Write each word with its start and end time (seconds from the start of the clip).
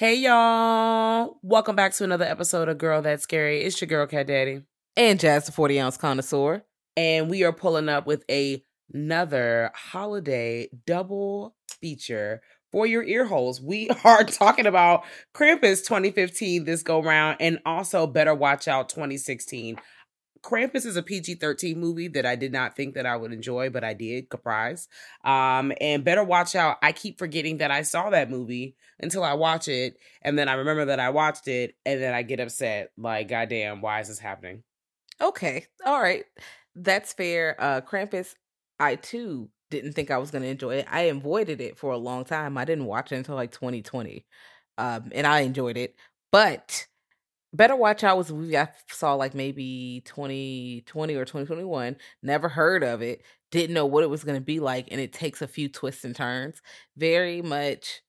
Hey 0.00 0.14
y'all! 0.14 1.36
Welcome 1.42 1.76
back 1.76 1.92
to 1.92 2.04
another 2.04 2.24
episode 2.24 2.70
of 2.70 2.78
Girl 2.78 3.02
That's 3.02 3.22
Scary. 3.22 3.60
It's 3.60 3.78
your 3.82 3.88
girl 3.88 4.06
Cat 4.06 4.28
Daddy 4.28 4.62
and 4.96 5.20
Jazz 5.20 5.44
the 5.44 5.52
40 5.52 5.78
ounce 5.78 5.98
connoisseur. 5.98 6.64
And 6.96 7.28
we 7.28 7.44
are 7.44 7.52
pulling 7.52 7.90
up 7.90 8.06
with 8.06 8.24
a, 8.30 8.64
another 8.94 9.70
holiday 9.74 10.70
double 10.86 11.54
feature 11.82 12.40
for 12.72 12.86
your 12.86 13.02
ear 13.02 13.26
holes. 13.26 13.60
We 13.60 13.90
are 14.04 14.24
talking 14.24 14.64
about 14.64 15.04
Krampus 15.34 15.84
2015 15.84 16.64
this 16.64 16.82
go 16.82 17.02
round 17.02 17.36
and 17.38 17.58
also 17.66 18.06
Better 18.06 18.34
Watch 18.34 18.68
Out 18.68 18.88
2016. 18.88 19.76
Krampus 20.42 20.86
is 20.86 20.96
a 20.96 21.02
PG 21.02 21.36
13 21.36 21.78
movie 21.78 22.08
that 22.08 22.24
I 22.24 22.34
did 22.34 22.52
not 22.52 22.76
think 22.76 22.94
that 22.94 23.06
I 23.06 23.16
would 23.16 23.32
enjoy, 23.32 23.70
but 23.70 23.84
I 23.84 23.94
did, 23.94 24.30
Caprice. 24.30 24.88
Um, 25.24 25.72
and 25.80 26.04
Better 26.04 26.24
Watch 26.24 26.54
Out, 26.56 26.78
I 26.82 26.92
keep 26.92 27.18
forgetting 27.18 27.58
that 27.58 27.70
I 27.70 27.82
saw 27.82 28.10
that 28.10 28.30
movie 28.30 28.76
until 29.00 29.22
I 29.22 29.34
watch 29.34 29.68
it. 29.68 29.96
And 30.22 30.38
then 30.38 30.48
I 30.48 30.54
remember 30.54 30.86
that 30.86 31.00
I 31.00 31.10
watched 31.10 31.46
it, 31.48 31.74
and 31.84 32.00
then 32.00 32.14
I 32.14 32.22
get 32.22 32.40
upset. 32.40 32.90
Like, 32.96 33.28
goddamn, 33.28 33.82
why 33.82 34.00
is 34.00 34.08
this 34.08 34.18
happening? 34.18 34.62
Okay. 35.20 35.66
All 35.84 36.00
right. 36.00 36.24
That's 36.74 37.12
fair. 37.12 37.56
Uh, 37.58 37.80
Krampus, 37.82 38.34
I 38.78 38.96
too 38.96 39.50
didn't 39.70 39.92
think 39.92 40.10
I 40.10 40.18
was 40.18 40.30
going 40.30 40.42
to 40.42 40.48
enjoy 40.48 40.76
it. 40.76 40.86
I 40.90 41.02
avoided 41.02 41.60
it 41.60 41.76
for 41.76 41.92
a 41.92 41.98
long 41.98 42.24
time. 42.24 42.58
I 42.58 42.64
didn't 42.64 42.86
watch 42.86 43.12
it 43.12 43.16
until 43.16 43.34
like 43.34 43.52
2020. 43.52 44.26
Um, 44.78 45.10
and 45.12 45.26
I 45.26 45.40
enjoyed 45.40 45.76
it. 45.76 45.94
But 46.32 46.86
Better 47.52 47.74
Watch 47.74 48.04
Out 48.04 48.16
was 48.16 48.30
a 48.30 48.34
movie 48.34 48.56
I 48.56 48.68
saw 48.90 49.14
like 49.14 49.34
maybe 49.34 50.02
2020 50.06 51.14
or 51.16 51.24
2021. 51.24 51.96
Never 52.22 52.48
heard 52.48 52.84
of 52.84 53.02
it. 53.02 53.22
Didn't 53.50 53.74
know 53.74 53.86
what 53.86 54.04
it 54.04 54.10
was 54.10 54.22
going 54.22 54.36
to 54.38 54.44
be 54.44 54.60
like. 54.60 54.88
And 54.90 55.00
it 55.00 55.12
takes 55.12 55.42
a 55.42 55.48
few 55.48 55.68
twists 55.68 56.04
and 56.04 56.14
turns. 56.14 56.62
Very 56.96 57.42
much 57.42 58.02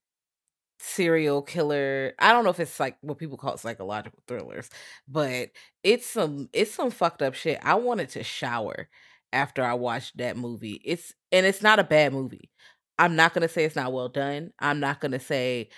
serial 0.79 1.41
killer. 1.41 2.13
I 2.19 2.31
don't 2.31 2.43
know 2.43 2.49
if 2.49 2.59
it's 2.59 2.79
like 2.79 2.97
what 3.01 3.17
people 3.19 3.37
call 3.37 3.57
psychological 3.57 4.19
thrillers, 4.27 4.69
but 5.07 5.49
it's 5.83 6.07
some 6.07 6.49
it's 6.53 6.73
some 6.73 6.91
fucked 6.91 7.21
up 7.21 7.35
shit. 7.35 7.59
I 7.63 7.75
wanted 7.75 8.09
to 8.09 8.23
shower 8.23 8.89
after 9.33 9.63
I 9.63 9.73
watched 9.75 10.17
that 10.17 10.37
movie. 10.37 10.81
It's 10.83 11.13
and 11.31 11.45
it's 11.45 11.61
not 11.61 11.79
a 11.79 11.83
bad 11.83 12.13
movie. 12.13 12.49
I'm 12.99 13.15
not 13.15 13.33
going 13.33 13.41
to 13.43 13.49
say 13.49 13.65
it's 13.65 13.75
not 13.75 13.93
well 13.93 14.09
done. 14.09 14.51
I'm 14.59 14.79
not 14.79 15.01
going 15.01 15.11
to 15.13 15.19
say 15.19 15.69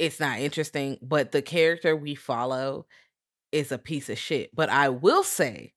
it's 0.00 0.18
not 0.18 0.40
interesting, 0.40 0.98
but 1.02 1.30
the 1.30 1.42
character 1.42 1.94
we 1.94 2.14
follow 2.14 2.86
is 3.52 3.70
a 3.70 3.78
piece 3.78 4.08
of 4.08 4.18
shit. 4.18 4.50
But 4.54 4.70
I 4.70 4.88
will 4.88 5.22
say 5.22 5.74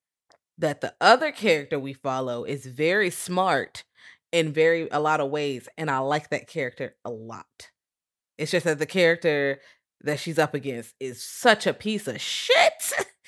that 0.58 0.82
the 0.82 0.96
other 1.02 1.32
character 1.32 1.78
we 1.78 1.94
follow 1.94 2.46
is 2.46 2.66
very 2.66 3.10
smart 3.10 3.84
in 4.32 4.54
very 4.54 4.88
a 4.92 5.00
lot 5.00 5.20
of 5.20 5.30
ways 5.30 5.68
and 5.78 5.92
I 5.92 6.00
like 6.00 6.30
that 6.30 6.48
character 6.48 6.96
a 7.04 7.12
lot. 7.12 7.70
It's 8.38 8.52
just 8.52 8.66
that 8.66 8.80
the 8.80 8.86
character 8.86 9.60
that 10.02 10.20
she's 10.20 10.40
up 10.40 10.54
against 10.54 10.96
is 11.00 11.24
such 11.24 11.68
a 11.68 11.74
piece 11.74 12.08
of 12.08 12.20
shit. 12.22 12.74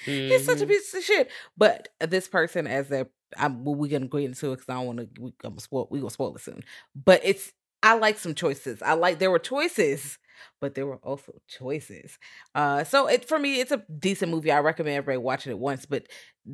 Mm-hmm. 0.05 0.11
He's 0.31 0.45
such 0.45 0.57
a 0.57 0.59
mm-hmm. 0.61 0.69
piece 0.69 0.93
of 0.93 1.03
shit. 1.03 1.29
But 1.57 1.89
this 1.99 2.27
person, 2.27 2.67
as 2.67 2.91
a, 2.91 3.07
I'm, 3.37 3.63
we're 3.63 3.89
gonna 3.89 4.07
go 4.07 4.17
into 4.17 4.51
it 4.51 4.55
because 4.55 4.69
I 4.69 4.73
don't 4.75 4.85
want 4.85 4.99
to. 4.99 5.21
We 5.21 5.33
gonna 5.41 5.59
spoil. 5.59 5.87
We 5.89 5.99
gonna 5.99 6.09
spoil 6.09 6.35
it 6.35 6.41
soon. 6.41 6.63
But 6.95 7.21
it's. 7.23 7.51
I 7.85 7.97
like 7.97 8.17
some 8.17 8.35
choices. 8.35 8.81
I 8.81 8.93
like 8.93 9.19
there 9.19 9.31
were 9.31 9.39
choices 9.39 10.17
but 10.61 10.75
there 10.75 10.85
were 10.85 10.97
also 10.97 11.33
choices. 11.47 12.17
Uh, 12.53 12.83
so 12.83 13.07
it 13.07 13.27
for 13.27 13.37
me, 13.37 13.59
it's 13.59 13.71
a 13.71 13.83
decent 13.99 14.31
movie. 14.31 14.51
I 14.51 14.59
recommend 14.59 14.97
everybody 14.97 15.17
watching 15.17 15.51
it 15.51 15.59
once, 15.59 15.85
but 15.85 16.07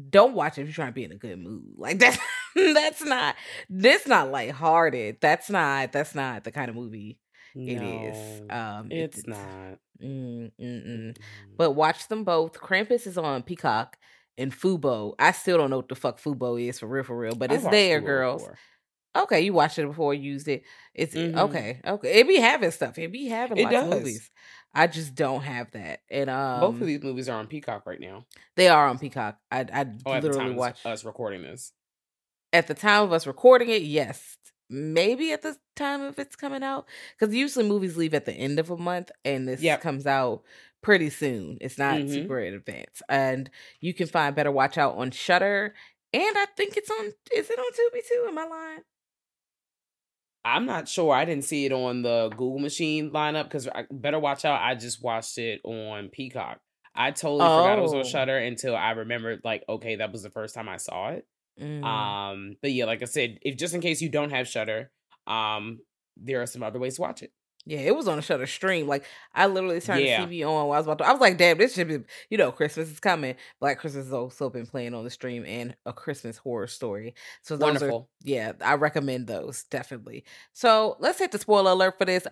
don't 0.09 0.34
watch 0.34 0.58
it 0.58 0.62
if 0.62 0.68
you're 0.68 0.74
trying 0.74 0.90
to 0.90 0.94
be 0.94 1.03
in 1.03 1.12
a 1.12 1.16
good 1.16 1.40
mood. 1.40 1.64
Like 1.78 2.00
that's 2.00 2.18
that's 2.56 3.03
not 3.03 3.36
this 3.69 4.08
not 4.08 4.31
lighthearted. 4.31 5.18
That's 5.22 5.50
not 5.50 5.92
that's 5.92 6.16
not 6.16 6.44
the 6.44 6.52
kind 6.52 6.69
of 6.69 6.75
movie 6.75 7.19
no, 7.56 7.72
it 7.72 7.81
is. 7.81 8.42
Um, 8.50 8.88
it's, 8.92 9.19
it's 9.19 9.28
not. 9.28 9.78
Mm, 10.02 10.52
mm, 10.59 10.88
mm. 10.88 11.18
But 11.58 11.72
watch 11.72 12.08
them 12.08 12.24
both. 12.24 12.53
Krampus 12.53 13.08
is 13.08 13.18
on 13.18 13.44
Peacock 13.44 13.98
and 14.38 14.52
Fubo. 14.53 15.13
I 15.19 15.31
still 15.31 15.58
don't 15.58 15.69
know 15.69 15.78
what 15.78 15.90
the 15.90 15.96
fuck 15.96 16.19
Fubo 16.19 16.62
is 16.62 16.80
for 16.80 16.88
real, 16.88 17.03
for 17.03 17.18
real, 17.18 17.36
but 17.36 17.52
it's 17.52 17.66
there, 17.66 18.02
Fubo 18.02 18.06
girls. 18.06 18.42
Before. 18.42 18.58
Okay, 19.16 19.41
you 19.41 19.53
watched 19.53 19.77
it 19.77 19.88
before, 19.88 20.13
used 20.13 20.47
it. 20.47 20.63
It's 20.94 21.13
mm-hmm. 21.13 21.38
okay, 21.38 21.81
okay. 21.85 22.19
It 22.19 22.27
be 22.27 22.38
having 22.38 22.72
stuff. 22.72 22.97
It 22.97 23.11
be 23.11 23.27
having 23.27 23.57
it 23.57 23.69
does. 23.69 23.83
of 23.83 23.89
movies. 23.89 24.31
I 24.73 24.88
just 24.88 25.16
don't 25.16 25.41
have 25.41 25.72
that. 25.72 25.99
And 26.09 26.29
um, 26.29 26.61
both 26.61 26.81
of 26.81 26.88
these 26.88 27.03
movies 27.03 27.27
are 27.27 27.38
on 27.38 27.47
Peacock 27.47 27.85
right 27.85 28.00
now. 28.00 28.25
They 28.55 28.69
are 28.69 28.88
on 28.88 29.00
Peacock. 29.00 29.38
I 29.51 29.66
I 29.73 29.85
oh, 30.05 30.19
literally 30.19 30.53
watched 30.53 30.85
us 30.85 31.03
recording 31.03 31.41
this. 31.41 31.73
At 32.53 32.67
the 32.67 32.73
time 32.73 33.03
of 33.03 33.13
us 33.13 33.27
recording 33.27 33.69
it, 33.69 33.81
yes. 33.81 34.38
Maybe 34.69 35.33
at 35.33 35.41
the 35.41 35.57
time 35.75 36.01
of 36.01 36.17
it's 36.17 36.38
coming 36.38 36.63
out, 36.63 36.85
because 37.19 37.35
usually 37.35 37.67
movies 37.67 37.97
leave 37.97 38.13
at 38.13 38.23
the 38.23 38.31
end 38.31 38.57
of 38.57 38.69
a 38.69 38.77
month, 38.77 39.11
and 39.25 39.45
this 39.45 39.61
yep. 39.61 39.81
comes 39.81 40.07
out 40.07 40.44
pretty 40.81 41.09
soon. 41.09 41.57
It's 41.59 41.77
not 41.77 41.95
mm-hmm. 41.95 42.13
super 42.13 42.39
in 42.39 42.53
advance, 42.53 43.01
and 43.09 43.50
you 43.81 43.94
can 43.94 44.07
find 44.07 44.33
Better 44.33 44.51
Watch 44.51 44.77
Out 44.77 44.95
on 44.95 45.11
Shudder 45.11 45.73
and 46.13 46.38
I 46.38 46.45
think 46.57 46.75
it's 46.75 46.91
on. 46.91 47.05
Is 47.33 47.50
it 47.50 47.59
on 47.59 47.66
Tubi 47.71 48.01
too? 48.07 48.25
Am 48.27 48.38
I 48.38 48.45
lying? 48.45 48.81
I'm 50.44 50.66
not 50.66 50.88
sure. 50.88 51.13
I 51.13 51.25
didn't 51.25 51.46
see 51.46 51.66
it 51.66 51.72
on 51.72 52.02
the 52.02 52.29
Google 52.31 52.59
machine 52.59 53.12
lineup 53.12 53.44
because 53.44 53.68
I 53.68 53.86
better 53.92 54.19
watch 54.19 54.44
out. 54.44 54.62
I 54.62 54.75
just 54.75 55.04
watched 55.04 55.38
it 55.38 55.62
on 55.63 56.10
Peacock. 56.10 56.60
I 56.95 57.12
totally 57.12 57.42
oh. 57.42 57.60
forgot 57.60 57.80
it 57.80 57.81
was 57.81 57.94
on 57.94 58.04
Shudder 58.04 58.38
until 58.38 58.75
I 58.75 58.92
remembered, 58.92 59.42
like, 59.44 59.63
okay, 59.69 59.98
that 59.98 60.12
was 60.12 60.24
the 60.24 60.30
first 60.30 60.56
time 60.56 60.68
I 60.68 60.77
saw 60.77 61.10
it. 61.10 61.25
Mm. 61.60 61.83
Um, 61.83 62.56
but 62.62 62.71
yeah, 62.71 62.86
like 62.86 63.01
I 63.01 63.06
said, 63.06 63.38
if 63.42 63.56
just 63.56 63.74
in 63.74 63.81
case 63.81 64.01
you 64.01 64.10
don't 64.10 64.31
have 64.31 64.48
Shudder, 64.48 64.92
um, 65.27 65.80
there 66.18 66.42
are 66.42 66.48
some 66.48 66.63
other 66.63 66.80
ways 66.80 66.95
to 66.95 67.01
watch 67.01 67.21
it. 67.21 67.31
Yeah, 67.66 67.80
it 67.80 67.96
was 67.96 68.08
on 68.08 68.18
a 68.18 68.22
Shudder 68.22 68.48
stream. 68.48 68.88
Like 68.88 69.06
I 69.36 69.46
literally 69.46 69.80
turned 69.80 70.04
yeah. 70.04 70.25
the 70.25 70.40
TV 70.40 70.48
on 70.48 70.68
while 70.68 70.72
I 70.72 70.78
was 70.78 70.88
about 70.88 70.98
to. 70.98 71.08
I 71.08 71.12
was 71.12 71.22
like, 71.22 71.38
"Damn, 71.38 71.58
this 71.58 71.75
should 71.75 71.88
be." 71.88 72.00
You 72.30 72.38
know, 72.38 72.52
Christmas 72.52 72.90
is 72.90 73.00
coming. 73.00 73.36
Black 73.60 73.80
Christmas 73.80 74.06
has 74.06 74.13
also 74.13 74.50
been 74.50 74.66
playing 74.66 74.96
on 74.96 75.04
the 75.04 75.12
stream 75.12 75.46
and 75.46 75.75
a 75.86 75.94
Christmas 75.94 76.38
horror 76.38 76.68
story. 76.68 77.13
So 77.44 77.58
those 77.58 77.66
Wonderful. 77.66 77.98
Are, 78.00 78.28
yeah, 78.28 78.54
I 78.62 78.75
recommend 78.75 79.28
those 79.28 79.63
definitely. 79.66 80.24
So 80.54 80.98
let's 81.00 81.19
hit 81.19 81.31
the 81.31 81.40
spoiler 81.40 81.72
alert 81.72 81.98
for 82.00 82.06
this. 82.06 82.25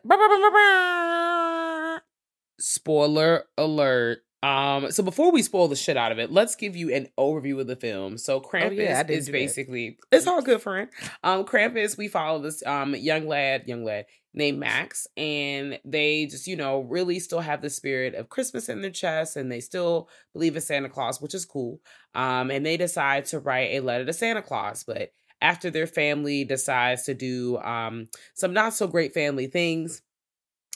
Spoiler 2.60 3.46
alert. 3.58 4.20
Um, 4.42 4.92
so 4.92 5.04
before 5.04 5.32
we 5.32 5.44
spoil 5.44 5.68
the 5.68 5.76
shit 5.76 5.98
out 5.98 6.14
of 6.14 6.20
it, 6.20 6.32
let's 6.32 6.56
give 6.56 6.76
you 6.76 6.94
an 6.94 7.10
overview 7.18 7.60
of 7.60 7.68
the 7.68 7.76
film. 7.76 8.18
So 8.18 8.40
Krampus 8.40 8.80
oh, 8.80 8.82
yeah, 8.82 9.06
is 9.08 9.30
basically 9.30 9.98
it's 10.12 10.28
all 10.28 10.42
good, 10.42 10.62
friend. 10.62 10.90
Um, 11.24 11.44
Krampus, 11.44 11.98
we 11.98 12.08
follow 12.08 12.40
this 12.40 12.66
um 12.66 12.96
young 12.96 13.28
lad, 13.28 13.64
young 13.68 13.84
lad. 13.84 14.06
Named 14.34 14.60
Max, 14.60 15.08
and 15.18 15.80
they 15.84 16.26
just, 16.26 16.48
you 16.48 16.56
know, 16.56 16.82
really 16.82 17.20
still 17.20 17.40
have 17.40 17.62
the 17.62 17.70
spirit 17.70 18.16
of 18.16 18.30
Christmas 18.30 18.70
in 18.70 18.82
their 18.82 18.92
chest, 18.92 19.36
and 19.36 19.52
they 19.52 19.60
still 19.60 20.10
believe 20.34 20.56
in 20.56 20.62
Santa 20.62 20.90
Claus, 20.90 21.22
which 21.22 21.34
is 21.34 21.46
cool. 21.46 21.80
Um, 22.14 22.52
and 22.52 22.66
they 22.66 22.78
decide 22.78 23.26
to 23.26 23.40
write 23.40 23.72
a 23.72 23.80
letter 23.80 24.06
to 24.06 24.14
Santa 24.14 24.42
Claus, 24.42 24.84
but 24.84 25.12
after 25.42 25.72
their 25.72 25.88
family 25.88 26.44
decides 26.44 27.04
to 27.04 27.14
do 27.14 27.58
um 27.60 28.08
some 28.34 28.54
not 28.54 28.74
so 28.74 28.88
great 28.88 29.14
family 29.14 29.48
things, 29.48 30.02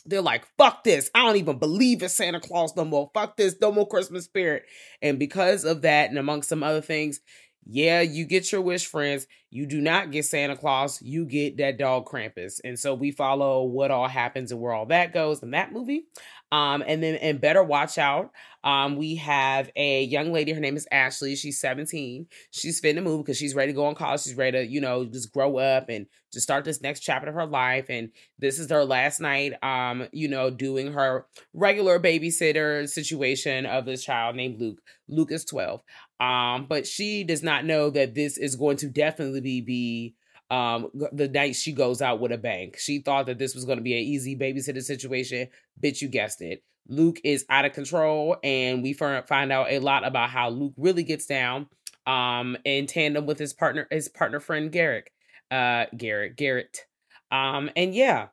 they're 0.05 0.21
like, 0.21 0.45
fuck 0.57 0.83
this. 0.83 1.09
I 1.15 1.25
don't 1.25 1.37
even 1.37 1.59
believe 1.59 2.01
in 2.03 2.09
Santa 2.09 2.39
Claus 2.39 2.75
no 2.75 2.85
more. 2.85 3.09
Fuck 3.13 3.37
this. 3.37 3.55
No 3.61 3.71
more 3.71 3.87
Christmas 3.87 4.25
spirit. 4.25 4.63
And 5.01 5.17
because 5.19 5.63
of 5.63 5.81
that, 5.83 6.09
and 6.09 6.17
amongst 6.17 6.49
some 6.49 6.63
other 6.63 6.81
things, 6.81 7.21
yeah, 7.65 8.01
you 8.01 8.25
get 8.25 8.51
your 8.51 8.61
wish, 8.61 8.85
friends. 8.85 9.27
You 9.49 9.65
do 9.65 9.79
not 9.79 10.11
get 10.11 10.25
Santa 10.25 10.55
Claus. 10.57 11.01
You 11.01 11.25
get 11.25 11.57
that 11.57 11.77
dog 11.77 12.05
Krampus. 12.05 12.59
And 12.63 12.77
so 12.77 12.93
we 12.93 13.11
follow 13.11 13.63
what 13.63 13.91
all 13.91 14.07
happens 14.07 14.51
and 14.51 14.59
where 14.59 14.73
all 14.73 14.87
that 14.87 15.13
goes 15.13 15.43
in 15.43 15.51
that 15.51 15.71
movie. 15.71 16.05
Um, 16.53 16.83
and 16.85 17.01
then 17.01 17.15
and 17.15 17.41
better 17.41 17.63
watch 17.63 17.97
out. 17.97 18.29
Um, 18.63 18.95
we 18.95 19.15
have 19.15 19.71
a 19.75 20.03
young 20.03 20.31
lady. 20.31 20.53
Her 20.53 20.59
name 20.59 20.77
is 20.77 20.87
Ashley. 20.91 21.35
She's 21.35 21.59
17. 21.59 22.27
She's 22.51 22.79
to 22.79 23.01
move 23.01 23.25
because 23.25 23.39
she's 23.39 23.55
ready 23.55 23.71
to 23.71 23.75
go 23.75 23.87
on 23.87 23.95
college. 23.95 24.21
She's 24.21 24.35
ready 24.35 24.59
to, 24.59 24.71
you 24.71 24.79
know, 24.79 25.03
just 25.03 25.33
grow 25.33 25.57
up 25.57 25.89
and 25.89 26.05
just 26.31 26.43
start 26.43 26.63
this 26.63 26.79
next 26.79 26.99
chapter 26.99 27.27
of 27.27 27.33
her 27.33 27.47
life. 27.47 27.87
And 27.89 28.11
this 28.37 28.59
is 28.59 28.69
her 28.69 28.85
last 28.85 29.19
night, 29.19 29.53
um, 29.63 30.07
you 30.11 30.27
know, 30.27 30.51
doing 30.51 30.93
her 30.93 31.25
regular 31.55 31.99
babysitter 31.99 32.87
situation 32.87 33.65
of 33.65 33.85
this 33.85 34.03
child 34.03 34.35
named 34.35 34.61
Luke. 34.61 34.79
Luke 35.07 35.31
is 35.31 35.45
12. 35.45 35.81
Um, 36.19 36.67
but 36.69 36.85
she 36.85 37.23
does 37.23 37.41
not 37.41 37.65
know 37.65 37.89
that 37.89 38.13
this 38.13 38.37
is 38.37 38.55
going 38.55 38.77
to 38.77 38.89
definitely 38.89 39.41
be, 39.41 39.61
be 39.61 40.15
um 40.53 40.89
the 41.13 41.27
night 41.27 41.55
she 41.55 41.73
goes 41.73 42.01
out 42.01 42.19
with 42.19 42.31
a 42.31 42.37
bang. 42.37 42.73
She 42.77 42.99
thought 42.99 43.25
that 43.25 43.39
this 43.39 43.55
was 43.55 43.65
going 43.65 43.79
to 43.79 43.83
be 43.83 43.93
an 43.93 44.03
easy 44.03 44.35
babysitter 44.37 44.83
situation. 44.83 45.47
Bitch, 45.81 46.01
you 46.01 46.07
guessed 46.07 46.41
it. 46.41 46.63
Luke 46.87 47.19
is 47.23 47.45
out 47.49 47.65
of 47.65 47.73
control, 47.73 48.37
and 48.43 48.83
we 48.83 48.93
find 48.93 49.51
out 49.51 49.71
a 49.71 49.79
lot 49.79 50.05
about 50.05 50.29
how 50.29 50.49
Luke 50.49 50.73
really 50.77 51.03
gets 51.03 51.25
down 51.25 51.67
um 52.05 52.57
in 52.65 52.85
tandem 52.85 53.25
with 53.25 53.39
his 53.39 53.53
partner 53.53 53.87
his 53.89 54.09
partner 54.09 54.39
friend 54.39 54.71
Garrett. 54.71 55.09
Uh 55.49 55.85
Garrett, 55.97 56.35
Garrett. 56.35 56.85
Um 57.31 57.71
and 57.75 57.95
yeah, 57.95 58.27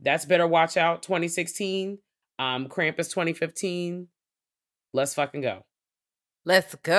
that's 0.00 0.24
better 0.24 0.46
watch 0.46 0.76
out 0.76 1.02
2016. 1.02 1.98
Um 2.38 2.68
Krampus 2.68 3.10
2015. 3.10 4.08
Let's 4.94 5.14
fucking 5.14 5.42
go. 5.42 5.66
Let's 6.44 6.74
go. 6.76 6.92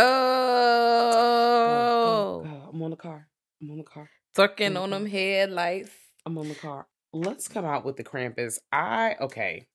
go, 1.14 2.44
go, 2.44 2.50
go. 2.50 2.70
I'm 2.74 2.82
on 2.82 2.92
the 2.92 2.98
car. 2.98 3.28
I'm 3.62 3.72
on 3.72 3.78
the 3.78 3.84
car. 3.84 4.10
Sucking 4.38 4.78
on 4.78 4.92
them 4.92 5.07
headlights. 5.07 5.89
I'm 6.24 6.38
on 6.38 6.48
the 6.48 6.54
car. 6.54 6.86
Let's 7.12 7.48
come 7.48 7.66
out 7.66 7.84
with 7.84 7.95
the 7.95 8.04
Krampus. 8.04 8.60
I 8.72 9.16
okay. 9.19 9.66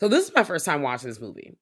So 0.00 0.08
this 0.08 0.28
is 0.28 0.34
my 0.34 0.44
first 0.44 0.66
time 0.66 0.82
watching 0.82 1.08
this 1.08 1.18
movie. 1.18 1.56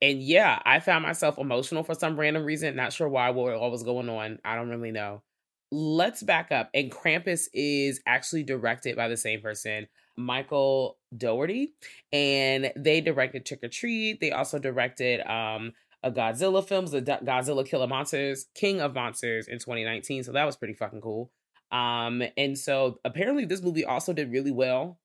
And 0.00 0.22
yeah, 0.22 0.62
I 0.64 0.80
found 0.80 1.02
myself 1.02 1.36
emotional 1.36 1.84
for 1.84 1.94
some 1.94 2.18
random 2.18 2.42
reason. 2.42 2.74
Not 2.74 2.94
sure 2.94 3.06
why, 3.06 3.28
what, 3.30 3.60
what 3.60 3.70
was 3.70 3.82
going 3.82 4.08
on. 4.08 4.38
I 4.46 4.56
don't 4.56 4.70
really 4.70 4.92
know. 4.92 5.22
Let's 5.70 6.22
back 6.22 6.50
up. 6.50 6.70
And 6.72 6.90
Krampus 6.90 7.48
is 7.52 8.00
actually 8.06 8.44
directed 8.44 8.96
by 8.96 9.08
the 9.08 9.18
same 9.18 9.42
person, 9.42 9.88
Michael 10.16 10.96
Dougherty. 11.14 11.74
And 12.12 12.72
they 12.76 13.02
directed 13.02 13.44
Trick 13.44 13.60
'r 13.62 13.68
Treat. 13.68 14.20
They 14.20 14.30
also 14.30 14.58
directed 14.58 15.20
um 15.30 15.72
a 16.04 16.12
Godzilla 16.12 16.64
films, 16.66 16.92
the 16.92 17.02
Godzilla 17.02 17.66
Killer 17.66 17.86
Monsters, 17.86 18.46
King 18.54 18.80
of 18.80 18.94
Monsters 18.94 19.48
in 19.48 19.58
2019. 19.58 20.22
So 20.22 20.32
that 20.32 20.44
was 20.44 20.56
pretty 20.56 20.74
fucking 20.74 21.00
cool. 21.00 21.32
Um, 21.72 22.22
and 22.36 22.56
so 22.56 23.00
apparently 23.04 23.46
this 23.46 23.62
movie 23.62 23.84
also 23.84 24.12
did 24.12 24.30
really 24.30 24.52
well 24.52 25.00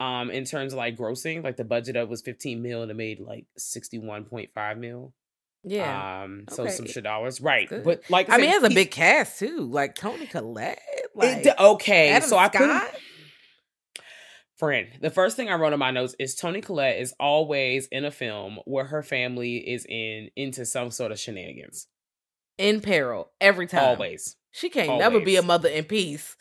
um 0.00 0.30
in 0.30 0.44
terms 0.44 0.72
of 0.72 0.78
like 0.78 0.96
grossing. 0.96 1.42
Like 1.42 1.56
the 1.56 1.64
budget 1.64 1.96
of 1.96 2.08
was 2.08 2.22
15 2.22 2.62
mil 2.62 2.82
and 2.82 2.90
it 2.90 2.94
made 2.94 3.20
like 3.20 3.46
61.5 3.58 4.78
mil. 4.78 5.12
Yeah. 5.64 6.22
Um, 6.22 6.44
so 6.50 6.62
okay. 6.62 6.72
some 6.72 6.86
shit 6.86 7.04
dollars. 7.04 7.40
Right. 7.40 7.68
But 7.68 8.08
like 8.08 8.30
I, 8.30 8.34
I 8.34 8.38
mean, 8.38 8.50
it 8.50 8.52
has 8.52 8.62
a 8.62 8.74
big 8.74 8.90
cast 8.90 9.38
too. 9.38 9.68
Like 9.70 9.96
Toni 9.96 10.26
Collette. 10.26 10.80
Like, 11.14 11.46
it, 11.46 11.54
okay. 11.58 12.10
Adam 12.10 12.28
so 12.28 12.36
Scott? 12.36 12.54
I 12.54 12.58
put 12.58 13.00
friend. 14.64 14.88
The 15.00 15.10
first 15.10 15.36
thing 15.36 15.48
I 15.48 15.54
wrote 15.54 15.72
in 15.72 15.78
my 15.78 15.90
notes 15.90 16.14
is 16.18 16.34
Toni 16.34 16.60
Collette 16.60 16.98
is 17.00 17.14
always 17.20 17.86
in 17.92 18.04
a 18.04 18.10
film 18.10 18.58
where 18.64 18.86
her 18.86 19.02
family 19.02 19.56
is 19.56 19.86
in 19.88 20.30
into 20.36 20.64
some 20.64 20.90
sort 20.90 21.12
of 21.12 21.18
shenanigans. 21.18 21.86
In 22.58 22.80
peril 22.80 23.30
every 23.40 23.66
time. 23.66 23.84
Always. 23.84 24.36
She 24.52 24.68
can't 24.68 24.88
Always. 24.88 25.00
never 25.02 25.20
be 25.20 25.36
a 25.36 25.42
mother 25.42 25.68
in 25.68 25.84
peace. 25.84 26.36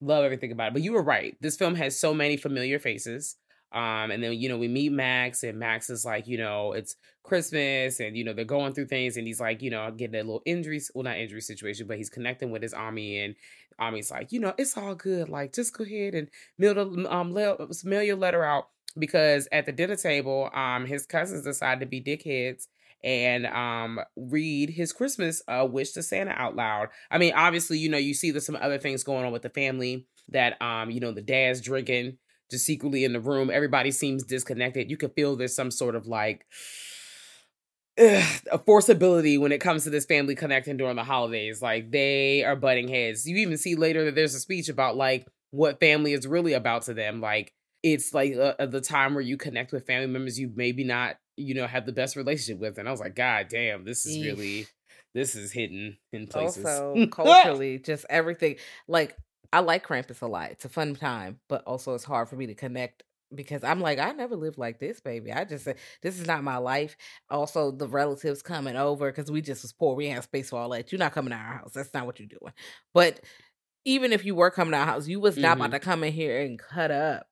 Love 0.00 0.24
everything 0.24 0.52
about 0.52 0.68
it. 0.68 0.72
But 0.74 0.82
you 0.82 0.92
were 0.92 1.02
right. 1.02 1.36
This 1.40 1.56
film 1.56 1.74
has 1.74 1.98
so 1.98 2.14
many 2.14 2.36
familiar 2.36 2.78
faces. 2.78 3.36
Um, 3.72 4.10
and 4.10 4.22
then 4.22 4.32
you 4.34 4.48
know 4.48 4.58
we 4.58 4.68
meet 4.68 4.92
Max, 4.92 5.42
and 5.42 5.58
Max 5.58 5.90
is 5.90 6.04
like, 6.04 6.26
you 6.26 6.38
know, 6.38 6.72
it's 6.72 6.96
Christmas, 7.22 8.00
and 8.00 8.16
you 8.16 8.24
know 8.24 8.32
they're 8.32 8.44
going 8.44 8.72
through 8.72 8.86
things, 8.86 9.16
and 9.16 9.26
he's 9.26 9.40
like, 9.40 9.62
you 9.62 9.70
know, 9.70 9.90
getting 9.90 10.14
a 10.14 10.18
little 10.18 10.42
injury, 10.46 10.80
well, 10.94 11.04
not 11.04 11.18
injury 11.18 11.40
situation, 11.40 11.86
but 11.86 11.98
he's 11.98 12.10
connecting 12.10 12.50
with 12.50 12.62
his 12.62 12.72
army, 12.74 13.18
and 13.18 13.34
Army's 13.78 14.10
like, 14.10 14.32
you 14.32 14.40
know, 14.40 14.54
it's 14.58 14.76
all 14.76 14.94
good. 14.94 15.28
Like, 15.28 15.52
just 15.52 15.76
go 15.76 15.84
ahead 15.84 16.14
and 16.14 16.28
mail 16.58 16.74
the 16.74 17.14
um 17.14 17.32
mail 17.32 18.02
your 18.02 18.16
letter 18.16 18.44
out 18.44 18.68
because 18.98 19.48
at 19.52 19.66
the 19.66 19.72
dinner 19.72 19.96
table, 19.96 20.50
um, 20.54 20.86
his 20.86 21.06
cousins 21.06 21.44
decided 21.44 21.80
to 21.80 21.86
be 21.86 22.00
dickheads 22.02 22.66
and 23.04 23.46
um 23.46 24.00
read 24.16 24.70
his 24.70 24.92
Christmas 24.92 25.40
uh 25.46 25.64
wish 25.70 25.92
to 25.92 26.02
Santa 26.02 26.32
out 26.32 26.56
loud. 26.56 26.88
I 27.10 27.18
mean, 27.18 27.32
obviously, 27.34 27.78
you 27.78 27.88
know, 27.88 27.98
you 27.98 28.14
see 28.14 28.30
there's 28.30 28.46
some 28.46 28.58
other 28.60 28.78
things 28.78 29.04
going 29.04 29.24
on 29.24 29.32
with 29.32 29.42
the 29.42 29.50
family 29.50 30.06
that 30.30 30.60
um, 30.60 30.90
you 30.90 31.00
know, 31.00 31.12
the 31.12 31.22
dad's 31.22 31.60
drinking 31.60 32.18
just 32.50 32.64
secretly 32.66 33.04
in 33.04 33.12
the 33.12 33.20
room. 33.20 33.50
Everybody 33.52 33.90
seems 33.90 34.24
disconnected. 34.24 34.90
You 34.90 34.96
can 34.96 35.10
feel 35.10 35.36
there's 35.36 35.54
some 35.54 35.70
sort 35.70 35.94
of 35.94 36.06
like 36.06 36.46
ugh, 37.98 38.24
a 38.52 38.58
forceability 38.58 39.38
when 39.40 39.52
it 39.52 39.60
comes 39.60 39.84
to 39.84 39.90
this 39.90 40.06
family 40.06 40.34
connecting 40.34 40.76
during 40.76 40.96
the 40.96 41.04
holidays. 41.04 41.62
Like 41.62 41.90
they 41.90 42.44
are 42.44 42.56
butting 42.56 42.88
heads. 42.88 43.26
You 43.26 43.36
even 43.36 43.58
see 43.58 43.74
later 43.74 44.04
that 44.06 44.14
there's 44.14 44.34
a 44.34 44.40
speech 44.40 44.68
about 44.68 44.96
like 44.96 45.26
what 45.50 45.80
family 45.80 46.12
is 46.12 46.26
really 46.26 46.52
about 46.52 46.82
to 46.82 46.94
them. 46.94 47.20
Like 47.20 47.52
it's 47.82 48.12
like 48.12 48.34
uh, 48.36 48.66
the 48.66 48.80
time 48.80 49.14
where 49.14 49.22
you 49.22 49.36
connect 49.36 49.72
with 49.72 49.86
family 49.86 50.08
members 50.08 50.38
you 50.38 50.50
maybe 50.54 50.84
not 50.84 51.16
you 51.36 51.54
know 51.54 51.66
have 51.66 51.86
the 51.86 51.92
best 51.92 52.16
relationship 52.16 52.60
with. 52.60 52.78
And 52.78 52.88
I 52.88 52.90
was 52.90 53.00
like, 53.00 53.14
God 53.14 53.46
damn, 53.48 53.84
this 53.84 54.06
is 54.06 54.24
really 54.24 54.66
this 55.14 55.34
is 55.34 55.52
hidden 55.52 55.98
in 56.12 56.26
places. 56.26 56.64
Also, 56.64 57.06
culturally, 57.10 57.78
just 57.78 58.04
everything. 58.10 58.56
Like 58.86 59.16
I 59.52 59.60
like 59.60 59.86
Krampus 59.86 60.22
a 60.22 60.26
lot. 60.26 60.50
It's 60.50 60.64
a 60.64 60.68
fun 60.68 60.94
time, 60.94 61.40
but 61.48 61.62
also 61.64 61.94
it's 61.94 62.04
hard 62.04 62.28
for 62.28 62.36
me 62.36 62.46
to 62.46 62.54
connect 62.54 63.02
because 63.34 63.64
I'm 63.64 63.80
like, 63.80 63.98
I 63.98 64.12
never 64.12 64.36
lived 64.36 64.58
like 64.58 64.78
this, 64.78 65.00
baby. 65.00 65.32
I 65.32 65.44
just 65.44 65.64
said, 65.64 65.76
this 66.02 66.18
is 66.18 66.26
not 66.26 66.44
my 66.44 66.56
life. 66.56 66.96
Also, 67.30 67.70
the 67.70 67.88
relatives 67.88 68.42
coming 68.42 68.76
over 68.76 69.10
because 69.10 69.30
we 69.30 69.42
just 69.42 69.62
was 69.62 69.72
poor. 69.72 69.94
We 69.94 70.08
had 70.08 70.22
space 70.24 70.50
for 70.50 70.58
all 70.58 70.70
that. 70.70 70.92
You're 70.92 70.98
not 70.98 71.12
coming 71.12 71.30
to 71.30 71.36
our 71.36 71.58
house. 71.58 71.72
That's 71.72 71.92
not 71.94 72.06
what 72.06 72.18
you're 72.18 72.28
doing. 72.28 72.52
But 72.94 73.20
even 73.84 74.12
if 74.12 74.24
you 74.24 74.34
were 74.34 74.50
coming 74.50 74.72
to 74.72 74.78
our 74.78 74.86
house, 74.86 75.08
you 75.08 75.20
was 75.20 75.36
not 75.36 75.52
mm-hmm. 75.52 75.66
about 75.66 75.76
to 75.76 75.80
come 75.80 76.04
in 76.04 76.12
here 76.12 76.40
and 76.40 76.58
cut 76.58 76.90
up 76.90 77.26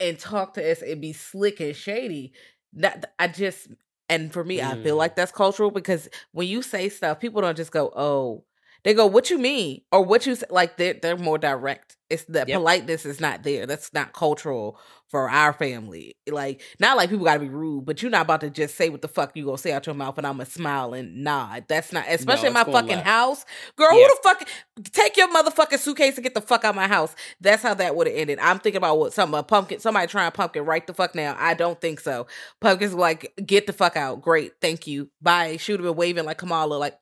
and 0.00 0.18
talk 0.18 0.54
to 0.54 0.70
us 0.70 0.82
and 0.82 1.00
be 1.00 1.12
slick 1.12 1.60
and 1.60 1.74
shady. 1.74 2.32
That 2.74 3.14
I 3.18 3.28
just 3.28 3.68
and 4.08 4.32
for 4.32 4.44
me, 4.44 4.58
mm. 4.58 4.64
I 4.64 4.82
feel 4.82 4.96
mm. 4.96 4.98
like 4.98 5.16
that's 5.16 5.32
cultural 5.32 5.70
because 5.70 6.08
when 6.32 6.46
you 6.46 6.62
say 6.62 6.88
stuff, 6.88 7.20
people 7.20 7.40
don't 7.40 7.56
just 7.56 7.72
go, 7.72 7.90
"Oh, 7.96 8.44
they 8.86 8.94
go, 8.94 9.04
"What 9.04 9.30
you 9.30 9.38
mean?" 9.38 9.80
or 9.90 10.00
"What 10.02 10.26
you 10.26 10.36
say?" 10.36 10.46
Like 10.48 10.76
they're 10.76 10.94
they're 10.94 11.16
more 11.16 11.38
direct. 11.38 11.96
It's 12.08 12.22
the 12.22 12.44
yep. 12.46 12.58
politeness 12.58 13.04
is 13.04 13.20
not 13.20 13.42
there. 13.42 13.66
That's 13.66 13.92
not 13.92 14.12
cultural 14.12 14.78
for 15.08 15.28
our 15.28 15.52
family. 15.52 16.14
Like 16.30 16.62
not 16.78 16.96
like 16.96 17.10
people 17.10 17.24
got 17.24 17.34
to 17.34 17.40
be 17.40 17.48
rude, 17.48 17.84
but 17.84 18.00
you're 18.00 18.12
not 18.12 18.22
about 18.22 18.42
to 18.42 18.50
just 18.50 18.76
say 18.76 18.88
what 18.88 19.02
the 19.02 19.08
fuck 19.08 19.32
you 19.34 19.44
gonna 19.44 19.58
say 19.58 19.72
out 19.72 19.86
your 19.86 19.96
mouth, 19.96 20.16
and 20.18 20.26
I'm 20.26 20.34
gonna 20.34 20.46
smile 20.46 20.94
and 20.94 21.24
nod. 21.24 21.64
That's 21.66 21.92
not, 21.92 22.04
especially 22.08 22.44
no, 22.44 22.60
in 22.60 22.66
my 22.66 22.72
fucking 22.72 22.88
left. 22.90 23.06
house, 23.08 23.44
girl. 23.74 23.92
Yeah. 23.92 24.06
Who 24.06 24.14
the 24.14 24.20
fuck? 24.22 24.48
Take 24.92 25.16
your 25.16 25.34
motherfucking 25.34 25.80
suitcase 25.80 26.14
and 26.14 26.22
get 26.22 26.34
the 26.34 26.40
fuck 26.40 26.64
out 26.64 26.70
of 26.70 26.76
my 26.76 26.86
house. 26.86 27.12
That's 27.40 27.64
how 27.64 27.74
that 27.74 27.96
would 27.96 28.06
have 28.06 28.14
ended. 28.14 28.38
I'm 28.38 28.60
thinking 28.60 28.78
about 28.78 29.00
what 29.00 29.12
some 29.12 29.34
a 29.34 29.42
pumpkin, 29.42 29.80
somebody 29.80 30.06
trying 30.06 30.30
pumpkin 30.30 30.64
right 30.64 30.86
the 30.86 30.94
fuck 30.94 31.16
now. 31.16 31.34
I 31.40 31.54
don't 31.54 31.80
think 31.80 31.98
so. 31.98 32.28
Pumpkin's 32.60 32.94
like, 32.94 33.32
get 33.44 33.66
the 33.66 33.72
fuck 33.72 33.96
out. 33.96 34.22
Great, 34.22 34.52
thank 34.60 34.86
you. 34.86 35.10
Bye. 35.20 35.56
She 35.56 35.72
would 35.72 35.80
have 35.80 35.88
been 35.88 35.96
waving 35.96 36.24
like 36.24 36.38
Kamala, 36.38 36.76
like 36.76 36.96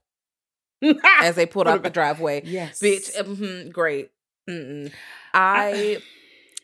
as 1.21 1.37
they 1.37 1.47
pulled 1.47 1.69
out 1.69 1.83
the 1.83 1.91
driveway. 1.91 2.43
Yes, 2.45 2.81
bitch. 2.81 3.15
Mm-hmm, 3.17 3.71
great. 3.71 4.11
Mm-mm. 4.49 4.93
I. 5.33 5.99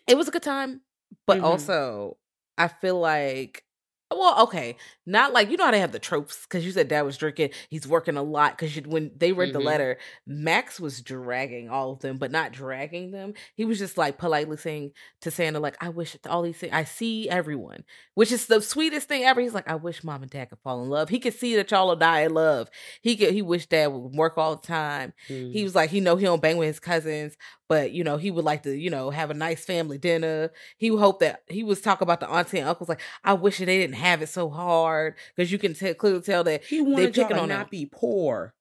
it 0.07 0.17
was 0.17 0.29
a 0.29 0.31
good 0.31 0.43
time, 0.43 0.83
but 1.27 1.39
mm-hmm. 1.39 1.47
also 1.47 2.17
I 2.59 2.69
feel 2.69 2.99
like 2.99 3.65
well, 4.11 4.43
okay, 4.43 4.77
not 5.11 5.33
like 5.33 5.51
you 5.51 5.57
know 5.57 5.65
how 5.65 5.71
they 5.71 5.81
have 5.81 5.93
the 5.93 5.99
tropes 5.99 6.43
because 6.43 6.65
you 6.65 6.73
said 6.73 6.89
dad 6.89 7.03
was 7.03 7.17
drinking. 7.17 7.51
He's 7.69 7.87
working 7.87 8.17
a 8.17 8.23
lot 8.23 8.57
because 8.57 8.75
when 8.87 9.11
they 9.17 9.33
read 9.33 9.51
mm-hmm. 9.51 9.59
the 9.59 9.65
letter, 9.65 9.99
Max 10.27 10.79
was 10.79 11.01
dragging 11.01 11.69
all 11.69 11.93
of 11.93 12.01
them, 12.01 12.17
but 12.17 12.31
not 12.31 12.53
dragging 12.53 13.11
them. 13.11 13.35
He 13.55 13.65
was 13.65 13.79
just 13.79 13.99
like 13.99 14.19
politely 14.19 14.57
saying 14.57 14.93
to 15.23 15.31
Santa, 15.31 15.61
like, 15.61 15.77
"I 15.83 15.89
wish 15.89 16.17
all 16.29 16.43
these 16.43 16.57
things. 16.57 16.73
I 16.73 16.85
see 16.85 17.29
everyone," 17.29 17.85
which 18.15 18.33
is 18.33 18.47
the 18.47 18.61
sweetest 18.61 19.09
thing 19.09 19.25
ever. 19.25 19.41
He's 19.41 19.55
like, 19.55 19.69
"I 19.69 19.75
wish 19.75 20.05
mom 20.05 20.23
and 20.23 20.31
dad 20.31 20.51
could 20.51 20.61
fall 20.61 20.83
in 20.83 20.89
love. 20.89 21.09
He 21.09 21.19
could 21.19 21.35
see 21.35 21.57
that 21.57 21.71
y'all 21.71 21.89
will 21.89 21.97
die 21.97 22.21
in 22.21 22.35
love. 22.35 22.71
He 23.03 23.17
could. 23.17 23.33
He 23.33 23.43
wished 23.43 23.71
dad 23.71 23.89
would 23.89 24.15
work 24.15 24.39
all 24.39 24.57
the 24.57 24.67
time. 24.67 25.13
Mm-hmm. 25.29 25.53
He 25.53 25.65
was 25.65 25.75
like, 25.75 25.91
he 25.91 26.01
know 26.01 26.17
he 26.17 26.25
don't 26.25 26.43
bang 26.43 26.57
with 26.57 26.69
his 26.69 26.81
cousins, 26.81 27.37
but 27.71 27.93
you 27.93 28.03
know 28.03 28.17
he 28.17 28.33
would 28.33 28.45
like 28.45 28.65
to 28.65 28.77
you 28.77 28.91
know 28.91 29.11
have 29.11 29.31
a 29.31 29.35
nice 29.35 29.65
family 29.65 29.97
dinner 29.97 30.51
he 30.77 30.91
would 30.91 30.99
hope 30.99 31.21
that 31.21 31.45
he 31.49 31.63
was 31.63 31.81
talking 31.81 32.05
about 32.05 32.19
the 32.19 32.29
auntie 32.29 32.59
and 32.59 32.69
uncles 32.69 32.89
like 32.89 33.01
i 33.25 33.33
wish 33.33 33.59
they 33.59 33.65
didn't 33.65 33.95
have 33.95 34.21
it 34.21 34.29
so 34.29 34.51
hard 34.51 35.00
because 35.35 35.51
you 35.51 35.59
can 35.59 35.75
t- 35.75 35.95
clearly 35.95 36.21
tell 36.21 36.45
that 36.45 36.65
He 36.65 36.81
wanted 36.81 37.15
picking 37.15 37.23
y'all 37.23 37.37
to 37.37 37.43
on 37.43 37.49
not 37.49 37.63
him. 37.63 37.69
be 37.71 37.87
poor. 37.87 38.55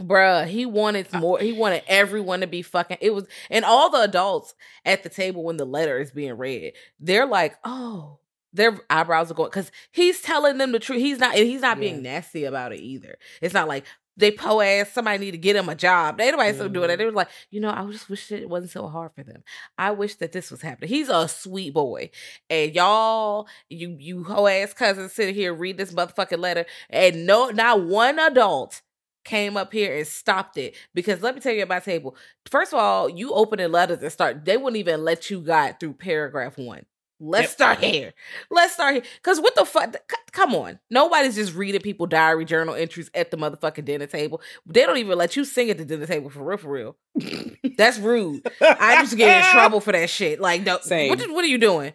Bruh, 0.00 0.46
he 0.46 0.66
wanted 0.66 1.10
more. 1.14 1.38
He 1.38 1.52
wanted 1.52 1.82
everyone 1.88 2.40
to 2.40 2.46
be 2.46 2.60
fucking. 2.60 2.98
It 3.00 3.14
was, 3.14 3.26
and 3.50 3.64
all 3.64 3.88
the 3.88 4.02
adults 4.02 4.54
at 4.84 5.02
the 5.02 5.08
table 5.08 5.42
when 5.42 5.56
the 5.56 5.64
letter 5.64 5.98
is 5.98 6.10
being 6.10 6.34
read, 6.36 6.74
they're 7.00 7.24
like, 7.24 7.56
"Oh, 7.64 8.18
their 8.52 8.78
eyebrows 8.90 9.30
are 9.30 9.34
going," 9.34 9.48
because 9.48 9.72
he's 9.92 10.20
telling 10.20 10.58
them 10.58 10.72
the 10.72 10.78
truth. 10.80 11.00
He's 11.00 11.18
not, 11.18 11.34
and 11.34 11.46
he's 11.46 11.62
not 11.62 11.80
being 11.80 12.02
nasty 12.02 12.44
about 12.44 12.74
it 12.74 12.80
either. 12.80 13.16
It's 13.40 13.54
not 13.54 13.68
like 13.68 13.84
they 14.16 14.30
po 14.30 14.60
ass. 14.60 14.92
Somebody 14.92 15.18
need 15.18 15.30
to 15.32 15.38
get 15.38 15.56
him 15.56 15.68
a 15.68 15.74
job. 15.74 16.18
They 16.18 16.30
nobody's 16.30 16.58
doing 16.58 16.72
that. 16.72 16.90
Mhm. 16.90 16.98
They 16.98 17.04
were 17.04 17.12
like, 17.12 17.28
you 17.50 17.60
know, 17.60 17.70
I 17.70 17.84
just 17.90 18.08
wish 18.08 18.30
it 18.32 18.48
wasn't 18.48 18.72
so 18.72 18.88
hard 18.88 19.12
for 19.14 19.22
them. 19.22 19.42
I 19.78 19.90
wish 19.90 20.16
that 20.16 20.32
this 20.32 20.50
was 20.50 20.62
happening. 20.62 20.88
He's 20.88 21.08
a 21.08 21.28
sweet 21.28 21.74
boy, 21.74 22.10
and 22.50 22.74
y'all, 22.74 23.48
you 23.68 23.96
you 23.98 24.24
hoe 24.24 24.46
ass 24.46 24.72
cousins 24.72 25.12
sit 25.12 25.34
here 25.34 25.52
read 25.54 25.76
this 25.78 25.92
motherfucking 25.92 26.38
letter, 26.38 26.66
and 26.90 27.26
no, 27.26 27.50
not 27.50 27.82
one 27.84 28.18
adult 28.18 28.82
came 29.24 29.56
up 29.56 29.72
here 29.72 29.96
and 29.96 30.06
stopped 30.06 30.56
it 30.56 30.76
because 30.94 31.20
let 31.20 31.34
me 31.34 31.40
tell 31.40 31.52
you 31.52 31.64
about 31.64 31.84
table. 31.84 32.16
First 32.48 32.72
of 32.72 32.78
all, 32.78 33.08
you 33.08 33.32
opening 33.32 33.72
letters 33.72 34.00
and 34.02 34.12
start. 34.12 34.44
They 34.44 34.56
wouldn't 34.56 34.76
even 34.76 35.04
let 35.04 35.30
you 35.30 35.40
guide 35.40 35.80
through 35.80 35.94
paragraph 35.94 36.56
one. 36.58 36.86
Let's 37.18 37.52
start 37.52 37.78
here. 37.78 38.12
Let's 38.50 38.74
start 38.74 38.94
here. 38.94 39.02
Cause 39.22 39.40
what 39.40 39.54
the 39.54 39.64
fuck? 39.64 39.94
c- 39.94 40.16
Come 40.32 40.54
on. 40.54 40.78
Nobody's 40.90 41.34
just 41.36 41.54
reading 41.54 41.80
people 41.80 42.06
diary 42.06 42.44
journal 42.44 42.74
entries 42.74 43.10
at 43.14 43.30
the 43.30 43.38
motherfucking 43.38 43.84
dinner 43.86 44.06
table. 44.06 44.40
They 44.66 44.84
don't 44.84 44.98
even 44.98 45.16
let 45.16 45.34
you 45.36 45.44
sing 45.44 45.70
at 45.70 45.78
the 45.78 45.84
dinner 45.84 46.06
table 46.06 46.28
for 46.28 46.44
real. 46.44 46.58
For 46.58 46.68
real. 46.70 46.96
That's 47.78 47.98
rude. 47.98 48.46
I 48.60 49.00
used 49.00 49.12
to 49.12 49.16
get 49.16 49.44
in 49.44 49.50
trouble 49.52 49.80
for 49.80 49.92
that 49.92 50.10
shit. 50.10 50.40
Like, 50.40 50.62
no, 50.62 50.74
what, 50.74 51.18
what 51.30 51.44
are 51.44 51.48
you 51.48 51.58
doing? 51.58 51.92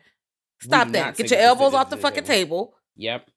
Stop 0.62 0.90
that. 0.90 1.16
Get 1.18 1.30
your 1.32 1.40
elbows 1.40 1.74
off 1.74 1.90
the 1.90 1.98
fucking 1.98 2.24
table. 2.24 2.66
table. 2.68 2.76
Yep. 2.96 3.28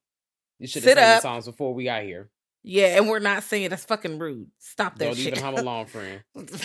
You 0.59 0.67
should 0.67 0.83
have 0.83 0.97
sang 0.97 1.21
songs 1.21 1.45
before 1.45 1.73
we 1.73 1.83
got 1.83 2.03
here. 2.03 2.29
Yeah, 2.67 2.97
and 2.97 3.07
we're 3.07 3.19
not 3.19 3.43
saying 3.43 3.69
That's 3.69 3.85
fucking 3.85 4.17
rude. 4.17 4.47
Stop 4.57 4.97
that 4.97 5.05
Don't 5.05 5.15
shit. 5.15 5.27
even 5.37 5.43
hum 5.43 5.53
along, 5.55 5.85
friend. 5.85 6.21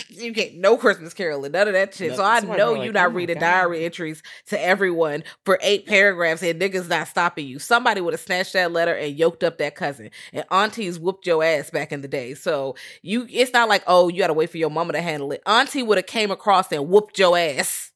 you 0.09 0.31
get 0.31 0.55
no 0.55 0.75
Christmas 0.75 1.13
caroling, 1.13 1.51
none 1.51 1.67
of 1.67 1.73
that 1.75 1.93
shit. 1.93 2.15
so 2.15 2.23
I 2.23 2.39
know 2.39 2.55
probably 2.55 2.79
you 2.79 2.85
like, 2.87 2.93
not 2.93 3.05
"Oh 3.11 3.13
reading 3.13 3.37
diary 3.39 3.85
entries 3.85 4.23
to 4.47 4.59
everyone 4.59 5.23
for 5.45 5.59
eight 5.61 5.85
paragraphs 5.85 6.41
and 6.41 6.59
niggas 6.59 6.89
not 6.89 7.07
stopping 7.07 7.45
you. 7.45 7.59
Somebody 7.59 8.01
would 8.01 8.13
have 8.13 8.19
snatched 8.21 8.53
that 8.53 8.71
letter 8.71 8.95
and 8.95 9.15
yoked 9.15 9.43
up 9.43 9.59
that 9.59 9.75
cousin. 9.75 10.09
And 10.33 10.43
aunties 10.49 10.99
whooped 10.99 11.27
your 11.27 11.43
ass 11.43 11.69
back 11.69 11.91
in 11.91 12.01
the 12.01 12.07
day. 12.07 12.33
So 12.33 12.75
you 13.03 13.27
it's 13.29 13.53
not 13.53 13.69
like, 13.69 13.83
oh, 13.85 14.09
you 14.09 14.17
gotta 14.17 14.33
wait 14.33 14.49
for 14.49 14.57
your 14.57 14.71
mama 14.71 14.93
to 14.93 15.01
handle 15.01 15.31
it. 15.31 15.43
Auntie 15.45 15.83
would 15.83 15.99
have 15.99 16.07
came 16.07 16.31
across 16.31 16.71
and 16.71 16.89
whooped 16.89 17.19
your 17.19 17.37
ass. 17.37 17.91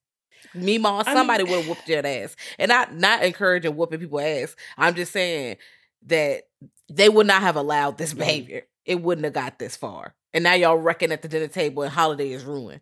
Me, 0.53 0.77
mom, 0.77 1.03
I 1.05 1.09
mean- 1.09 1.17
somebody 1.17 1.43
would 1.43 1.59
have 1.59 1.67
whooped 1.67 1.89
your 1.89 2.05
ass. 2.05 2.35
And 2.59 2.69
not 2.69 2.93
not 2.93 3.24
encouraging 3.24 3.75
whooping 3.75 4.00
people's 4.00 4.21
ass. 4.21 4.55
I'm 4.77 4.93
just 4.95 5.12
saying 5.12 5.57
that 6.05 6.43
they 6.89 7.09
would 7.09 7.27
not 7.27 7.41
have 7.41 7.55
allowed 7.55 7.97
this 7.97 8.12
mm-hmm. 8.12 8.19
behavior. 8.19 8.63
It 8.85 9.01
wouldn't 9.01 9.25
have 9.25 9.33
got 9.33 9.59
this 9.59 9.75
far. 9.75 10.15
And 10.33 10.43
now 10.43 10.53
y'all 10.53 10.77
reckon 10.77 11.12
at 11.12 11.21
the 11.21 11.27
dinner 11.27 11.47
table 11.47 11.83
and 11.83 11.91
holiday 11.91 12.31
is 12.31 12.43
ruined. 12.43 12.81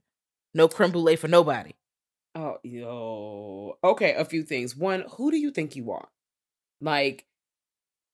No 0.54 0.68
creme 0.68 0.92
brulee 0.92 1.16
for 1.16 1.28
nobody. 1.28 1.74
Oh, 2.36 2.58
yo. 2.64 3.78
Okay, 3.84 4.14
a 4.14 4.26
few 4.26 4.44
things. 4.44 4.76
One, 4.76 5.06
who 5.18 5.32
do 5.32 5.38
you 5.38 5.52
think 5.52 5.76
you 5.76 5.92
are? 5.92 6.10
Like, 6.82 7.26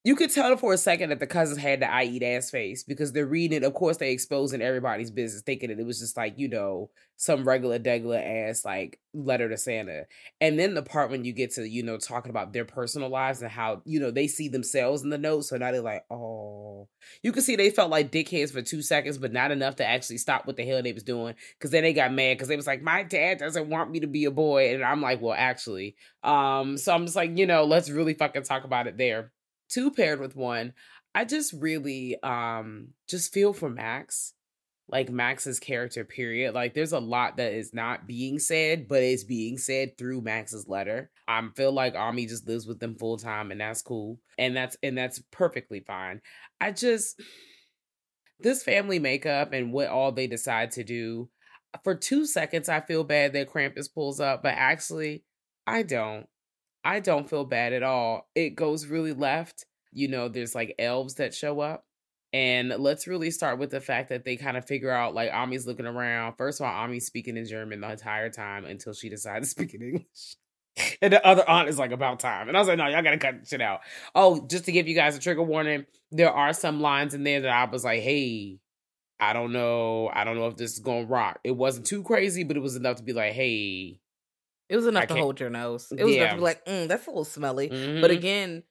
you 0.05 0.15
could 0.15 0.31
tell 0.31 0.55
for 0.55 0.73
a 0.73 0.77
second 0.77 1.09
that 1.09 1.19
the 1.19 1.27
cousins 1.27 1.59
had 1.59 1.81
the 1.81 1.91
I 1.91 2.03
eat 2.03 2.23
ass 2.23 2.49
face 2.49 2.83
because 2.83 3.11
they're 3.11 3.25
reading 3.25 3.57
it. 3.57 3.65
Of 3.65 3.73
course, 3.73 3.97
they 3.97 4.11
exposing 4.11 4.61
everybody's 4.61 5.11
business, 5.11 5.41
thinking 5.41 5.69
that 5.69 5.79
it 5.79 5.85
was 5.85 5.99
just 5.99 6.15
like, 6.15 6.39
you 6.39 6.47
know, 6.47 6.89
some 7.17 7.45
regular, 7.45 7.79
degular 7.79 8.47
ass 8.49 8.63
like 8.63 8.97
letter 9.13 9.49
to 9.49 9.57
Santa. 9.57 10.05
And 10.39 10.57
then 10.57 10.73
the 10.73 10.83
part 10.83 11.11
when 11.11 11.25
you 11.25 11.33
get 11.33 11.51
to, 11.55 11.67
you 11.67 11.83
know, 11.83 11.97
talking 11.97 12.29
about 12.29 12.53
their 12.53 12.63
personal 12.63 13.09
lives 13.09 13.41
and 13.41 13.51
how, 13.51 13.81
you 13.83 13.99
know, 13.99 14.09
they 14.09 14.27
see 14.27 14.47
themselves 14.47 15.03
in 15.03 15.09
the 15.09 15.17
note. 15.17 15.41
So 15.41 15.57
now 15.57 15.73
they're 15.73 15.81
like, 15.81 16.05
oh, 16.09 16.87
you 17.21 17.33
can 17.33 17.41
see 17.41 17.57
they 17.57 17.69
felt 17.69 17.91
like 17.91 18.09
dickheads 18.09 18.53
for 18.53 18.61
two 18.61 18.81
seconds, 18.81 19.17
but 19.17 19.33
not 19.33 19.51
enough 19.51 19.75
to 19.77 19.85
actually 19.85 20.19
stop 20.19 20.47
what 20.47 20.55
the 20.55 20.65
hell 20.65 20.81
they 20.81 20.93
was 20.93 21.03
doing. 21.03 21.35
Cause 21.59 21.71
then 21.71 21.83
they 21.83 21.91
got 21.91 22.13
mad 22.13 22.35
because 22.35 22.47
they 22.47 22.55
was 22.55 22.67
like, 22.67 22.81
my 22.81 23.03
dad 23.03 23.39
doesn't 23.39 23.69
want 23.69 23.91
me 23.91 23.99
to 23.99 24.07
be 24.07 24.23
a 24.23 24.31
boy. 24.31 24.73
And 24.73 24.81
I'm 24.81 25.01
like, 25.01 25.21
well, 25.21 25.35
actually. 25.37 25.97
Um, 26.23 26.77
so 26.77 26.93
I'm 26.93 27.03
just 27.03 27.17
like, 27.17 27.37
you 27.37 27.45
know, 27.45 27.65
let's 27.65 27.89
really 27.89 28.13
fucking 28.13 28.43
talk 28.43 28.63
about 28.63 28.87
it 28.87 28.97
there. 28.97 29.33
Two 29.69 29.91
paired 29.91 30.19
with 30.19 30.35
one. 30.35 30.73
I 31.15 31.25
just 31.25 31.53
really 31.53 32.21
um 32.23 32.89
just 33.07 33.33
feel 33.33 33.53
for 33.53 33.69
Max. 33.69 34.33
Like 34.91 35.11
Max's 35.11 35.59
character, 35.59 36.03
period. 36.03 36.55
Like 36.55 36.73
there's 36.73 36.93
a 36.93 36.99
lot 36.99 37.37
that 37.37 37.53
is 37.53 37.75
not 37.75 38.07
being 38.07 38.39
said, 38.39 38.87
but 38.87 39.03
is 39.03 39.23
being 39.23 39.59
said 39.59 39.97
through 39.97 40.21
Max's 40.21 40.67
letter. 40.67 41.11
I 41.27 41.39
feel 41.55 41.71
like 41.71 41.93
Ami 41.93 42.25
just 42.25 42.47
lives 42.47 42.65
with 42.65 42.79
them 42.79 42.95
full 42.95 43.17
time 43.17 43.51
and 43.51 43.61
that's 43.61 43.83
cool. 43.83 44.19
And 44.39 44.57
that's 44.57 44.77
and 44.81 44.97
that's 44.97 45.21
perfectly 45.31 45.81
fine. 45.81 46.21
I 46.59 46.71
just 46.71 47.21
this 48.39 48.63
family 48.63 48.99
makeup 48.99 49.53
and 49.53 49.71
what 49.71 49.87
all 49.89 50.11
they 50.11 50.27
decide 50.27 50.71
to 50.71 50.83
do. 50.83 51.29
For 51.83 51.93
two 51.93 52.25
seconds, 52.25 52.67
I 52.67 52.81
feel 52.81 53.03
bad 53.03 53.33
that 53.33 53.49
Krampus 53.51 53.93
pulls 53.93 54.19
up, 54.19 54.41
but 54.41 54.55
actually, 54.55 55.23
I 55.67 55.83
don't. 55.83 56.27
I 56.83 56.99
don't 56.99 57.29
feel 57.29 57.45
bad 57.45 57.73
at 57.73 57.83
all. 57.83 58.29
It 58.35 58.51
goes 58.51 58.87
really 58.87 59.13
left. 59.13 59.65
You 59.91 60.07
know, 60.07 60.27
there's 60.27 60.55
like 60.55 60.75
elves 60.79 61.15
that 61.15 61.33
show 61.33 61.59
up. 61.59 61.85
And 62.31 62.69
let's 62.69 63.07
really 63.07 63.31
start 63.31 63.57
with 63.57 63.71
the 63.71 63.81
fact 63.81 64.09
that 64.09 64.23
they 64.23 64.35
kind 64.35 64.55
of 64.55 64.65
figure 64.65 64.91
out 64.91 65.15
like 65.15 65.31
Ami's 65.31 65.65
looking 65.65 65.87
around. 65.87 66.35
First 66.37 66.59
of 66.59 66.67
all, 66.67 66.83
Ami's 66.83 67.07
speaking 67.07 67.37
in 67.37 67.45
German 67.45 67.81
the 67.81 67.91
entire 67.91 68.29
time 68.29 68.65
until 68.65 68.93
she 68.93 69.09
decides 69.09 69.47
to 69.47 69.51
speak 69.51 69.73
in 69.73 69.81
English. 69.81 70.05
And 71.01 71.11
the 71.11 71.25
other 71.25 71.47
aunt 71.49 71.67
is 71.67 71.77
like, 71.77 71.91
about 71.91 72.21
time. 72.21 72.47
And 72.47 72.55
I 72.55 72.59
was 72.61 72.69
like, 72.69 72.77
no, 72.77 72.87
y'all 72.87 73.01
gotta 73.01 73.17
cut 73.17 73.45
shit 73.45 73.59
out. 73.59 73.81
Oh, 74.15 74.45
just 74.47 74.63
to 74.65 74.71
give 74.71 74.87
you 74.87 74.95
guys 74.95 75.17
a 75.17 75.19
trigger 75.19 75.43
warning, 75.43 75.85
there 76.09 76.31
are 76.31 76.53
some 76.53 76.79
lines 76.79 77.13
in 77.13 77.23
there 77.23 77.41
that 77.41 77.51
I 77.51 77.69
was 77.69 77.83
like, 77.83 78.01
hey, 78.01 78.59
I 79.19 79.33
don't 79.33 79.51
know. 79.51 80.09
I 80.13 80.23
don't 80.23 80.37
know 80.37 80.47
if 80.47 80.55
this 80.55 80.73
is 80.73 80.79
gonna 80.79 81.05
rock. 81.05 81.39
It 81.43 81.51
wasn't 81.51 81.85
too 81.85 82.01
crazy, 82.03 82.45
but 82.45 82.55
it 82.55 82.61
was 82.61 82.77
enough 82.77 82.97
to 82.97 83.03
be 83.03 83.11
like, 83.11 83.33
hey. 83.33 83.99
It 84.69 84.75
was 84.75 84.85
enough 84.87 85.03
I 85.03 85.05
to 85.07 85.13
can't- 85.15 85.23
hold 85.23 85.39
your 85.39 85.49
nose. 85.49 85.91
It 85.91 86.03
was 86.03 86.15
enough 86.15 86.29
to 86.31 86.35
be 86.35 86.41
like, 86.41 86.63
mm, 86.65 86.87
that's 86.87 87.05
a 87.07 87.09
little 87.09 87.25
smelly. 87.25 87.67
But 87.69 87.75
mhm. 87.75 88.17
again, 88.17 88.63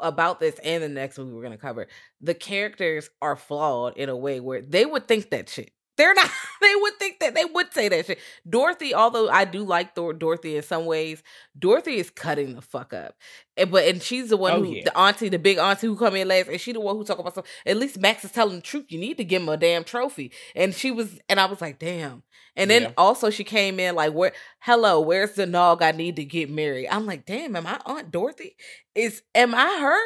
about 0.00 0.38
this 0.38 0.58
and 0.62 0.82
the 0.82 0.88
next 0.88 1.18
movie 1.18 1.32
we're 1.32 1.42
gonna 1.42 1.56
cover, 1.58 1.88
the 2.20 2.34
characters 2.34 3.10
are 3.20 3.34
flawed 3.34 3.96
in 3.96 4.08
a 4.08 4.16
way 4.16 4.38
where 4.40 4.60
they 4.62 4.86
would 4.86 5.08
think 5.08 5.30
that 5.30 5.48
shit. 5.48 5.72
They're 6.02 6.14
not. 6.14 6.30
They 6.62 6.76
would 6.76 6.96
think 7.00 7.18
that 7.18 7.34
they 7.34 7.44
would 7.44 7.72
say 7.72 7.88
that 7.88 8.06
shit. 8.06 8.20
Dorothy, 8.48 8.94
although 8.94 9.28
I 9.28 9.44
do 9.44 9.64
like 9.64 9.96
Dor- 9.96 10.12
Dorothy 10.12 10.56
in 10.56 10.62
some 10.62 10.84
ways, 10.86 11.20
Dorothy 11.58 11.96
is 11.96 12.08
cutting 12.08 12.54
the 12.54 12.62
fuck 12.62 12.92
up. 12.94 13.16
And, 13.56 13.68
but 13.72 13.84
and 13.88 14.00
she's 14.00 14.28
the 14.28 14.36
one 14.36 14.52
Oh, 14.52 14.62
who 14.62 14.70
yeah. 14.76 14.84
the 14.84 14.96
auntie, 14.96 15.28
the 15.28 15.40
big 15.40 15.58
auntie 15.58 15.88
who 15.88 15.96
come 15.96 16.14
in 16.14 16.28
last, 16.28 16.46
and 16.48 16.60
she 16.60 16.70
the 16.72 16.78
one 16.80 16.94
who 16.96 17.02
talk 17.04 17.18
about 17.18 17.32
stuff. 17.32 17.46
At 17.66 17.78
least 17.78 17.98
Max 17.98 18.24
is 18.24 18.30
telling 18.30 18.56
the 18.56 18.62
truth. 18.62 18.86
You 18.90 19.00
need 19.00 19.16
to 19.16 19.24
give 19.24 19.42
him 19.42 19.48
a 19.48 19.56
damn 19.56 19.82
trophy. 19.82 20.30
And 20.54 20.72
she 20.72 20.92
was, 20.92 21.18
and 21.28 21.40
I 21.40 21.46
was 21.46 21.60
like, 21.60 21.80
damn. 21.80 22.22
And 22.54 22.70
then 22.70 22.82
Yeah. 22.82 22.90
also 22.96 23.30
she 23.30 23.42
came 23.42 23.80
in 23.80 23.96
like, 23.96 24.12
where? 24.12 24.32
Hello, 24.60 25.00
where's 25.00 25.32
the 25.32 25.46
nog? 25.46 25.82
I 25.82 25.90
need 25.90 26.14
to 26.14 26.24
get 26.24 26.48
married. 26.48 26.86
I'm 26.92 27.06
like, 27.06 27.26
damn. 27.26 27.56
Am 27.56 27.66
I 27.66 27.80
Aunt 27.86 28.12
Dorothy? 28.12 28.54
Is 28.94 29.22
am 29.34 29.52
I 29.52 29.78
her? 29.80 29.98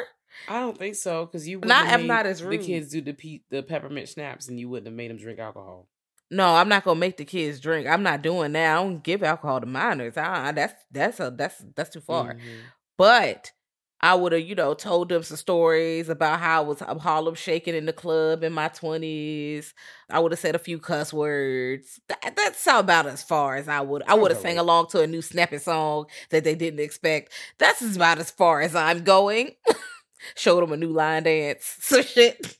I 0.47 0.59
don't 0.59 0.77
think 0.77 0.95
so 0.95 1.25
because 1.25 1.47
you 1.47 1.59
And 1.61 1.71
I 1.71 1.77
wouldn't 1.81 1.93
am 1.93 1.99
have 2.01 2.07
not 2.07 2.25
as 2.25 2.39
the 2.41 2.57
kids 2.57 2.89
do 2.89 3.01
the 3.01 3.13
pe- 3.13 3.41
the 3.49 3.63
peppermint 3.63 4.09
schnapps 4.09 4.47
and 4.47 4.59
you 4.59 4.69
wouldn't 4.69 4.87
have 4.87 4.95
made 4.95 5.09
them 5.09 5.17
drink 5.17 5.39
alcohol. 5.39 5.87
No, 6.29 6.55
I'm 6.55 6.67
not 6.69 6.83
gonna 6.83 6.99
make 6.99 7.17
the 7.17 7.25
kids 7.25 7.59
drink. 7.59 7.87
I'm 7.87 8.03
not 8.03 8.21
doing 8.21 8.51
that. 8.53 8.73
I 8.77 8.83
don't 8.83 9.01
give 9.03 9.23
alcohol 9.23 9.61
to 9.61 9.65
minors. 9.65 10.17
I, 10.17 10.51
that's 10.51 10.73
that's 10.91 11.19
a 11.19 11.31
that's 11.35 11.63
that's 11.75 11.89
too 11.89 12.01
far. 12.01 12.33
Mhm. 12.33 12.41
But 12.97 13.51
I 13.99 14.13
would 14.13 14.31
have, 14.31 14.41
you 14.41 14.53
know, 14.53 14.73
told 14.75 15.09
them 15.09 15.23
some 15.23 15.37
stories 15.37 16.07
about 16.09 16.39
how 16.39 16.61
I 16.61 16.65
was 16.65 16.81
I'm 16.81 16.99
Harlem 16.99 17.33
shaking 17.33 17.75
in 17.75 17.85
the 17.85 17.93
club 17.93 18.43
in 18.43 18.53
my 18.53 18.67
twenties. 18.67 19.73
I 20.09 20.19
would 20.19 20.31
have 20.33 20.39
said 20.39 20.53
a 20.53 20.59
few 20.59 20.79
cuss 20.79 21.13
words. 21.13 21.99
That, 22.07 22.35
that's 22.35 22.67
about 22.67 23.07
as 23.07 23.23
far 23.23 23.55
as 23.55 23.67
I 23.67 23.81
would. 23.81 24.03
I 24.05 24.13
would 24.13 24.31
have 24.31 24.39
sang 24.41 24.59
along 24.59 24.87
to 24.89 25.01
a 25.01 25.07
new 25.07 25.21
snapping 25.21 25.59
song 25.59 26.05
that 26.29 26.43
they 26.43 26.55
didn't 26.55 26.79
expect. 26.81 27.31
That's 27.57 27.95
about 27.95 28.19
as 28.19 28.29
far 28.29 28.61
as 28.61 28.75
I'm 28.75 29.03
going. 29.03 29.51
Showed 30.35 30.61
them 30.61 30.71
a 30.71 30.77
new 30.77 30.89
line 30.89 31.23
dance. 31.23 31.77
So 31.81 32.01
shit. 32.01 32.57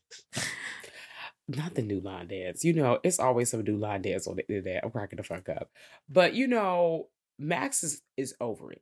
Not 1.48 1.76
the 1.76 1.82
new 1.82 2.02
line 2.02 2.28
dance. 2.28 2.64
You 2.66 2.74
know, 2.74 3.00
it's 3.04 3.20
always 3.20 3.50
some 3.50 3.64
new 3.64 3.78
line 3.78 4.02
dance 4.02 4.28
on 4.28 4.36
the 4.36 4.48
internet. 4.50 4.84
I'm 4.84 4.92
cracking 4.92 5.18
the 5.18 5.24
fuck 5.24 5.48
up. 5.48 5.70
But 6.10 6.34
you 6.34 6.48
know, 6.48 7.08
Max 7.40 7.84
is, 7.84 8.02
is 8.18 8.36
over 8.42 8.72
it. 8.72 8.82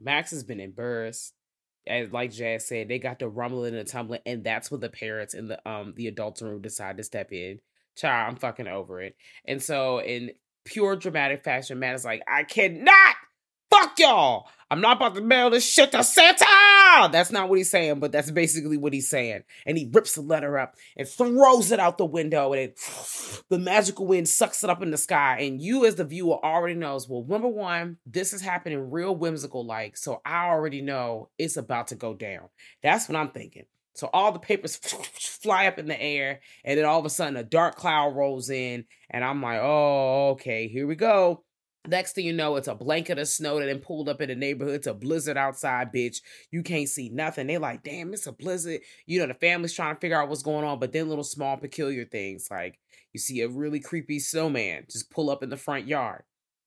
Max 0.00 0.30
has 0.30 0.44
been 0.44 0.60
embarrassed. 0.60 1.32
As 1.88 2.12
like 2.12 2.32
Jazz 2.32 2.66
said, 2.66 2.88
they 2.88 2.98
got 2.98 3.20
the 3.20 3.28
rumbling 3.28 3.74
and 3.74 3.86
the 3.86 3.90
tumbling, 3.90 4.20
and 4.26 4.42
that's 4.42 4.70
when 4.70 4.80
the 4.80 4.88
parents 4.88 5.34
in 5.34 5.46
the 5.48 5.68
um 5.68 5.94
the 5.96 6.08
adults 6.08 6.42
room 6.42 6.60
decide 6.60 6.96
to 6.96 7.04
step 7.04 7.32
in. 7.32 7.60
Child, 7.96 8.28
I'm 8.28 8.36
fucking 8.36 8.66
over 8.66 9.00
it. 9.00 9.16
And 9.44 9.62
so 9.62 10.00
in 10.00 10.32
pure 10.64 10.96
dramatic 10.96 11.44
fashion, 11.44 11.78
Matt 11.78 11.94
is 11.94 12.04
like, 12.04 12.22
I 12.28 12.42
cannot 12.42 13.14
fuck 13.80 13.98
y'all. 13.98 14.48
I'm 14.68 14.80
not 14.80 14.96
about 14.96 15.14
to 15.14 15.20
mail 15.20 15.50
this 15.50 15.68
shit 15.68 15.92
to 15.92 16.02
Santa. 16.02 16.44
That's 17.12 17.30
not 17.30 17.48
what 17.48 17.58
he's 17.58 17.70
saying, 17.70 18.00
but 18.00 18.10
that's 18.10 18.32
basically 18.32 18.76
what 18.76 18.92
he's 18.92 19.08
saying. 19.08 19.44
And 19.64 19.78
he 19.78 19.88
rips 19.92 20.16
the 20.16 20.22
letter 20.22 20.58
up 20.58 20.74
and 20.96 21.06
throws 21.06 21.70
it 21.70 21.78
out 21.78 21.98
the 21.98 22.04
window, 22.04 22.52
and 22.52 22.62
it, 22.62 22.80
the 23.48 23.60
magical 23.60 24.06
wind 24.06 24.28
sucks 24.28 24.64
it 24.64 24.70
up 24.70 24.82
in 24.82 24.90
the 24.90 24.96
sky. 24.96 25.38
And 25.40 25.62
you, 25.62 25.86
as 25.86 25.94
the 25.94 26.04
viewer, 26.04 26.44
already 26.44 26.74
knows. 26.74 27.08
Well, 27.08 27.24
number 27.28 27.48
one, 27.48 27.98
this 28.06 28.32
is 28.32 28.40
happening 28.40 28.90
real 28.90 29.14
whimsical 29.14 29.64
like, 29.64 29.96
so 29.96 30.20
I 30.24 30.46
already 30.46 30.82
know 30.82 31.28
it's 31.38 31.56
about 31.56 31.88
to 31.88 31.94
go 31.94 32.14
down. 32.14 32.48
That's 32.82 33.08
what 33.08 33.16
I'm 33.16 33.30
thinking. 33.30 33.66
So 33.94 34.10
all 34.12 34.32
the 34.32 34.38
papers 34.40 34.76
fly 34.76 35.66
up 35.66 35.78
in 35.78 35.86
the 35.86 36.00
air, 36.00 36.40
and 36.64 36.76
then 36.76 36.86
all 36.86 36.98
of 36.98 37.06
a 37.06 37.10
sudden 37.10 37.36
a 37.36 37.44
dark 37.44 37.76
cloud 37.76 38.16
rolls 38.16 38.50
in, 38.50 38.84
and 39.10 39.24
I'm 39.24 39.40
like, 39.40 39.60
oh, 39.62 40.30
okay, 40.30 40.66
here 40.66 40.88
we 40.88 40.96
go. 40.96 41.44
Next 41.88 42.12
thing 42.12 42.26
you 42.26 42.32
know, 42.32 42.56
it's 42.56 42.68
a 42.68 42.74
blanket 42.74 43.18
of 43.18 43.28
snow 43.28 43.58
that 43.58 43.66
then 43.66 43.78
pulled 43.78 44.08
up 44.08 44.20
in 44.20 44.28
the 44.28 44.34
neighborhood. 44.34 44.76
It's 44.76 44.86
a 44.86 44.94
blizzard 44.94 45.36
outside, 45.36 45.92
bitch. 45.92 46.20
You 46.50 46.62
can't 46.62 46.88
see 46.88 47.08
nothing. 47.08 47.46
They're 47.46 47.58
like, 47.58 47.82
damn, 47.82 48.12
it's 48.12 48.26
a 48.26 48.32
blizzard. 48.32 48.80
You 49.06 49.20
know, 49.20 49.26
the 49.26 49.34
family's 49.34 49.74
trying 49.74 49.94
to 49.94 50.00
figure 50.00 50.20
out 50.20 50.28
what's 50.28 50.42
going 50.42 50.64
on, 50.64 50.78
but 50.78 50.92
then 50.92 51.08
little 51.08 51.24
small 51.24 51.56
peculiar 51.56 52.04
things 52.04 52.48
like 52.50 52.78
you 53.12 53.20
see 53.20 53.40
a 53.40 53.48
really 53.48 53.80
creepy 53.80 54.18
snowman 54.18 54.84
just 54.90 55.10
pull 55.10 55.30
up 55.30 55.42
in 55.42 55.50
the 55.50 55.56
front 55.56 55.86
yard. 55.86 56.22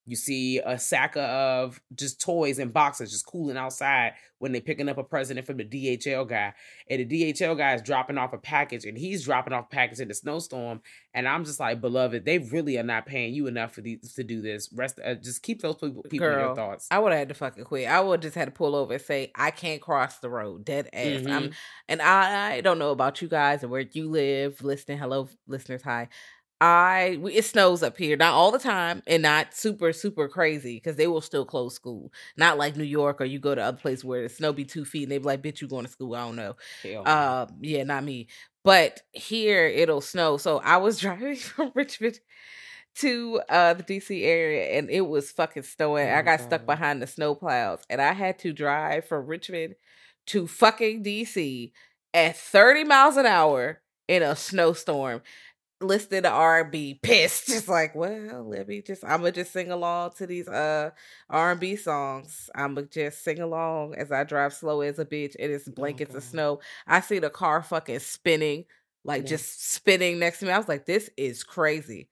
You 0.09 0.15
see 0.15 0.57
a 0.57 0.79
sack 0.79 1.15
of 1.15 1.79
just 1.93 2.19
toys 2.19 2.57
and 2.57 2.73
boxes 2.73 3.11
just 3.11 3.27
cooling 3.27 3.57
outside 3.57 4.13
when 4.39 4.53
they're 4.53 4.61
picking 4.61 4.89
up 4.89 4.97
a 4.97 5.03
present 5.03 5.45
from 5.45 5.57
the 5.57 5.65
DHL 5.65 6.27
guy. 6.27 6.53
And 6.89 7.07
the 7.07 7.33
DHL 7.33 7.55
guy 7.55 7.75
is 7.75 7.81
dropping 7.83 8.17
off 8.17 8.33
a 8.33 8.37
package 8.37 8.85
and 8.85 8.97
he's 8.97 9.25
dropping 9.25 9.53
off 9.53 9.65
a 9.65 9.75
package 9.75 9.99
in 9.99 10.07
the 10.07 10.13
snowstorm. 10.15 10.81
And 11.13 11.27
I'm 11.27 11.45
just 11.45 11.59
like, 11.59 11.79
beloved, 11.79 12.25
they 12.25 12.39
really 12.39 12.79
are 12.79 12.83
not 12.83 13.05
paying 13.05 13.33
you 13.33 13.47
enough 13.47 13.73
for 13.73 13.81
these 13.81 14.13
to 14.15 14.23
do 14.23 14.41
this. 14.41 14.71
Rest, 14.73 14.99
uh, 15.05 15.15
just 15.15 15.43
keep 15.43 15.61
those 15.61 15.75
people, 15.75 16.03
people 16.03 16.27
in 16.27 16.39
your 16.39 16.55
thoughts. 16.55 16.87
I 16.89 16.99
would 16.99 17.11
have 17.11 17.19
had 17.19 17.29
to 17.29 17.35
fucking 17.35 17.65
quit. 17.65 17.87
I 17.87 17.99
would 17.99 18.21
just 18.21 18.35
had 18.35 18.45
to 18.45 18.51
pull 18.51 18.75
over 18.75 18.93
and 18.93 19.01
say, 19.01 19.31
I 19.35 19.51
can't 19.51 19.81
cross 19.81 20.17
the 20.19 20.29
road. 20.29 20.65
Dead 20.65 20.89
ass. 20.91 21.21
Mm-hmm. 21.21 21.31
I'm, 21.31 21.51
and 21.87 22.01
I, 22.01 22.53
I 22.53 22.61
don't 22.61 22.79
know 22.79 22.91
about 22.91 23.21
you 23.21 23.27
guys 23.27 23.61
and 23.61 23.71
where 23.71 23.85
you 23.91 24.09
live. 24.09 24.63
Listening, 24.63 24.97
hello, 24.97 25.29
listeners. 25.47 25.83
Hi. 25.83 26.07
I 26.61 27.17
we, 27.21 27.35
it 27.35 27.45
snows 27.45 27.83
up 27.83 27.97
here, 27.97 28.17
not 28.17 28.33
all 28.33 28.51
the 28.51 28.59
time, 28.59 29.01
and 29.07 29.23
not 29.23 29.53
super 29.53 29.93
super 29.93 30.27
crazy 30.27 30.75
because 30.75 30.97
they 30.97 31.07
will 31.07 31.21
still 31.21 31.45
close 31.45 31.73
school. 31.73 32.11
Not 32.35 32.57
like 32.57 32.75
New 32.75 32.83
York 32.83 33.21
or 33.21 33.25
you 33.25 33.39
go 33.39 33.55
to 33.55 33.61
other 33.61 33.77
places 33.77 34.03
where 34.03 34.23
the 34.23 34.29
snow 34.29 34.51
be 34.51 34.65
two 34.65 34.83
feet 34.83 35.03
and 35.03 35.11
they 35.11 35.17
be 35.19 35.23
like, 35.23 35.41
"Bitch, 35.41 35.61
you 35.61 35.67
going 35.67 35.85
to 35.85 35.91
school?" 35.91 36.15
I 36.15 36.25
don't 36.25 36.35
know. 36.35 36.55
Hell. 36.83 37.03
Uh, 37.05 37.45
yeah, 37.61 37.83
not 37.83 38.03
me. 38.03 38.27
But 38.63 39.01
here 39.13 39.67
it'll 39.67 40.01
snow. 40.01 40.37
So 40.37 40.59
I 40.59 40.77
was 40.77 40.99
driving 41.01 41.35
from 41.37 41.71
Richmond 41.75 42.19
to 42.95 43.39
uh 43.47 43.73
the 43.75 43.83
DC 43.83 44.23
area 44.25 44.77
and 44.77 44.89
it 44.89 45.01
was 45.01 45.31
fucking 45.31 45.63
snowing. 45.63 46.09
Oh 46.09 46.13
I 46.15 46.21
got 46.21 46.41
stuck 46.41 46.65
behind 46.65 47.01
the 47.01 47.07
snow 47.07 47.35
clouds 47.35 47.85
and 47.89 48.01
I 48.01 48.13
had 48.13 48.39
to 48.39 48.51
drive 48.51 49.05
from 49.05 49.27
Richmond 49.27 49.75
to 50.27 50.47
fucking 50.47 51.03
DC 51.03 51.71
at 52.13 52.35
30 52.35 52.83
miles 52.83 53.15
an 53.15 53.25
hour 53.25 53.81
in 54.07 54.23
a 54.23 54.35
snowstorm. 54.35 55.21
Listening 55.81 56.23
to 56.23 56.29
R&B, 56.29 56.99
pissed, 57.01 57.47
just 57.47 57.69
like, 57.69 57.95
well, 57.95 58.43
let 58.47 58.67
me 58.67 58.81
just, 58.81 59.03
I'm 59.05 59.19
gonna 59.21 59.31
just 59.31 59.53
sing 59.53 59.71
along 59.71 60.11
to 60.17 60.27
these 60.27 60.47
uh 60.47 60.89
R&B 61.29 61.77
songs. 61.77 62.49
I'm 62.53 62.75
gonna 62.75 62.87
just 62.87 63.23
sing 63.23 63.39
along 63.39 63.95
as 63.95 64.11
I 64.11 64.25
drive 64.25 64.53
slow 64.53 64.81
as 64.81 64.99
a 64.99 65.05
bitch. 65.05 65.35
and 65.39 65.51
it's 65.51 65.69
blankets 65.69 66.15
of 66.15 66.23
snow. 66.23 66.59
I 66.85 66.99
see 66.99 67.19
the 67.19 67.29
car 67.29 67.63
fucking 67.63 67.99
spinning, 67.99 68.65
like 69.05 69.21
Yeah. 69.23 69.29
just 69.29 69.71
spinning 69.73 70.19
next 70.19 70.39
to 70.39 70.45
me. 70.47 70.51
I 70.51 70.57
was 70.57 70.67
like, 70.67 70.85
this 70.85 71.09
is 71.15 71.43
crazy. 71.43 72.09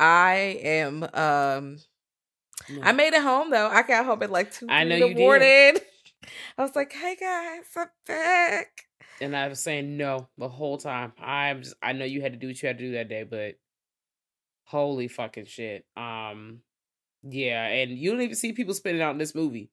I 0.00 0.58
am 0.62 1.04
um 1.14 1.78
No. 2.68 2.82
I 2.82 2.92
made 2.92 3.14
it 3.14 3.22
home 3.22 3.50
though. 3.50 3.68
I 3.68 3.82
got 3.82 4.06
home 4.06 4.22
at 4.24 4.30
like 4.30 4.52
two 4.52 4.66
I 4.68 4.82
three 4.82 4.88
know 4.90 4.94
in 4.96 5.00
the 5.00 5.08
you 5.08 5.14
did. 5.14 5.20
morning. 5.20 5.76
I 6.58 6.62
was 6.62 6.74
like, 6.74 6.92
hey 6.92 7.14
guys, 7.14 7.64
I'm 7.76 7.88
back. 8.08 8.86
And 9.20 9.36
I 9.36 9.48
was 9.48 9.60
saying 9.60 9.96
no 9.96 10.28
the 10.38 10.48
whole 10.48 10.78
time. 10.78 11.12
I'm 11.18 11.62
just 11.62 11.74
I 11.82 11.92
know 11.92 12.04
you 12.04 12.20
had 12.22 12.32
to 12.32 12.38
do 12.38 12.48
what 12.48 12.62
you 12.62 12.66
had 12.66 12.78
to 12.78 12.84
do 12.84 12.92
that 12.92 13.08
day, 13.08 13.24
but 13.24 13.56
holy 14.64 15.08
fucking 15.08 15.46
shit. 15.46 15.84
Um 15.96 16.60
yeah, 17.22 17.66
and 17.66 17.90
you 17.90 18.10
don't 18.10 18.20
even 18.20 18.36
see 18.36 18.52
people 18.52 18.74
spinning 18.74 19.02
out 19.02 19.12
in 19.12 19.18
this 19.18 19.34
movie. 19.34 19.70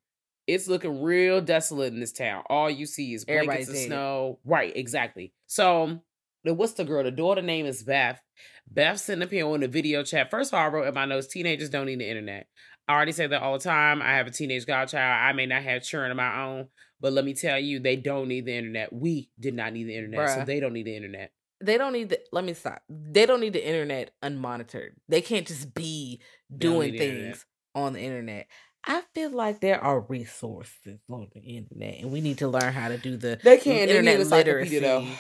It's 0.48 0.68
looking 0.68 1.02
real 1.02 1.42
desolate 1.42 1.94
in 1.94 2.00
this 2.00 2.14
town. 2.14 2.44
All 2.50 2.70
you 2.70 2.86
see 2.86 3.14
is 3.14 3.26
blankets 3.26 3.46
Everybody's 3.46 3.70
of 3.70 3.76
dead. 3.76 3.88
snow. 3.88 4.40
Right, 4.46 4.76
exactly. 4.76 5.34
So 5.48 6.00
the 6.44 6.54
what's 6.54 6.74
the 6.74 6.86
girl? 6.86 7.04
The 7.04 7.12
daughter 7.12 7.42
name 7.42 7.66
is 7.66 7.84
Beth. 7.84 8.22
Beth 8.70 9.00
sitting 9.00 9.24
up 9.24 9.32
here 9.32 9.48
on 9.48 9.60
the 9.60 9.68
video 9.68 10.04
chat. 10.04 10.32
First 10.32 10.54
of 10.54 10.58
all, 10.60 10.66
I 10.66 10.70
wrote 10.70 10.88
in 10.88 10.94
my 10.94 11.06
notes, 11.06 11.28
teenagers 11.28 11.70
don't 11.70 11.86
need 11.86 12.00
the 12.00 12.10
internet. 12.10 12.48
I 12.88 12.94
already 12.94 13.12
say 13.12 13.28
that 13.28 13.42
all 13.42 13.54
the 13.54 13.64
time. 13.64 14.02
I 14.02 14.16
have 14.16 14.28
a 14.28 14.32
teenage 14.32 14.66
godchild. 14.66 15.22
I 15.22 15.34
may 15.34 15.46
not 15.46 15.64
have 15.64 15.84
children 15.84 16.12
of 16.12 16.18
my 16.18 16.44
own, 16.44 16.68
but 17.02 17.12
let 17.14 17.26
me 17.26 17.34
tell 17.34 17.60
you, 17.60 17.80
they 17.80 17.96
don't 17.98 18.28
need 18.28 18.46
the 18.46 18.56
internet. 18.56 18.94
We 18.94 19.30
did 19.40 19.54
not 19.56 19.74
need 19.74 19.86
the 19.86 19.96
internet, 19.96 20.30
so 20.30 20.46
they 20.46 20.60
don't 20.60 20.74
need 20.74 20.86
the 20.86 20.96
internet. 20.96 21.34
They 21.60 21.78
don't 21.78 21.94
need 21.94 22.10
the 22.10 22.20
let 22.32 22.44
me 22.46 22.54
stop. 22.54 22.82
They 22.90 23.26
don't 23.26 23.40
need 23.42 23.54
the 23.54 23.66
internet 23.68 24.12
unmonitored. 24.24 24.92
They 25.10 25.22
can't 25.22 25.46
just 25.48 25.74
be 25.74 26.22
doing 26.56 26.94
the 26.94 26.98
things 26.98 27.46
on 27.76 27.94
the 27.94 28.00
internet. 28.00 28.48
I 28.84 29.04
feel 29.14 29.30
like 29.30 29.60
there 29.60 29.80
are 29.84 30.00
resources 30.00 31.00
on 31.10 31.28
the 31.34 31.40
internet 31.40 32.00
and 32.02 32.12
we 32.12 32.20
need 32.22 32.40
to 32.40 32.48
learn 32.48 32.74
how 32.74 32.88
to 32.88 32.98
do 32.98 33.16
the 33.18 33.40
They 33.44 33.58
can't. 33.58 33.66
They 33.66 33.74
need 33.76 33.90
internet 33.90 34.20
encyclopedia, 34.22 34.80
though. 34.82 35.00
literacy. 35.00 35.18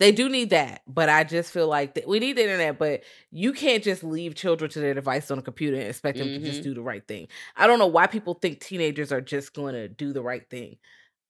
They 0.00 0.12
do 0.12 0.28
need 0.30 0.50
that, 0.50 0.80
but 0.86 1.10
I 1.10 1.24
just 1.24 1.52
feel 1.52 1.66
like 1.68 1.94
that 1.94 2.08
we 2.08 2.20
need 2.20 2.36
the 2.36 2.42
internet, 2.42 2.78
but 2.78 3.02
you 3.30 3.52
can't 3.52 3.84
just 3.84 4.02
leave 4.02 4.34
children 4.34 4.70
to 4.70 4.80
their 4.80 4.94
device 4.94 5.30
on 5.30 5.38
a 5.38 5.42
computer 5.42 5.76
and 5.76 5.86
expect 5.88 6.16
them 6.18 6.28
to 6.32 6.40
just 6.40 6.60
Mhm. 6.60 6.64
do 6.64 6.74
the 6.74 6.80
right 6.82 7.06
thing. 7.06 7.28
I 7.54 7.66
don't 7.66 7.78
know 7.78 7.86
why 7.86 8.06
people 8.06 8.32
think 8.34 8.60
teenagers 8.60 9.12
are 9.12 9.20
just 9.20 9.52
going 9.54 9.74
to 9.74 9.88
do 9.88 10.12
the 10.14 10.22
right 10.22 10.48
thing. 10.48 10.78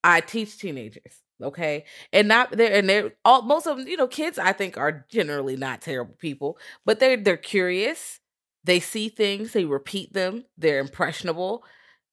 I 0.03 0.21
teach 0.21 0.57
teenagers, 0.57 1.21
okay, 1.41 1.85
and 2.11 2.27
not 2.27 2.51
they're 2.51 2.73
and 2.73 2.89
they're 2.89 3.13
all 3.25 3.43
most 3.43 3.67
of 3.67 3.77
them. 3.77 3.87
You 3.87 3.97
know, 3.97 4.07
kids 4.07 4.39
I 4.39 4.53
think 4.53 4.77
are 4.77 5.05
generally 5.09 5.55
not 5.55 5.81
terrible 5.81 6.15
people, 6.15 6.57
but 6.85 6.99
they're 6.99 7.17
they're 7.17 7.37
curious. 7.37 8.19
They 8.63 8.79
see 8.79 9.09
things, 9.09 9.53
they 9.53 9.65
repeat 9.65 10.13
them. 10.13 10.45
They're 10.57 10.79
impressionable. 10.79 11.63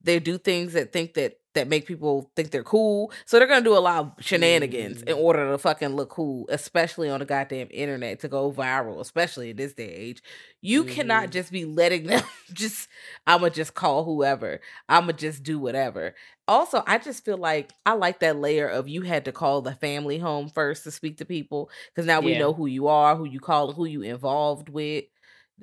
They 0.03 0.19
do 0.21 0.39
things 0.39 0.73
that 0.75 0.93
think 0.93 1.15
that 1.15 1.38
that 1.59 1.69
make 1.69 1.87
people 1.87 2.31
think 2.37 2.51
they're 2.51 2.63
cool. 2.65 3.13
So 3.27 3.39
they're 3.39 3.49
gonna 3.49 3.65
do 3.65 3.77
a 3.77 3.79
lot 3.81 3.99
of 4.19 4.25
shenanigans 4.25 5.03
in 5.03 5.17
Mm. 5.17 5.21
order 5.23 5.51
to 5.51 5.59
fucking 5.59 5.91
look 5.97 6.09
cool, 6.11 6.47
especially 6.49 7.11
on 7.11 7.21
the 7.21 7.27
goddamn 7.27 7.69
internet 7.71 8.21
to 8.21 8.29
go 8.29 8.51
viral, 8.53 9.01
especially 9.01 9.51
in 9.51 9.57
this 9.57 9.75
day 9.75 9.89
and 9.89 9.95
age. 9.99 10.23
You 10.61 10.85
cannot 10.85 11.29
Mhm. 11.29 11.33
just 11.33 11.53
be 11.53 11.65
letting 11.65 12.07
them 12.07 12.23
just 12.53 12.89
I'ma 13.27 13.49
just 13.51 13.75
call 13.75 14.05
whoever. 14.05 14.61
I'ma 14.89 15.13
just 15.13 15.43
do 15.43 15.59
whatever. 15.59 16.15
Also, 16.47 16.83
I 16.87 16.99
just 16.99 17.25
feel 17.25 17.37
like 17.37 17.73
I 17.85 17.93
like 17.93 18.21
that 18.21 18.37
layer 18.37 18.67
of 18.69 18.89
you 18.89 19.03
had 19.03 19.25
to 19.27 19.33
call 19.33 19.61
the 19.61 19.75
family 19.75 20.19
home 20.19 20.49
first 20.49 20.85
to 20.85 20.91
speak 20.91 21.19
to 21.19 21.25
people 21.27 21.71
because 21.95 22.07
now 22.07 22.21
we 22.21 22.33
Yeah. 22.33 22.39
know 22.39 22.53
who 22.55 22.67
you 22.67 22.89
are, 22.89 23.17
who 23.17 23.27
you 23.27 23.41
call, 23.41 23.73
who 23.73 23.85
you 23.85 24.03
involved 24.03 24.69
with. 24.71 25.05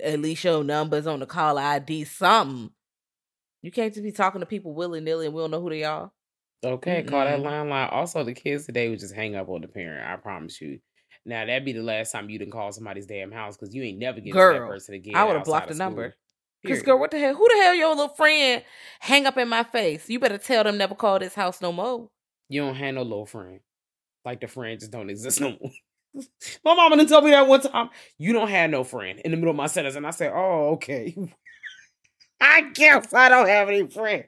At 0.04 0.20
least 0.20 0.44
your 0.44 0.64
numbers 0.64 1.08
on 1.08 1.22
the 1.22 1.26
call 1.26 1.58
ID, 1.58 2.04
something. 2.04 2.72
You 3.66 3.72
can't 3.72 3.92
just 3.92 4.04
be 4.04 4.12
talking 4.12 4.42
to 4.42 4.46
people 4.46 4.76
willy 4.76 5.02
nilly 5.02 5.26
and 5.26 5.34
we 5.34 5.42
don't 5.42 5.50
know 5.50 5.60
who 5.60 5.72
they 5.72 5.84
are. 5.84 6.12
Okay, 6.64 7.02
call 7.02 7.26
that 7.26 7.40
Mm-mm. 7.40 7.46
landline. 7.46 7.92
Also, 7.92 8.24
the 8.24 8.36
kids 8.36 8.68
today 8.68 8.90
would 8.90 9.00
just 9.00 9.16
hang 9.16 9.36
up 9.36 9.50
on 9.50 9.62
the 9.62 9.68
parent. 9.68 10.08
I 10.08 10.18
promise 10.18 10.62
you. 10.62 10.78
Now 11.26 11.48
that'd 11.48 11.66
be 11.66 11.74
the 11.74 11.82
last 11.82 12.12
time 12.12 12.30
you 12.30 12.38
didn't 12.38 12.52
call 12.52 12.72
somebody's 12.72 13.08
damn 13.08 13.32
house 13.32 13.58
because 13.58 13.74
you 13.74 13.82
ain't 13.82 13.98
never 13.98 14.20
getting 14.20 14.34
to 14.34 14.38
that 14.38 14.68
person 14.68 14.94
again. 14.94 15.16
I 15.16 15.24
would've 15.24 15.46
blocked 15.46 15.72
of 15.72 15.78
the 15.78 15.84
number. 15.84 16.14
Cause 16.68 16.84
girl, 16.84 17.00
what 17.00 17.10
the 17.10 17.18
hell? 17.18 17.34
Who 17.34 17.48
the 17.48 17.64
hell 17.64 17.74
your 17.74 17.90
little 17.90 18.10
friend 18.10 18.64
hang 19.00 19.26
up 19.26 19.36
in 19.38 19.50
my 19.50 19.64
face? 19.64 20.08
You 20.08 20.20
better 20.20 20.38
tell 20.38 20.64
them 20.64 20.78
never 20.78 20.94
call 20.94 21.18
this 21.18 21.34
house 21.34 21.60
no 21.60 21.72
more. 21.72 22.10
You 22.50 22.62
don't 22.62 22.76
have 22.76 22.94
no 22.94 23.02
little 23.02 23.26
friend. 23.26 23.62
Like 24.24 24.42
the 24.42 24.48
friend 24.48 24.80
just 24.80 24.92
don't 24.92 25.10
exist 25.10 25.42
no 25.42 25.58
more. 25.60 25.72
my 26.64 26.76
mama 26.76 26.98
didn't 26.98 27.10
tell 27.10 27.24
me 27.24 27.32
that 27.32 27.48
one 27.48 27.62
time. 27.62 27.90
You 28.20 28.34
don't 28.34 28.50
have 28.50 28.70
no 28.70 28.84
friend 28.84 29.20
in 29.26 29.32
the 29.32 29.38
middle 29.38 29.50
of 29.50 29.58
my 29.58 29.68
sentence, 29.68 29.96
and 29.96 30.06
I 30.06 30.12
said, 30.12 30.32
"Oh, 30.36 30.74
okay." 30.74 31.16
I 32.40 32.70
guess 32.74 33.14
I 33.14 33.30
don't 33.30 33.48
have 33.48 33.70
any 33.70 33.88
friends. 33.88 34.26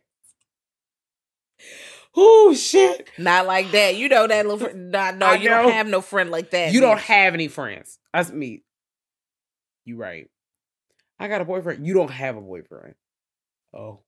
Oh 2.15 2.53
shit! 2.55 3.09
Not 3.19 3.45
like 3.45 3.71
that. 3.71 3.95
You 3.95 4.09
know 4.09 4.25
that 4.25 4.45
little 4.45 4.59
friend. 4.59 4.91
Nah, 4.91 5.11
no, 5.11 5.27
I 5.27 5.35
you 5.35 5.49
know. 5.49 5.63
don't 5.63 5.71
have 5.73 5.87
no 5.87 6.01
friend 6.01 6.31
like 6.31 6.49
that. 6.51 6.73
You 6.73 6.81
don't 6.81 6.99
have 6.99 7.35
any 7.35 7.47
friends. 7.47 7.99
That's 8.11 8.31
me. 8.31 8.63
You 9.85 9.97
right. 9.97 10.27
I 11.19 11.27
got 11.27 11.41
a 11.41 11.45
boyfriend. 11.45 11.85
You 11.85 11.93
don't 11.93 12.11
have 12.11 12.35
a 12.35 12.41
boyfriend. 12.41 12.95
Oh. 13.73 13.99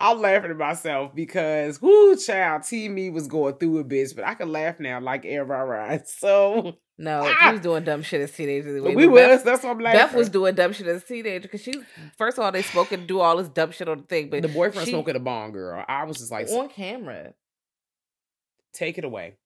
I'm 0.00 0.20
laughing 0.20 0.50
at 0.50 0.56
myself 0.56 1.14
because 1.14 1.80
whoo 1.80 2.16
child, 2.16 2.62
T 2.64 2.88
me 2.88 3.10
was 3.10 3.26
going 3.26 3.54
through 3.54 3.78
a 3.78 3.84
bitch, 3.84 4.14
but 4.14 4.24
I 4.26 4.34
can 4.34 4.50
laugh 4.52 4.78
now 4.80 5.00
like 5.00 5.24
everybody 5.24 5.68
right. 5.68 6.08
So 6.08 6.76
No, 6.98 7.22
Ah! 7.24 7.36
she 7.48 7.52
was 7.52 7.60
doing 7.60 7.84
dumb 7.84 8.02
shit 8.02 8.20
as 8.20 8.32
teenagers. 8.32 8.82
We 8.82 8.94
but 8.94 9.08
was. 9.10 9.20
Beth, 9.20 9.44
That's 9.44 9.62
what 9.64 9.70
I'm 9.70 9.78
laughing. 9.80 9.98
Beth 10.00 10.14
was 10.14 10.28
doing 10.28 10.54
dumb 10.54 10.72
shit 10.72 10.86
as 10.86 11.02
a 11.02 11.06
teenager 11.06 11.42
because 11.42 11.62
she, 11.62 11.74
first 12.18 12.38
of 12.38 12.44
all, 12.44 12.52
they 12.52 12.62
spoke 12.62 12.92
and 12.92 13.06
do 13.06 13.20
all 13.20 13.36
this 13.36 13.48
dumb 13.48 13.70
shit 13.72 13.88
on 13.88 13.98
the 13.98 14.04
thing, 14.04 14.30
but 14.30 14.42
the 14.42 14.48
boyfriend 14.48 14.86
she- 14.86 14.92
smoking 14.92 15.16
a 15.16 15.20
bong, 15.20 15.52
girl. 15.52 15.84
I 15.88 16.04
was 16.04 16.18
just 16.18 16.30
like, 16.32 16.48
on 16.48 16.68
camera. 16.68 17.34
take 18.72 18.98
it 18.98 19.04
away. 19.04 19.36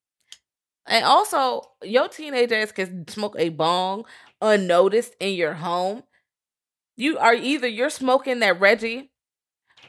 And 0.86 1.04
also, 1.04 1.62
your 1.82 2.08
teenage 2.08 2.50
ass 2.52 2.72
can 2.72 3.06
smoke 3.06 3.36
a 3.38 3.50
bong 3.50 4.04
unnoticed 4.40 5.14
in 5.20 5.34
your 5.34 5.52
home. 5.54 6.02
You 6.96 7.18
are 7.18 7.34
either 7.34 7.68
you're 7.68 7.90
smoking 7.90 8.40
that 8.40 8.60
Reggie 8.60 9.09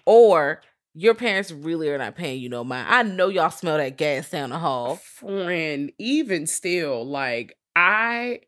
or 0.06 0.62
your 0.94 1.14
parents 1.14 1.52
really 1.52 1.90
are 1.90 1.98
not 1.98 2.16
paying 2.16 2.42
you 2.42 2.50
no 2.50 2.64
mind. 2.64 2.88
I 2.90 3.04
know 3.04 3.30
y'all 3.30 3.50
smell 3.50 3.78
that 3.78 3.98
gas 3.98 4.30
down 4.30 4.50
the 4.50 4.60
hall. 4.60 4.98
friend, 4.98 5.92
even 5.98 6.48
still, 6.48 7.06
like 7.06 7.58
I 7.76 8.42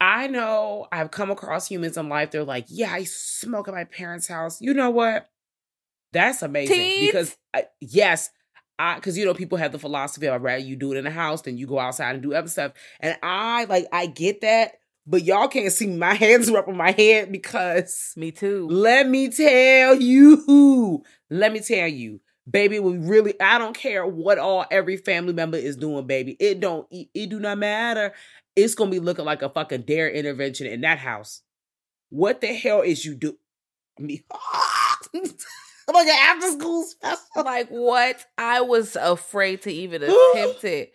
I 0.00 0.26
know 0.26 0.86
I've 0.92 1.10
come 1.10 1.30
across 1.30 1.68
humans 1.68 1.96
in 1.96 2.08
life, 2.08 2.30
they're 2.30 2.44
like, 2.44 2.66
yeah, 2.68 2.92
I 2.92 3.04
smoke 3.04 3.68
at 3.68 3.74
my 3.74 3.84
parents' 3.84 4.28
house. 4.28 4.60
You 4.60 4.74
know 4.74 4.90
what? 4.90 5.28
That's 6.12 6.42
amazing. 6.42 7.06
Because 7.06 7.36
I, 7.54 7.60
uh, 7.60 7.64
yes, 7.80 8.30
I 8.78 8.96
because 8.96 9.16
you 9.16 9.24
know, 9.24 9.34
people 9.34 9.58
have 9.58 9.72
the 9.72 9.78
philosophy 9.78 10.26
of 10.26 10.34
I'd 10.34 10.42
rather 10.42 10.62
you 10.62 10.76
do 10.76 10.92
it 10.92 10.98
in 10.98 11.04
the 11.04 11.10
house 11.10 11.42
than 11.42 11.58
you 11.58 11.66
go 11.66 11.78
outside 11.78 12.14
and 12.14 12.22
do 12.22 12.34
other 12.34 12.48
stuff. 12.48 12.72
And 13.00 13.16
I 13.22 13.64
like 13.64 13.86
I 13.92 14.06
get 14.06 14.42
that, 14.42 14.72
but 15.06 15.24
y'all 15.24 15.48
can't 15.48 15.72
see 15.72 15.86
my 15.86 16.14
hands 16.14 16.48
are 16.50 16.58
up 16.58 16.68
on 16.68 16.76
my 16.76 16.90
head 16.90 17.30
because 17.30 18.12
Me 18.16 18.30
too. 18.30 18.66
let 18.68 19.08
me 19.08 19.28
tell 19.30 19.94
you. 19.94 21.02
Let 21.30 21.52
me 21.52 21.60
tell 21.60 21.88
you. 21.88 22.20
Baby, 22.48 22.78
we 22.78 22.96
really 22.98 23.34
I 23.40 23.58
don't 23.58 23.76
care 23.76 24.06
what 24.06 24.38
all 24.38 24.64
every 24.70 24.96
family 24.96 25.32
member 25.32 25.56
is 25.58 25.76
doing, 25.76 26.06
baby. 26.06 26.36
It 26.38 26.60
don't 26.60 26.86
it, 26.90 27.08
it 27.14 27.30
do 27.30 27.40
not 27.40 27.58
matter. 27.58 28.12
It's 28.54 28.74
gonna 28.74 28.90
be 28.90 29.00
looking 29.00 29.24
like 29.24 29.42
a 29.42 29.48
fucking 29.50 29.82
dare 29.82 30.10
intervention 30.10 30.66
in 30.66 30.80
that 30.82 30.98
house. 30.98 31.42
What 32.10 32.40
the 32.40 32.48
hell 32.48 32.82
is 32.82 33.04
you 33.04 33.14
do? 33.14 33.36
Me 33.98 34.24
like 35.94 36.06
an 36.08 36.18
after 36.26 36.50
school 36.52 36.84
special. 36.84 37.18
like 37.44 37.68
what? 37.68 38.24
I 38.36 38.60
was 38.60 38.96
afraid 38.96 39.62
to 39.62 39.72
even 39.72 40.02
attempt 40.02 40.64
it. 40.64 40.92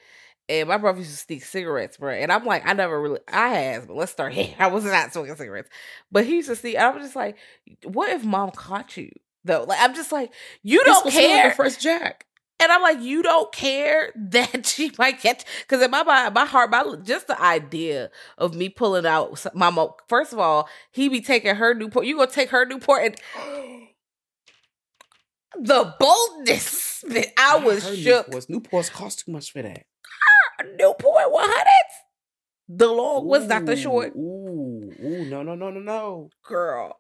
And 0.52 0.68
my 0.68 0.76
brother 0.78 1.00
used 1.00 1.12
to 1.12 1.18
sneak 1.18 1.46
cigarettes, 1.46 1.96
bro. 1.96 2.12
And 2.12 2.30
I'm 2.30 2.44
like, 2.46 2.68
I 2.68 2.74
never 2.74 3.00
really, 3.02 3.20
I 3.32 3.48
have, 3.50 3.88
but 3.88 3.96
let's 3.96 4.12
start 4.12 4.34
here. 4.34 4.54
I 4.60 4.68
was 4.68 4.84
not 4.84 5.14
smoking 5.14 5.36
cigarettes, 5.38 5.70
but 6.12 6.26
he 6.26 6.36
used 6.36 6.50
to 6.50 6.58
sneak. 6.58 6.76
I 6.76 6.90
was 6.90 7.04
just 7.04 7.16
like, 7.16 7.38
what 7.86 8.10
if 8.12 8.26
mom 8.26 8.52
caught 8.52 8.98
you? 8.98 9.12
Though, 9.46 9.64
like, 9.64 9.80
I'm 9.82 9.96
just 9.96 10.12
like, 10.12 10.32
you 10.62 10.80
This 10.80 10.88
don't 10.94 11.06
was 11.06 11.16
like 11.16 11.24
care. 11.24 11.50
the 11.50 11.56
first 11.56 11.80
Jack. 11.82 12.26
And 12.60 12.70
I'm 12.72 12.82
like, 12.82 13.02
you 13.02 13.24
don't 13.24 13.52
care 13.54 14.12
that 14.16 14.66
she 14.66 14.92
might 15.00 15.20
catch 15.22 15.46
because 15.62 15.82
in 15.82 15.90
my 15.90 16.04
mind, 16.04 16.34
my 16.36 16.46
heart, 16.46 16.70
my 16.70 16.84
just 17.02 17.28
the 17.28 17.42
idea 17.42 18.12
of 18.38 18.54
me 18.54 18.68
pulling 18.68 19.06
out 19.06 19.44
my 19.56 19.70
mo. 19.70 19.96
First 20.10 20.34
of 20.34 20.40
all, 20.40 20.68
he 20.92 21.08
be 21.08 21.22
taking 21.22 21.56
her 21.56 21.74
Newport. 21.74 22.06
You 22.06 22.18
gonna 22.18 22.30
take 22.30 22.50
her 22.50 22.66
Newport 22.66 23.04
and 23.04 23.16
the 25.66 25.96
boldness 26.00 27.04
that 27.08 27.28
I 27.40 27.58
was 27.60 27.84
shook. 27.98 28.28
Newports. 28.28 28.48
Newports 28.48 28.92
cost 28.92 29.24
too 29.26 29.32
much 29.32 29.52
for 29.52 29.62
that. 29.62 29.86
Newport 30.78 31.32
one 31.32 31.44
hundred. 31.48 31.88
The 32.70 32.88
long 32.88 33.26
was 33.26 33.48
not 33.48 33.66
the 33.66 33.76
short 33.76 34.14
Ooh, 34.16 34.92
ooh, 35.04 35.26
no, 35.26 35.44
no, 35.44 35.56
no, 35.56 35.70
no, 35.72 35.80
no. 35.80 36.30
girl. 36.46 36.98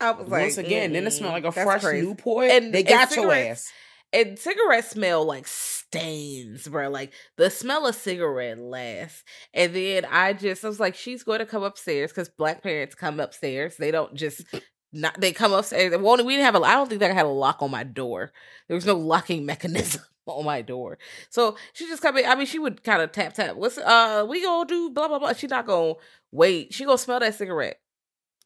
I 0.00 0.10
was 0.10 0.28
like, 0.28 0.42
Once 0.42 0.58
again, 0.58 0.92
then 0.92 1.06
it 1.06 1.12
smelled 1.12 1.32
like 1.34 1.44
a 1.44 1.48
mm, 1.48 1.62
fresh 1.62 1.82
crazy. 1.82 2.04
Newport. 2.06 2.50
And- 2.50 2.74
they 2.74 2.80
and 2.80 2.88
got 2.88 3.14
your 3.14 3.30
cigarettes- 3.30 3.50
ass. 3.68 3.72
and 4.12 4.38
cigarettes 4.38 4.90
smell 4.90 5.24
like 5.24 5.46
stains, 5.46 6.66
bro. 6.66 6.88
Like 6.90 7.12
the 7.36 7.50
smell 7.50 7.86
of 7.86 7.94
cigarette 7.94 8.58
lasts. 8.58 9.22
And 9.54 9.74
then 9.76 10.04
I 10.10 10.32
just 10.32 10.64
I 10.64 10.68
was 10.68 10.80
like, 10.80 10.96
she's 10.96 11.22
going 11.22 11.38
to 11.38 11.46
come 11.46 11.62
upstairs 11.62 12.10
because 12.10 12.28
black 12.28 12.62
parents 12.62 12.96
come 12.96 13.20
upstairs. 13.20 13.76
They 13.76 13.92
don't 13.92 14.14
just 14.14 14.42
not 14.92 15.20
they 15.20 15.32
come 15.32 15.52
upstairs. 15.52 15.96
Well, 15.96 16.16
we 16.24 16.32
didn't 16.32 16.46
have 16.46 16.56
a 16.56 16.60
I 16.66 16.74
don't 16.74 16.88
think 16.88 17.00
that 17.00 17.12
I 17.12 17.14
had 17.14 17.26
a 17.26 17.28
lock 17.28 17.62
on 17.62 17.70
my 17.70 17.84
door. 17.84 18.32
There 18.66 18.74
was 18.74 18.86
no 18.86 18.96
locking 18.96 19.46
mechanism 19.46 20.02
on 20.26 20.44
my 20.44 20.62
door. 20.62 20.98
So 21.30 21.56
she 21.72 21.86
just 21.86 22.02
come 22.02 22.16
in. 22.18 22.26
I 22.26 22.34
mean, 22.34 22.46
she 22.46 22.58
would 22.58 22.82
kind 22.82 23.02
of 23.02 23.12
tap 23.12 23.34
tap. 23.34 23.56
What's 23.56 23.78
uh 23.78 24.24
we 24.28 24.42
gonna 24.42 24.66
do? 24.68 24.90
Blah 24.90 25.08
blah 25.08 25.18
blah. 25.18 25.32
She 25.32 25.46
not 25.46 25.66
gonna 25.66 25.94
wait. 26.30 26.72
She 26.74 26.84
gonna 26.84 26.98
smell 26.98 27.20
that 27.20 27.34
cigarette. 27.34 27.78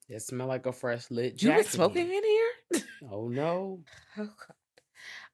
It 0.09 0.23
smell 0.23 0.47
like 0.47 0.67
a 0.67 0.73
fresh 0.73 1.11
lit. 1.11 1.43
You 1.43 1.51
been 1.53 1.65
smoking 1.65 2.07
in 2.13 2.23
here? 2.25 2.83
Oh 3.11 3.29
no! 3.29 3.81
Oh 4.19 4.25
god. 4.25 4.55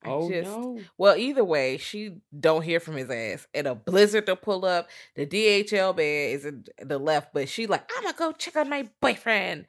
I 0.04 0.08
Oh 0.08 0.28
just- 0.30 0.50
no! 0.50 0.80
Well, 0.98 1.16
either 1.16 1.44
way, 1.44 1.76
she 1.78 2.16
don't 2.38 2.62
hear 2.62 2.80
from 2.80 2.96
his 2.96 3.08
ass. 3.08 3.46
And 3.54 3.66
a 3.68 3.74
blizzard 3.76 4.26
to 4.26 4.34
pull 4.34 4.64
up. 4.64 4.88
The 5.14 5.26
DHL 5.26 5.96
man 5.96 6.30
is 6.30 6.44
in 6.44 6.64
the 6.78 6.98
left, 6.98 7.32
but 7.32 7.48
she 7.48 7.66
like, 7.68 7.88
I'm 7.96 8.02
gonna 8.02 8.16
go 8.16 8.32
check 8.32 8.56
on 8.56 8.68
my 8.68 8.88
boyfriend. 9.00 9.66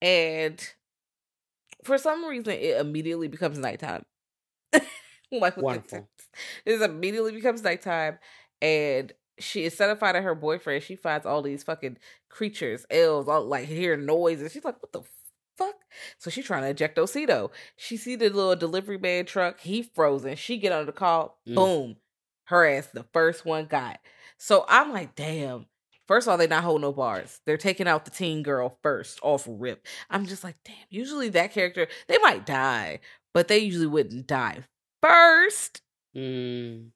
And 0.00 0.60
for 1.82 1.98
some 1.98 2.24
reason, 2.24 2.52
it 2.52 2.78
immediately 2.78 3.26
becomes 3.28 3.58
nighttime. 3.58 4.04
like 5.32 5.56
Wonderful. 5.56 6.08
It 6.64 6.82
immediately 6.82 7.32
becomes 7.32 7.62
nighttime, 7.62 8.18
and 8.60 9.12
she 9.38 9.64
is 9.64 9.76
set 9.76 9.90
of 9.90 9.98
finding 9.98 10.22
her 10.22 10.34
boyfriend, 10.34 10.82
she 10.82 10.96
finds 10.96 11.26
all 11.26 11.42
these 11.42 11.62
fucking 11.62 11.98
creatures, 12.28 12.86
elves, 12.90 13.28
all 13.28 13.44
like 13.44 13.66
hearing 13.66 14.06
noises. 14.06 14.52
She's 14.52 14.64
like, 14.64 14.80
what 14.82 14.92
the 14.92 15.02
fuck? 15.56 15.74
So 16.18 16.30
she's 16.30 16.46
trying 16.46 16.62
to 16.62 16.70
eject 16.70 16.96
Osito. 16.96 17.50
She 17.76 17.96
see 17.96 18.16
the 18.16 18.28
little 18.28 18.56
delivery 18.56 18.98
man 18.98 19.26
truck. 19.26 19.60
He 19.60 19.82
frozen. 19.82 20.36
She 20.36 20.58
get 20.58 20.72
on 20.72 20.86
the 20.86 20.92
call. 20.92 21.38
Mm. 21.46 21.54
Boom. 21.54 21.96
Her 22.44 22.66
ass 22.66 22.86
the 22.86 23.04
first 23.12 23.44
one 23.44 23.66
got. 23.66 23.98
So 24.38 24.64
I'm 24.68 24.92
like, 24.92 25.14
damn. 25.14 25.66
First 26.06 26.28
of 26.28 26.32
all, 26.32 26.38
they 26.38 26.46
not 26.46 26.62
hold 26.62 26.82
no 26.82 26.92
bars. 26.92 27.40
They're 27.46 27.56
taking 27.56 27.88
out 27.88 28.04
the 28.04 28.12
teen 28.12 28.44
girl 28.44 28.78
first 28.80 29.18
off 29.22 29.44
rip. 29.48 29.84
I'm 30.08 30.26
just 30.26 30.44
like, 30.44 30.54
damn. 30.64 30.76
Usually 30.88 31.28
that 31.30 31.52
character, 31.52 31.88
they 32.06 32.18
might 32.18 32.46
die, 32.46 33.00
but 33.34 33.48
they 33.48 33.58
usually 33.58 33.88
wouldn't 33.88 34.28
die 34.28 34.64
first. 35.06 35.82
Mm. 36.16 36.90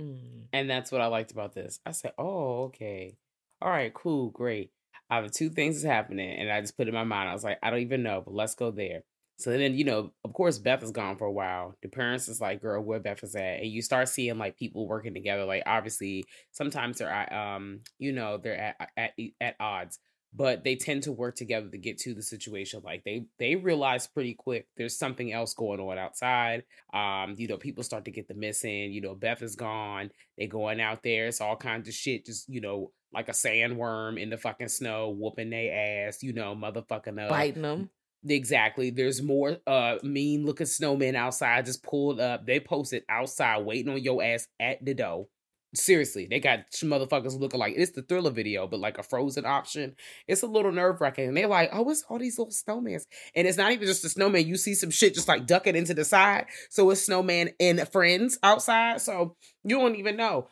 Mm. 0.00 0.44
And 0.52 0.70
that's 0.70 0.90
what 0.92 1.00
I 1.00 1.06
liked 1.06 1.32
about 1.32 1.54
this. 1.54 1.80
I 1.84 1.92
said, 1.92 2.12
"Oh, 2.18 2.64
okay, 2.64 3.16
all 3.60 3.70
right, 3.70 3.92
cool, 3.92 4.30
great." 4.30 4.70
I 5.10 5.16
have 5.16 5.30
two 5.32 5.50
things 5.50 5.76
is 5.76 5.82
happening, 5.84 6.30
and 6.38 6.50
I 6.50 6.60
just 6.60 6.76
put 6.76 6.86
it 6.86 6.90
in 6.90 6.94
my 6.94 7.04
mind. 7.04 7.28
I 7.28 7.32
was 7.32 7.44
like, 7.44 7.58
"I 7.62 7.70
don't 7.70 7.80
even 7.80 8.02
know, 8.02 8.22
but 8.24 8.34
let's 8.34 8.54
go 8.54 8.70
there." 8.70 9.02
So 9.38 9.50
then, 9.50 9.74
you 9.74 9.84
know, 9.84 10.12
of 10.24 10.32
course, 10.34 10.58
Beth 10.58 10.82
is 10.82 10.90
gone 10.90 11.16
for 11.16 11.24
a 11.26 11.32
while. 11.32 11.74
The 11.82 11.88
parents 11.88 12.28
is 12.28 12.40
like, 12.40 12.60
"Girl, 12.62 12.82
where 12.82 13.00
Beth 13.00 13.22
is 13.24 13.34
at?" 13.34 13.60
And 13.60 13.66
you 13.70 13.82
start 13.82 14.08
seeing 14.08 14.38
like 14.38 14.56
people 14.58 14.86
working 14.86 15.14
together. 15.14 15.44
Like, 15.44 15.62
obviously, 15.66 16.24
sometimes 16.52 16.98
they're 16.98 17.10
at, 17.10 17.32
um, 17.32 17.80
you 17.98 18.12
know, 18.12 18.38
they're 18.38 18.56
at 18.56 18.90
at 18.96 19.12
at 19.40 19.56
odds, 19.60 19.98
but 20.32 20.62
they 20.62 20.76
tend 20.76 21.02
to 21.02 21.12
work 21.12 21.34
together 21.34 21.68
to 21.68 21.78
get 21.78 21.98
to 21.98 22.14
the 22.14 22.22
situation. 22.22 22.82
Like 22.84 23.02
they 23.04 23.24
they 23.38 23.56
realize 23.56 24.06
pretty 24.06 24.34
quick 24.34 24.66
there's 24.76 24.98
something 24.98 25.32
else 25.32 25.54
going 25.54 25.80
on 25.80 25.98
outside. 25.98 26.64
Um, 26.94 27.34
you 27.36 27.48
know, 27.48 27.56
people 27.56 27.82
start 27.82 28.04
to 28.04 28.10
get 28.10 28.28
the 28.28 28.34
missing. 28.34 28.92
You 28.92 29.00
know, 29.00 29.14
Beth 29.14 29.42
is 29.42 29.56
gone. 29.56 30.10
They 30.38 30.46
going 30.46 30.80
out 30.80 31.02
there. 31.02 31.26
It's 31.26 31.40
all 31.40 31.56
kinds 31.56 31.88
of 31.88 31.94
shit. 31.94 32.26
Just 32.26 32.48
you 32.48 32.60
know, 32.60 32.92
like 33.12 33.28
a 33.28 33.32
sandworm 33.32 34.20
in 34.20 34.30
the 34.30 34.38
fucking 34.38 34.68
snow, 34.68 35.10
whooping 35.10 35.50
their 35.50 36.06
ass. 36.08 36.22
You 36.22 36.32
know, 36.32 36.54
motherfucking 36.54 37.22
up. 37.22 37.30
Biting 37.30 37.62
them. 37.62 37.90
Exactly. 38.28 38.90
There's 38.90 39.22
more 39.22 39.56
uh 39.66 39.96
mean 40.02 40.44
looking 40.44 40.66
snowmen 40.66 41.14
outside 41.14 41.64
just 41.64 41.82
pulled 41.82 42.20
up. 42.20 42.46
They 42.46 42.60
posted 42.60 43.02
outside 43.08 43.64
waiting 43.64 43.90
on 43.90 44.02
your 44.02 44.22
ass 44.22 44.46
at 44.60 44.84
the 44.84 44.94
door. 44.94 45.26
Seriously, 45.72 46.26
they 46.28 46.40
got 46.40 46.60
some 46.70 46.88
motherfuckers 46.88 47.38
looking 47.38 47.60
like 47.60 47.74
it's 47.76 47.92
the 47.92 48.02
thriller 48.02 48.32
video, 48.32 48.66
but 48.66 48.80
like 48.80 48.98
a 48.98 49.04
frozen 49.04 49.46
option. 49.46 49.94
It's 50.26 50.42
a 50.42 50.48
little 50.48 50.72
nerve 50.72 51.00
wracking. 51.00 51.28
And 51.28 51.36
they're 51.36 51.46
like, 51.46 51.70
oh, 51.72 51.88
it's 51.90 52.04
all 52.08 52.18
these 52.18 52.38
little 52.38 52.52
snowmans. 52.52 53.06
And 53.36 53.46
it's 53.46 53.56
not 53.56 53.70
even 53.70 53.86
just 53.86 54.04
a 54.04 54.08
snowman. 54.08 54.46
You 54.46 54.56
see 54.56 54.74
some 54.74 54.90
shit 54.90 55.14
just 55.14 55.28
like 55.28 55.46
ducking 55.46 55.76
into 55.76 55.94
the 55.94 56.04
side. 56.04 56.46
So 56.70 56.90
it's 56.90 57.02
snowman 57.02 57.50
and 57.60 57.88
friends 57.88 58.38
outside. 58.42 59.00
So 59.00 59.36
you 59.62 59.78
don't 59.78 59.94
even 59.94 60.16
know. 60.16 60.48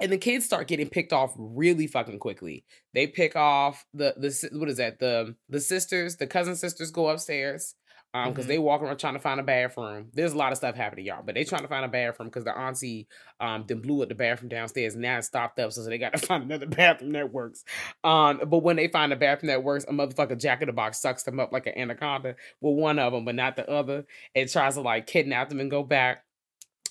And 0.00 0.12
the 0.12 0.18
kids 0.18 0.44
start 0.44 0.68
getting 0.68 0.88
picked 0.88 1.12
off 1.12 1.34
really 1.36 1.86
fucking 1.86 2.18
quickly. 2.18 2.64
They 2.94 3.06
pick 3.06 3.36
off 3.36 3.86
the 3.94 4.14
the 4.16 4.58
what 4.58 4.68
is 4.68 4.76
that 4.76 4.98
the 4.98 5.36
the 5.48 5.60
sisters 5.60 6.16
the 6.16 6.26
cousin 6.26 6.56
sisters 6.56 6.90
go 6.90 7.08
upstairs 7.08 7.74
um 8.24 8.30
because 8.32 8.46
Mhm. 8.46 8.48
they 8.48 8.58
walk 8.58 8.82
around 8.82 8.98
trying 8.98 9.14
to 9.14 9.20
find 9.20 9.40
a 9.40 9.42
bathroom. 9.42 10.10
There's 10.12 10.32
a 10.32 10.36
lot 10.36 10.52
of 10.52 10.58
stuff 10.58 10.74
happening, 10.74 11.06
y'all, 11.06 11.22
but 11.24 11.34
they 11.34 11.44
trying 11.44 11.62
to 11.62 11.68
find 11.68 11.84
a 11.84 11.88
bathroom 11.88 12.28
because 12.28 12.44
the 12.44 12.56
auntie 12.56 13.08
um 13.40 13.64
then 13.68 13.80
blew 13.80 14.02
up 14.02 14.08
the 14.08 14.14
bathroom 14.14 14.48
downstairs 14.48 14.94
and 14.94 15.02
now 15.02 15.18
it's 15.18 15.26
stopped 15.26 15.58
up, 15.58 15.72
so 15.72 15.82
they 15.84 15.98
got 15.98 16.12
to 16.14 16.18
find 16.26 16.44
another 16.44 16.66
bathroom 16.66 17.12
that 17.12 17.32
works. 17.32 17.64
Um, 18.04 18.40
but 18.46 18.58
when 18.58 18.76
they 18.76 18.88
find 18.88 19.12
a 19.12 19.16
bathroom 19.16 19.48
that 19.48 19.62
works, 19.62 19.84
a 19.84 19.92
motherfucker 19.92 20.38
jack 20.40 20.62
in 20.62 20.66
the 20.66 20.72
box 20.72 21.00
sucks 21.00 21.22
them 21.24 21.40
up 21.40 21.52
like 21.52 21.66
an 21.66 21.78
anaconda 21.78 22.36
with 22.60 22.76
one 22.78 22.98
of 22.98 23.12
them, 23.12 23.24
but 23.24 23.34
not 23.34 23.56
the 23.56 23.68
other, 23.70 24.06
and 24.34 24.48
tries 24.50 24.74
to 24.74 24.80
like 24.80 25.06
kidnap 25.06 25.48
them 25.48 25.60
and 25.60 25.70
go 25.70 25.82
back 25.82 26.24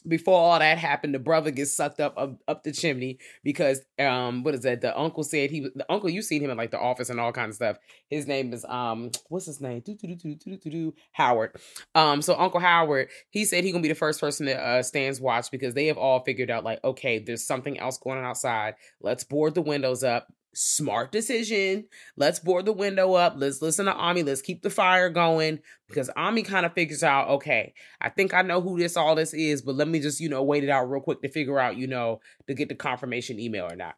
before 0.08 0.40
all 0.40 0.60
that 0.60 0.78
happened, 0.78 1.14
the 1.14 1.20
brother 1.20 1.52
gets 1.52 1.76
sucked 1.76 2.00
up 2.00 2.14
up, 2.18 2.40
up 2.48 2.64
the 2.64 2.72
chimney 2.72 3.20
because 3.44 3.82
um 4.00 4.44
what 4.44 4.54
is 4.54 4.62
that? 4.62 4.82
The 4.82 4.98
uncle 4.98 5.24
said 5.24 5.52
he 5.52 5.62
the 5.62 5.86
uncle 5.90 6.10
you 6.10 6.22
seen 6.22 6.44
him 6.44 6.50
in 6.50 6.58
like 6.58 6.72
the 6.72 6.80
office 6.80 7.10
and 7.10 7.20
all 7.20 7.32
kinds 7.32 7.50
of 7.52 7.56
stuff. 7.56 7.78
His 8.10 8.28
name 8.28 8.54
is 8.54 8.66
um 8.66 9.12
what's 9.30 9.46
his 9.46 9.62
name? 9.62 9.82
Do, 9.82 9.96
do, 9.96 10.08
do, 10.08 10.16
do, 10.16 10.36
do, 10.36 10.58
do, 10.58 10.70
do, 10.70 10.94
Howard. 11.14 11.56
Um 11.94 12.22
so 12.22 12.36
Uncle 12.38 12.60
Howard, 12.60 13.10
he 13.30 13.46
said 13.46 13.64
he 13.64 13.72
gonna 13.72 13.82
be 13.82 13.90
the 13.90 13.96
first 13.96 14.20
person 14.20 14.46
that 14.48 14.60
uh 14.60 14.84
stands 14.84 15.20
watch 15.20 15.52
because 15.52 15.74
they 15.74 15.88
have 15.88 15.98
all 15.98 16.24
figured 16.24 16.52
out 16.52 16.64
like 16.64 16.84
okay, 16.84 17.20
there's 17.20 17.46
something 17.46 17.80
else 17.80 17.98
going 17.98 18.18
on 18.18 18.26
outside. 18.26 18.76
Let's 19.02 19.24
board 19.24 19.56
the 19.56 19.62
windows 19.62 20.04
up. 20.04 20.28
Smart 20.58 21.12
decision. 21.12 21.86
Let's 22.16 22.40
board 22.40 22.66
the 22.66 22.72
window 22.72 23.14
up. 23.14 23.34
Let's 23.36 23.62
listen 23.62 23.88
to 23.88 23.94
Ami. 23.94 24.24
Let's 24.24 24.42
keep 24.42 24.62
the 24.62 24.70
fire 24.70 25.10
going 25.10 25.60
because 25.90 26.10
Ami 26.16 26.44
kind 26.44 26.66
of 26.66 26.74
figures 26.74 27.04
out, 27.04 27.28
okay, 27.28 27.74
I 28.00 28.10
think 28.10 28.34
I 28.34 28.42
know 28.42 28.62
who 28.62 28.80
this 28.80 28.96
all 28.96 29.16
this 29.16 29.34
is, 29.34 29.62
but 29.62 29.76
let 29.76 29.90
me 29.90 30.00
just, 30.00 30.22
you 30.22 30.30
know, 30.30 30.44
wait 30.44 30.64
it 30.64 30.70
out 30.70 30.90
real 30.90 31.02
quick 31.02 31.22
to 31.24 31.30
figure 31.30 31.60
out, 31.60 31.76
you 31.76 31.88
know, 31.88 32.22
to 32.48 32.54
get 32.54 32.70
the 32.70 32.76
confirmation 32.76 33.38
email 33.38 33.66
or 33.70 33.76
not. 33.76 33.96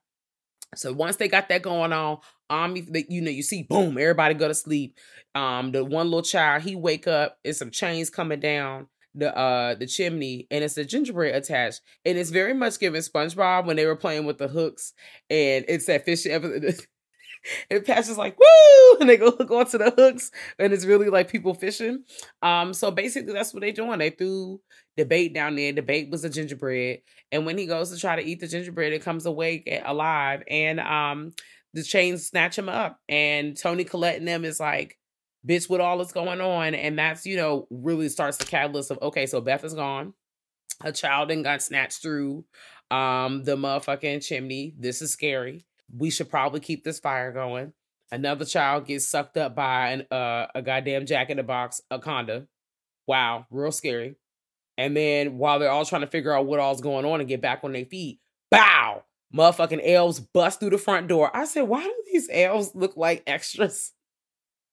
So 0.75 0.91
once 0.91 1.17
they 1.17 1.27
got 1.27 1.47
that 1.49 1.61
going 1.61 1.93
on, 1.93 2.17
um, 2.49 2.75
you 2.75 3.21
know, 3.21 3.31
you 3.31 3.43
see, 3.43 3.63
boom, 3.63 3.97
everybody 3.97 4.33
go 4.33 4.47
to 4.47 4.55
sleep. 4.55 4.97
Um, 5.35 5.71
the 5.71 5.85
one 5.85 6.07
little 6.07 6.23
child, 6.23 6.63
he 6.63 6.75
wake 6.75 7.07
up, 7.07 7.37
and 7.45 7.55
some 7.55 7.69
chains 7.69 8.09
coming 8.09 8.39
down 8.39 8.87
the 9.17 9.36
uh 9.36 9.75
the 9.75 9.88
chimney, 9.88 10.47
and 10.51 10.63
it's 10.63 10.77
a 10.77 10.86
gingerbread 10.86 11.36
attached, 11.36 11.82
and 12.06 12.17
it's 12.17 12.30
very 12.30 12.53
much 12.53 12.80
giving 12.80 13.01
SpongeBob 13.01 13.65
when 13.65 13.75
they 13.75 13.86
were 13.86 13.95
playing 13.95 14.25
with 14.25 14.38
the 14.38 14.47
hooks, 14.47 14.93
and 15.30 15.65
it's 15.67 15.86
that 15.88 16.06
fish 16.06 16.25
episode. 16.25 16.86
and 17.69 17.88
like, 18.17 18.38
woo! 18.39 18.45
And 18.99 19.10
they 19.10 19.17
go 19.17 19.32
hook 19.32 19.51
onto 19.51 19.77
the 19.77 19.91
hooks, 19.91 20.32
and 20.58 20.73
it's 20.73 20.86
really 20.86 21.10
like 21.10 21.30
people 21.30 21.53
fishing. 21.53 22.03
Um, 22.41 22.73
so 22.73 22.89
basically 22.89 23.34
that's 23.34 23.53
what 23.53 23.62
they 23.62 23.71
doing. 23.71 23.99
They 23.99 24.10
threw 24.10 24.60
the 24.95 25.06
bait 25.06 25.34
down 25.34 25.56
there. 25.56 25.71
The 25.71 25.82
bait 25.82 26.10
was 26.10 26.23
a 26.23 26.30
gingerbread. 26.30 27.01
And 27.32 27.45
when 27.45 27.58
he 27.58 27.67
goes 27.67 27.91
to 27.91 27.99
try 27.99 28.15
to 28.15 28.25
eat 28.25 28.39
the 28.39 28.47
gingerbread, 28.47 28.93
it 28.93 29.03
comes 29.03 29.25
awake 29.25 29.69
alive. 29.86 30.41
And 30.49 30.80
um 30.80 31.34
the 31.73 31.84
chains 31.84 32.27
snatch 32.27 32.58
him 32.58 32.69
up. 32.69 32.99
And 33.08 33.56
Toni 33.56 33.84
Collette 33.84 34.17
and 34.17 34.27
them 34.27 34.43
is 34.45 34.60
like, 34.60 34.97
bitch, 35.47 35.69
with 35.69 35.81
all 35.81 35.97
that's 35.97 36.12
going 36.12 36.41
on? 36.41 36.75
And 36.75 36.99
that's, 36.99 37.25
you 37.25 37.38
know, 37.38 37.67
really 37.69 38.10
starts 38.10 38.38
the 38.38 38.45
catalyst 38.45 38.91
of 38.91 38.99
okay, 39.01 39.25
so 39.25 39.41
Beth 39.41 39.63
is 39.63 39.73
gone. 39.73 40.13
A 40.83 40.91
child 40.91 41.31
and 41.31 41.43
got 41.43 41.62
snatched 41.62 42.01
through 42.01 42.45
um 42.91 43.43
the 43.43 43.55
motherfucking 43.55 44.25
chimney. 44.25 44.73
This 44.77 45.01
is 45.01 45.12
scary 45.12 45.65
we 45.95 46.10
should 46.10 46.29
probably 46.29 46.60
keep 46.60 46.83
this 46.83 46.99
fire 46.99 47.31
going. 47.31 47.73
Another 48.12 48.45
child 48.45 48.86
gets 48.86 49.07
sucked 49.07 49.38
up 49.38 49.55
by 49.55 49.89
an, 49.89 50.01
uh, 50.12 50.47
a 50.55 50.62
goddamn 50.62 51.05
jack 51.05 51.29
in 51.29 51.38
the 51.38 51.43
box, 51.43 51.81
a 51.91 51.99
conda. 51.99 52.47
Wow, 53.05 53.45
real 53.49 53.71
scary. 53.71 54.15
And 54.77 54.95
then 54.95 55.38
while 55.38 55.60
they're 55.60 55.71
all 55.71 55.86
trying 55.86 56.01
to 56.01 56.07
figure 56.07 56.31
out 56.31 56.45
what 56.45 56.60
all's 56.60 56.81
going 56.81 57.05
on 57.05 57.19
and 57.19 57.27
get 57.27 57.41
back 57.41 57.62
on 57.63 57.73
their 57.73 57.86
feet, 57.86 58.19
bow, 58.51 59.03
motherfucking 59.36 59.81
elves 59.83 60.19
bust 60.19 60.60
through 60.60 60.69
the 60.69 60.77
front 60.77 61.07
door. 61.07 61.36
I 61.36 61.45
said, 61.45 61.63
why 61.63 61.83
do 61.83 62.03
these 62.12 62.29
elves 62.31 62.71
look 62.75 62.95
like 62.95 63.23
extras 63.27 63.91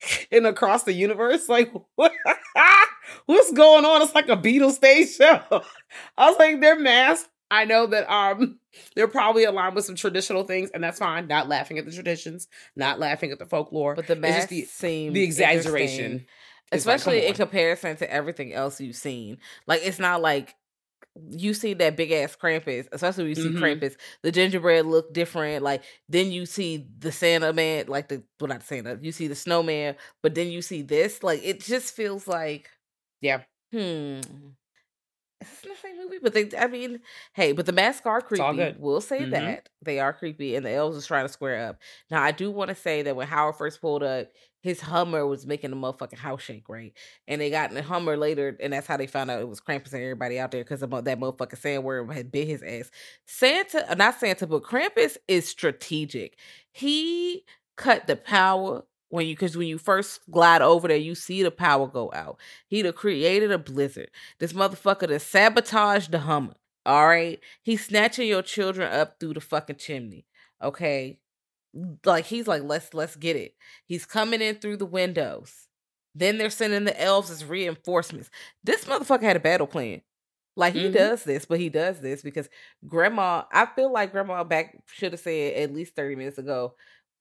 in 0.30 0.46
across 0.46 0.84
the 0.84 0.92
universe? 0.92 1.48
Like, 1.48 1.72
what? 1.94 2.12
what's 3.26 3.52
going 3.52 3.84
on? 3.84 4.02
It's 4.02 4.14
like 4.14 4.28
a 4.28 4.36
Beatles 4.36 4.72
stage 4.72 5.10
show. 5.16 5.40
I 6.16 6.30
was 6.30 6.38
like, 6.38 6.60
they're 6.60 6.78
masked 6.78 7.28
I 7.50 7.64
know 7.64 7.86
that 7.86 8.10
um 8.10 8.58
they're 8.96 9.08
probably 9.08 9.44
aligned 9.44 9.76
with 9.76 9.84
some 9.84 9.94
traditional 9.94 10.44
things, 10.44 10.70
and 10.74 10.82
that's 10.82 10.98
fine. 10.98 11.28
Not 11.28 11.48
laughing 11.48 11.78
at 11.78 11.84
the 11.84 11.92
traditions, 11.92 12.48
not 12.74 12.98
laughing 12.98 13.30
at 13.30 13.38
the 13.38 13.46
folklore, 13.46 13.94
but 13.94 14.08
the 14.08 14.16
mask 14.16 14.48
the, 14.48 14.62
seems 14.64 15.14
the 15.14 15.22
exaggeration, 15.22 16.26
especially 16.72 17.20
like, 17.20 17.28
in 17.28 17.34
comparison 17.34 17.96
to 17.98 18.12
everything 18.12 18.52
else 18.52 18.80
you've 18.80 18.96
seen. 18.96 19.38
Like 19.66 19.82
it's 19.84 20.00
not 20.00 20.20
like 20.20 20.56
you 21.30 21.54
see 21.54 21.74
that 21.74 21.96
big 21.96 22.10
ass 22.12 22.36
Krampus, 22.36 22.88
especially 22.92 23.24
when 23.24 23.28
you 23.30 23.34
see 23.34 23.48
mm-hmm. 23.48 23.62
Krampus, 23.62 23.96
the 24.22 24.32
gingerbread 24.32 24.86
look 24.86 25.12
different. 25.12 25.62
Like 25.62 25.82
then 26.08 26.32
you 26.32 26.46
see 26.46 26.86
the 26.98 27.12
Santa 27.12 27.52
man, 27.52 27.86
like 27.88 28.08
the 28.08 28.22
well 28.40 28.48
not 28.48 28.62
Santa, 28.62 28.98
you 29.00 29.12
see 29.12 29.28
the 29.28 29.34
snowman, 29.34 29.96
but 30.22 30.34
then 30.34 30.48
you 30.48 30.62
see 30.62 30.82
this. 30.82 31.22
Like 31.22 31.40
it 31.44 31.60
just 31.60 31.94
feels 31.94 32.26
like 32.26 32.70
yeah. 33.20 33.42
Hmm 33.72 34.20
it's 35.44 35.60
the 35.60 35.70
same 35.82 35.98
movie, 35.98 36.18
but 36.22 36.32
they, 36.32 36.50
I 36.58 36.66
mean, 36.66 37.00
hey, 37.32 37.52
but 37.52 37.66
the 37.66 37.72
masks 37.72 38.06
are 38.06 38.20
creepy. 38.20 38.74
We'll 38.78 39.00
say 39.00 39.20
mm-hmm. 39.20 39.30
that 39.30 39.68
they 39.82 40.00
are 40.00 40.12
creepy, 40.12 40.56
and 40.56 40.64
the 40.64 40.72
elves 40.72 40.96
is 40.96 41.06
trying 41.06 41.26
to 41.26 41.32
square 41.32 41.68
up. 41.68 41.78
Now, 42.10 42.22
I 42.22 42.32
do 42.32 42.50
want 42.50 42.68
to 42.68 42.74
say 42.74 43.02
that 43.02 43.16
when 43.16 43.26
Howard 43.26 43.56
first 43.56 43.80
pulled 43.80 44.02
up, 44.02 44.28
his 44.64 44.80
Hummer 44.80 45.26
was 45.26 45.46
making 45.46 45.68
the 45.68 45.76
motherfucking 45.76 46.16
house 46.16 46.40
shake, 46.40 46.70
right? 46.70 46.94
And 47.28 47.38
they 47.38 47.50
got 47.50 47.68
in 47.68 47.76
the 47.76 47.82
Hummer 47.82 48.16
later, 48.16 48.56
and 48.60 48.72
that's 48.72 48.86
how 48.86 48.96
they 48.96 49.06
found 49.06 49.30
out 49.30 49.42
it 49.42 49.46
was 49.46 49.60
Krampus 49.60 49.92
and 49.92 50.02
everybody 50.02 50.38
out 50.38 50.52
there 50.52 50.64
because 50.64 50.80
that 50.80 50.88
motherfucking 50.88 51.60
sandworm 51.60 52.10
had 52.10 52.32
bit 52.32 52.48
his 52.48 52.62
ass. 52.62 52.90
Santa, 53.26 53.92
uh, 53.92 53.94
not 53.94 54.18
Santa, 54.18 54.46
but 54.46 54.62
Krampus 54.62 55.18
is 55.28 55.46
strategic. 55.46 56.38
He 56.72 57.44
cut 57.76 58.06
the 58.06 58.16
power 58.16 58.84
when 59.10 59.26
you 59.26 59.34
because 59.34 59.54
when 59.54 59.68
you 59.68 59.76
first 59.76 60.20
glide 60.30 60.62
over 60.62 60.88
there, 60.88 60.96
you 60.96 61.14
see 61.14 61.42
the 61.42 61.50
power 61.50 61.86
go 61.86 62.10
out. 62.14 62.40
He'd 62.66 62.86
have 62.86 62.94
created 62.94 63.52
a 63.52 63.58
blizzard. 63.58 64.08
This 64.38 64.54
motherfucker 64.54 65.08
to 65.08 65.18
sabotage 65.18 66.08
the 66.08 66.20
Hummer. 66.20 66.54
All 66.86 67.06
right, 67.06 67.38
he's 67.62 67.84
snatching 67.84 68.28
your 68.28 68.40
children 68.40 68.90
up 68.90 69.20
through 69.20 69.34
the 69.34 69.42
fucking 69.42 69.76
chimney. 69.76 70.24
Okay, 70.62 71.18
like 72.04 72.26
he's 72.26 72.46
like 72.46 72.62
let's 72.62 72.94
let's 72.94 73.16
get 73.16 73.36
it. 73.36 73.54
He's 73.86 74.06
coming 74.06 74.40
in 74.40 74.56
through 74.56 74.78
the 74.78 74.86
windows. 74.86 75.68
Then 76.14 76.38
they're 76.38 76.50
sending 76.50 76.84
the 76.84 77.00
elves 77.00 77.30
as 77.30 77.44
reinforcements. 77.44 78.30
This 78.62 78.84
motherfucker 78.84 79.22
had 79.22 79.36
a 79.36 79.40
battle 79.40 79.66
plan. 79.66 80.02
Like 80.56 80.74
he 80.74 80.84
mm-hmm. 80.84 80.92
does 80.92 81.24
this, 81.24 81.44
but 81.46 81.58
he 81.58 81.68
does 81.68 82.00
this 82.00 82.22
because 82.22 82.48
grandma, 82.86 83.42
I 83.52 83.66
feel 83.66 83.92
like 83.92 84.12
grandma 84.12 84.44
back 84.44 84.78
should 84.86 85.12
have 85.12 85.20
said 85.20 85.54
at 85.54 85.74
least 85.74 85.96
30 85.96 86.14
minutes 86.14 86.38
ago, 86.38 86.74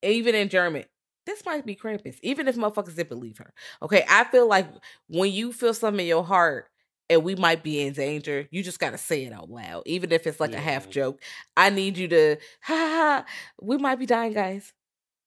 even 0.03 0.35
in 0.35 0.49
German, 0.49 0.85
this 1.25 1.43
might 1.45 1.65
be 1.65 1.75
Krampus, 1.75 2.17
even 2.21 2.47
if 2.47 2.55
motherfuckers 2.55 2.95
didn't 2.95 3.09
believe 3.09 3.39
her. 3.39 3.53
Okay, 3.81 4.05
I 4.07 4.25
feel 4.25 4.47
like 4.47 4.67
when 5.07 5.31
you 5.31 5.51
feel 5.51 5.73
something 5.73 6.01
in 6.01 6.07
your 6.07 6.23
heart 6.23 6.67
and 7.09 7.23
we 7.23 7.35
might 7.35 7.63
be 7.63 7.81
in 7.81 7.93
danger, 7.93 8.47
you 8.51 8.63
just 8.63 8.79
gotta 8.79 8.97
say 8.97 9.25
it 9.25 9.33
out 9.33 9.49
loud, 9.49 9.83
even 9.85 10.11
if 10.11 10.25
it's 10.27 10.39
like 10.39 10.51
yeah. 10.51 10.57
a 10.57 10.61
half 10.61 10.89
joke. 10.89 11.21
I 11.55 11.69
need 11.69 11.97
you 11.97 12.07
to, 12.09 12.37
ha, 12.61 12.75
ha, 12.75 13.23
ha, 13.25 13.25
we 13.61 13.77
might 13.77 13.99
be 13.99 14.05
dying, 14.05 14.33
guys. 14.33 14.73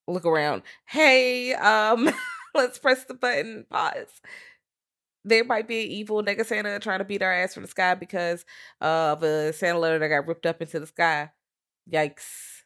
Look 0.09 0.25
around. 0.25 0.63
Hey, 0.87 1.55
um, 1.55 2.11
let's 2.55 2.79
press 2.79 3.05
the 3.05 3.15
button. 3.15 3.67
Pause. 3.71 4.21
There 5.25 5.45
might 5.45 5.67
be 5.67 5.85
an 5.85 5.91
evil 5.91 6.23
nigga 6.23 6.47
Santa 6.47 6.79
trying 6.79 7.01
to 7.01 7.05
beat 7.05 7.23
our 7.23 7.33
ass 7.33 7.55
from 7.55 7.65
the 7.65 7.69
sky 7.69 7.95
because 7.95 8.45
of 8.81 9.23
a 9.25 9.53
Santa 9.53 9.79
letter 9.79 9.99
that 9.99 10.09
got 10.09 10.27
ripped 10.29 10.47
up 10.47 10.63
into 10.63 10.79
the 10.79 10.87
sky. 10.87 11.31
Yikes. 11.91 12.63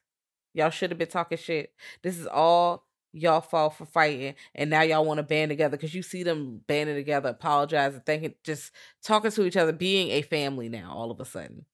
Y'all 0.53 0.70
should 0.70 0.90
have 0.90 0.99
been 0.99 1.09
talking 1.09 1.38
shit. 1.38 1.73
This 2.03 2.18
is 2.18 2.27
all 2.27 2.87
y'all 3.12 3.40
fall 3.40 3.70
for 3.70 3.85
fighting 3.85 4.35
and 4.55 4.70
now 4.70 4.83
y'all 4.83 5.05
want 5.05 5.18
to 5.18 5.23
band 5.23 5.49
together 5.49 5.77
because 5.77 5.94
you 5.94 6.03
see 6.03 6.23
them 6.23 6.61
banding 6.66 6.94
together 6.94 7.31
apologizing 7.31 8.03
thinking 8.07 8.35
just 8.44 8.70
talking 9.03 9.31
to 9.31 9.44
each 9.44 9.57
other 9.57 9.73
being 9.73 10.11
a 10.11 10.23
family 10.23 10.68
now 10.68 10.92
all 10.94 11.11
of 11.11 11.20
a 11.20 11.25
sudden. 11.25 11.64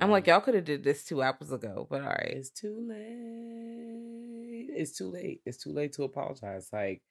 I'm 0.00 0.10
like 0.10 0.26
y'all 0.26 0.40
could 0.40 0.54
have 0.54 0.64
did 0.64 0.82
this 0.82 1.04
two 1.04 1.22
hours 1.22 1.52
ago 1.52 1.86
but 1.90 2.02
all 2.02 2.08
right. 2.08 2.34
It's 2.36 2.50
too 2.50 2.86
late. 2.88 4.68
It's 4.76 4.96
too 4.96 5.10
late. 5.10 5.42
It's 5.44 5.62
too 5.62 5.72
late 5.72 5.92
to 5.94 6.04
apologize. 6.04 6.68
Like 6.72 7.02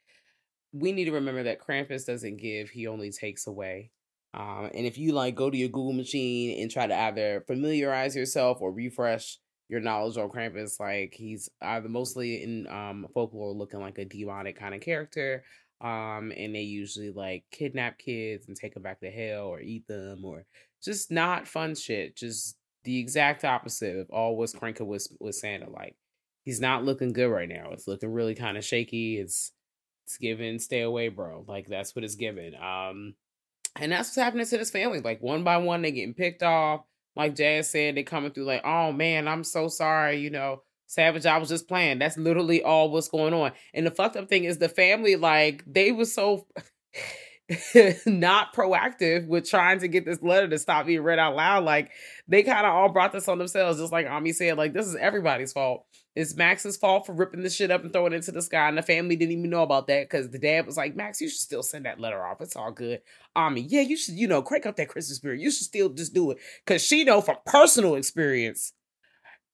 we 0.72 0.92
need 0.92 1.06
to 1.06 1.12
remember 1.12 1.44
that 1.44 1.62
krampus 1.62 2.06
doesn't 2.06 2.38
give 2.38 2.70
he 2.70 2.88
only 2.88 3.12
takes 3.12 3.46
away. 3.48 3.92
Um, 4.34 4.72
and 4.74 4.88
if 4.88 4.98
you 4.98 5.12
like 5.12 5.36
go 5.36 5.52
to 5.52 5.58
your 5.58 5.70
google 5.70 5.94
machine 5.94 6.60
and 6.60 6.72
try 6.72 6.88
to 6.88 6.96
either 6.96 7.44
familiarize 7.46 8.16
yourself 8.16 8.58
or 8.62 8.72
refresh 8.72 9.38
your 9.74 9.82
knowledge 9.82 10.18
on 10.18 10.30
Krampus. 10.30 10.80
Like 10.80 11.14
he's 11.14 11.50
either 11.62 11.90
mostly 11.90 12.44
in 12.44 12.68
um 12.68 13.08
folklore 13.14 13.52
looking 13.52 13.82
like 13.82 13.98
a 13.98 14.06
demonic 14.06 14.58
kind 14.58 14.76
of 14.76 14.82
character. 14.82 15.44
Um, 15.82 16.32
and 16.38 16.56
they 16.56 16.62
usually 16.62 17.12
like 17.12 17.44
kidnap 17.52 17.98
kids 17.98 18.48
and 18.48 18.56
take 18.56 18.74
them 18.74 18.84
back 18.84 19.02
to 19.02 19.12
hell 19.12 19.48
or 19.48 19.60
eat 19.60 19.86
them 19.88 20.24
or 20.24 20.46
just 20.82 21.12
not 21.12 21.48
fun 21.48 21.76
shit. 21.76 22.16
Just 22.16 22.56
the 22.84 23.00
exact 23.00 23.44
opposite 23.44 23.98
of 23.98 24.10
all 24.10 24.38
what's 24.38 24.54
Kranka 24.54 24.86
was 24.86 25.12
with 25.20 25.36
Santa. 25.36 25.70
Like 25.70 25.98
he's 26.44 26.62
not 26.62 26.86
looking 26.86 27.12
good 27.12 27.28
right 27.28 27.50
now. 27.50 27.72
It's 27.72 27.88
looking 27.88 28.14
really 28.14 28.36
kind 28.36 28.58
of 28.58 28.64
shaky. 28.64 29.20
It's 29.20 29.52
it's 30.06 30.18
giving 30.18 30.60
stay 30.60 30.82
away, 30.82 31.10
bro. 31.10 31.44
Like 31.48 31.68
that's 31.68 31.96
what 31.96 32.06
it's 32.06 32.16
giving. 32.16 32.54
Um 32.56 33.16
and 33.76 33.92
that's 33.92 34.10
what's 34.10 34.18
happening 34.18 34.46
to 34.46 34.58
this 34.58 34.70
family. 34.70 35.00
Like 35.02 35.22
one 35.22 35.44
by 35.44 35.58
one, 35.58 35.82
they're 35.82 35.92
getting 35.92 36.14
picked 36.14 36.44
off 36.44 36.86
like 37.15 37.36
Jazz 37.36 37.69
said, 37.69 37.95
they 37.95 38.04
coming 38.04 38.32
through 38.32 38.45
like, 38.45 38.65
oh 38.65 38.91
man, 38.91 39.28
I'm 39.28 39.43
so 39.43 39.67
sorry, 39.67 40.19
you 40.19 40.30
know. 40.30 40.62
Savage, 40.86 41.26
I 41.26 41.38
was 41.39 41.49
just 41.49 41.67
playing. 41.67 41.97
That's 41.99 42.17
literally 42.17 42.62
all 42.62 42.91
what's 42.91 43.08
going 43.08 43.34
on. 43.34 43.54
And 43.73 43.86
the 43.86 43.91
fucked 43.91 44.15
up 44.15 44.30
thing 44.30 44.43
is 44.43 44.60
the 44.60 44.69
family, 44.69 45.15
like, 45.15 45.63
they 45.65 45.91
was 45.91 46.13
so 46.13 46.45
not 48.06 48.54
proactive 48.54 49.26
with 49.28 49.49
trying 49.49 49.80
to 49.80 49.88
get 49.88 50.06
this 50.06 50.21
letter 50.21 50.47
to 50.47 50.60
stop 50.60 50.86
being 50.86 51.02
read 51.02 51.17
out 51.17 51.36
loud. 51.36 51.63
Like, 51.63 51.91
they 52.28 52.43
kind 52.43 52.67
of 52.67 52.73
all 52.73 52.89
brought 52.89 53.12
this 53.12 53.28
on 53.28 53.39
themselves, 53.39 53.80
just 53.80 53.91
like 53.91 54.08
Ami 54.08 54.34
said, 54.34 54.58
like, 54.58 54.73
this 54.73 54.86
is 54.86 54.95
everybody's 54.95 55.54
fault. 55.54 55.86
It's 56.15 56.36
Max's 56.36 56.78
fault 56.78 57.06
for 57.06 57.13
ripping 57.13 57.41
the 57.41 57.49
shit 57.49 57.71
up 57.71 57.84
and 57.84 57.91
throwing 57.91 58.13
it 58.13 58.17
into 58.17 58.32
the 58.32 58.41
sky. 58.41 58.67
And 58.67 58.78
the 58.78 58.84
family 58.84 59.15
didn't 59.15 59.38
even 59.38 59.49
know 59.49 59.63
about 59.63 59.88
that 59.88 60.10
because 60.10 60.30
the 60.30 60.38
dad 60.38 60.65
was 60.65 60.78
like, 60.78 60.95
Max, 60.95 61.19
you 61.19 61.28
should 61.28 61.39
still 61.39 61.63
send 61.63 61.86
that 61.86 61.99
letter 61.99 62.23
off. 62.23 62.41
It's 62.41 62.56
all 62.56 62.71
good. 62.71 63.02
I 63.36 63.49
mean, 63.49 63.67
yeah, 63.69 63.82
you 63.82 63.97
should, 63.97 64.15
you 64.15 64.28
know, 64.28 64.43
crank 64.43 64.65
up 64.65 64.76
that 64.76 64.89
Christmas 64.89 65.17
spirit. 65.17 65.39
You 65.39 65.49
should 65.49 65.65
still 65.65 65.89
just 65.89 66.13
do 66.13 66.32
it. 66.32 66.38
Cause 66.67 66.84
she 66.84 67.04
know 67.04 67.21
from 67.21 67.38
personal 67.45 67.95
experience. 67.95 68.73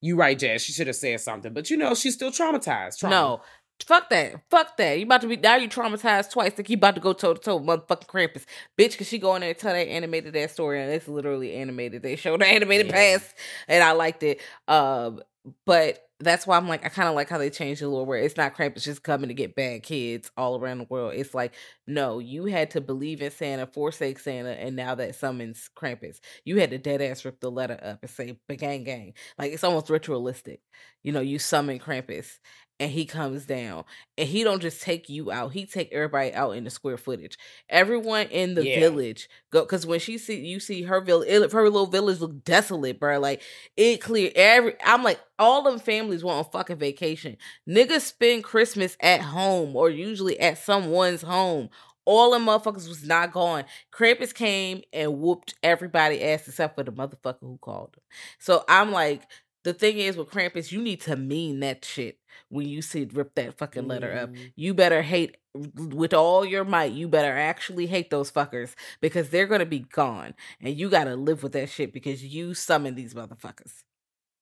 You 0.01 0.15
right, 0.15 0.37
Jazz. 0.37 0.61
She 0.61 0.73
should 0.73 0.87
have 0.87 0.95
said 0.95 1.19
something. 1.21 1.53
But 1.53 1.69
you 1.69 1.77
know, 1.77 1.93
she's 1.93 2.13
still 2.13 2.31
traumatized. 2.31 2.99
Trauma. 2.99 3.15
No. 3.15 3.41
Fuck 3.85 4.09
that. 4.09 4.41
Fuck 4.49 4.75
that. 4.77 4.99
You 4.99 5.05
about 5.05 5.21
to 5.21 5.27
be 5.27 5.37
now 5.37 5.55
you 5.55 5.69
traumatized 5.69 6.31
twice. 6.31 6.57
Like 6.57 6.69
you 6.69 6.75
about 6.75 6.95
to 6.95 7.01
go 7.01 7.13
toe 7.13 7.33
to 7.33 7.39
toe 7.39 7.59
motherfucking 7.59 8.07
Krampus. 8.07 8.45
Bitch, 8.77 8.97
cause 8.97 9.07
she 9.07 9.17
go 9.17 9.35
in 9.35 9.41
there 9.41 9.51
and 9.51 9.57
tell 9.57 9.73
that 9.73 9.87
animated 9.87 10.33
that 10.33 10.51
story 10.51 10.81
and 10.81 10.91
it's 10.91 11.07
literally 11.07 11.55
animated. 11.55 12.03
They 12.03 12.17
showed 12.17 12.41
the 12.41 12.47
animated 12.47 12.87
yeah. 12.87 13.17
past 13.17 13.33
and 13.67 13.83
I 13.83 13.93
liked 13.93 14.23
it. 14.23 14.41
Um 14.67 15.21
but 15.65 15.99
that's 16.21 16.45
why 16.45 16.57
I'm 16.57 16.67
like, 16.67 16.85
I 16.85 16.89
kind 16.89 17.07
of 17.07 17.15
like 17.15 17.29
how 17.29 17.37
they 17.37 17.49
changed 17.49 17.81
the 17.81 17.87
lore 17.87 18.05
where 18.05 18.19
it's 18.19 18.35
not 18.35 18.55
Krampus 18.55 18.83
just 18.83 19.03
coming 19.03 19.29
to 19.29 19.33
get 19.33 19.55
bad 19.55 19.83
kids 19.83 20.29
all 20.35 20.59
around 20.59 20.79
the 20.79 20.87
world. 20.89 21.13
It's 21.15 21.33
like, 21.33 21.53
no, 21.87 22.19
you 22.19 22.45
had 22.45 22.71
to 22.71 22.81
believe 22.81 23.21
in 23.21 23.31
Santa, 23.31 23.65
forsake 23.65 24.19
Santa, 24.19 24.51
and 24.51 24.75
now 24.75 24.95
that 24.95 25.15
summons 25.15 25.69
Krampus. 25.77 26.19
You 26.43 26.59
had 26.59 26.71
to 26.71 26.77
dead 26.77 27.01
ass 27.01 27.23
rip 27.23 27.39
the 27.39 27.49
letter 27.49 27.79
up 27.81 27.99
and 28.01 28.11
say, 28.11 28.37
gang, 28.57 28.83
gang. 28.83 29.13
Like 29.37 29.53
it's 29.53 29.63
almost 29.63 29.89
ritualistic. 29.89 30.59
You 31.03 31.13
know, 31.13 31.21
you 31.21 31.39
summon 31.39 31.79
Krampus 31.79 32.39
and 32.79 32.91
he 32.91 33.05
comes 33.05 33.45
down 33.45 33.83
and 34.17 34.27
he 34.27 34.43
don't 34.43 34.61
just 34.61 34.81
take 34.81 35.09
you 35.09 35.31
out 35.31 35.51
he 35.51 35.65
take 35.65 35.91
everybody 35.91 36.33
out 36.33 36.51
in 36.51 36.63
the 36.63 36.69
square 36.69 36.97
footage 36.97 37.37
everyone 37.69 38.27
in 38.27 38.55
the 38.55 38.65
Yeah. 38.65 38.79
village 38.79 39.29
go 39.51 39.61
because 39.61 39.85
when 39.85 39.99
she 39.99 40.17
see 40.17 40.39
you 40.45 40.59
see 40.59 40.83
her 40.83 41.01
village 41.01 41.51
her 41.51 41.63
little 41.63 41.85
village 41.87 42.19
look 42.19 42.43
desolate 42.43 42.99
bro 42.99 43.19
like 43.19 43.41
it 43.77 43.97
clear 44.01 44.31
every 44.35 44.75
i'm 44.85 45.03
like 45.03 45.19
all 45.37 45.61
them 45.63 45.79
families 45.79 46.23
went 46.23 46.37
on 46.37 46.51
fucking 46.51 46.77
vacation 46.77 47.37
niggas 47.67 48.01
spend 48.01 48.43
christmas 48.43 48.95
at 49.01 49.21
home 49.21 49.75
or 49.75 49.89
usually 49.89 50.39
at 50.39 50.57
someone's 50.57 51.21
home 51.21 51.69
all 52.05 52.31
them 52.31 52.47
motherfuckers 52.47 52.87
was 52.87 53.05
not 53.05 53.31
gone. 53.31 53.65
Krampus 53.93 54.33
came 54.33 54.81
and 54.91 55.19
whooped 55.19 55.53
everybody 55.61 56.23
ass 56.23 56.47
except 56.47 56.75
for 56.75 56.81
the 56.83 56.91
motherfucker 56.91 57.41
who 57.41 57.59
called 57.61 57.93
him. 57.95 58.01
So 58.39 58.63
I'm 58.67 58.91
like, 58.91 59.21
the 59.63 59.73
thing 59.73 59.97
is 59.99 60.17
with 60.17 60.29
Krampus, 60.29 60.71
you 60.71 60.81
need 60.81 61.01
to 61.01 61.15
mean 61.15 61.59
that 61.61 61.83
shit 61.85 62.19
when 62.49 62.67
you 62.67 62.81
see 62.81 63.05
rip 63.05 63.35
that 63.35 63.57
fucking 63.57 63.87
letter 63.87 64.13
up. 64.15 64.31
Mhm. 64.31 64.53
You 64.55 64.73
better 64.73 65.01
hate 65.01 65.37
with 65.53 66.13
all 66.13 66.45
your 66.45 66.63
might. 66.63 66.93
You 66.93 67.07
better 67.07 67.35
actually 67.37 67.87
hate 67.87 68.09
those 68.09 68.31
fuckers 68.31 68.75
because 69.01 69.29
they're 69.29 69.47
gonna 69.47 69.65
be 69.65 69.79
gone, 69.79 70.35
and 70.61 70.75
you 70.77 70.89
gotta 70.89 71.15
live 71.15 71.43
with 71.43 71.53
that 71.53 71.69
shit 71.69 71.91
because 71.93 72.23
you 72.23 72.53
summoned 72.53 72.97
these 72.97 73.13
motherfuckers. 73.13 73.83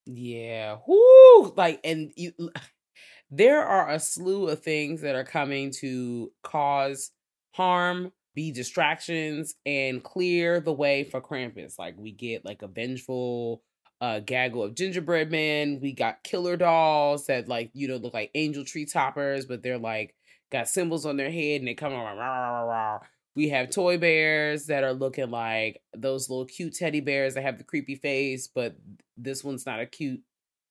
Yeah. 0.06 0.77
Whoo! 0.88 1.53
Like, 1.56 1.80
and 1.84 2.12
you, 2.15 2.34
there 3.32 3.63
are 3.65 3.89
a 3.91 3.99
slew 3.99 4.49
of 4.49 4.63
things 4.63 5.01
that 5.01 5.15
are 5.15 5.23
coming 5.23 5.71
to 5.80 6.32
cause 6.43 7.12
harm, 7.53 8.12
be 8.36 8.51
distractions, 8.51 9.56
and 9.65 10.03
clear 10.03 10.60
the 10.60 10.73
way 10.73 11.03
for 11.03 11.21
Krampus. 11.21 11.77
Like, 11.80 11.95
we 11.97 12.12
get 12.12 12.45
like 12.45 12.62
a 12.62 12.67
vengeful 12.67 13.63
uh 14.02 14.20
gaggle 14.20 14.64
of 14.64 14.76
gingerbread 14.76 15.32
men. 15.32 15.80
We 15.82 15.94
got 15.94 16.24
killer 16.24 16.58
dolls 16.58 17.28
that 17.28 17.48
like, 17.48 17.72
you 17.74 17.88
know, 17.88 17.98
look 17.98 18.14
like 18.14 18.32
angel 18.36 18.64
tree 18.64 18.86
toppers, 18.86 19.46
but 19.46 19.64
they're 19.64 19.78
like 19.78 20.16
got 20.52 20.70
symbols 20.70 21.06
on 21.06 21.18
their 21.18 21.32
head 21.32 21.62
and 21.62 21.68
they 21.68 21.74
come 21.74 21.94
around. 21.94 22.18
Rah, 22.18 22.52
rah, 22.52 22.62
rah. 22.64 23.00
We 23.36 23.50
have 23.50 23.70
toy 23.70 23.98
bears 23.98 24.66
that 24.66 24.84
are 24.84 24.94
looking 24.94 25.30
like 25.30 25.82
those 25.96 26.30
little 26.30 26.46
cute 26.46 26.76
teddy 26.76 27.02
bears 27.02 27.36
that 27.36 27.44
have 27.44 27.60
the 27.60 27.64
creepy 27.64 27.96
face, 27.96 28.48
but 28.48 28.76
this 29.16 29.44
one's 29.44 29.66
not 29.66 29.80
a 29.80 29.86
cute 29.86 30.22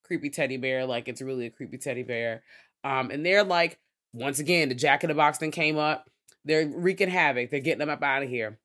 creepy 0.06 0.30
teddy 0.30 0.56
bear 0.56 0.86
like 0.86 1.08
it's 1.08 1.20
really 1.20 1.46
a 1.46 1.50
creepy 1.50 1.78
teddy 1.78 2.04
bear 2.04 2.42
um 2.84 3.10
and 3.10 3.26
they're 3.26 3.42
like 3.42 3.78
once 4.12 4.38
again 4.38 4.68
the 4.68 4.74
jack 4.74 5.02
in 5.02 5.08
the 5.08 5.14
box 5.14 5.36
thing 5.38 5.50
came 5.50 5.76
up 5.76 6.08
they're 6.44 6.66
wreaking 6.68 7.10
havoc 7.10 7.50
they're 7.50 7.58
getting 7.58 7.80
them 7.80 7.90
up 7.90 8.02
out 8.02 8.22
of 8.22 8.28
here 8.28 8.58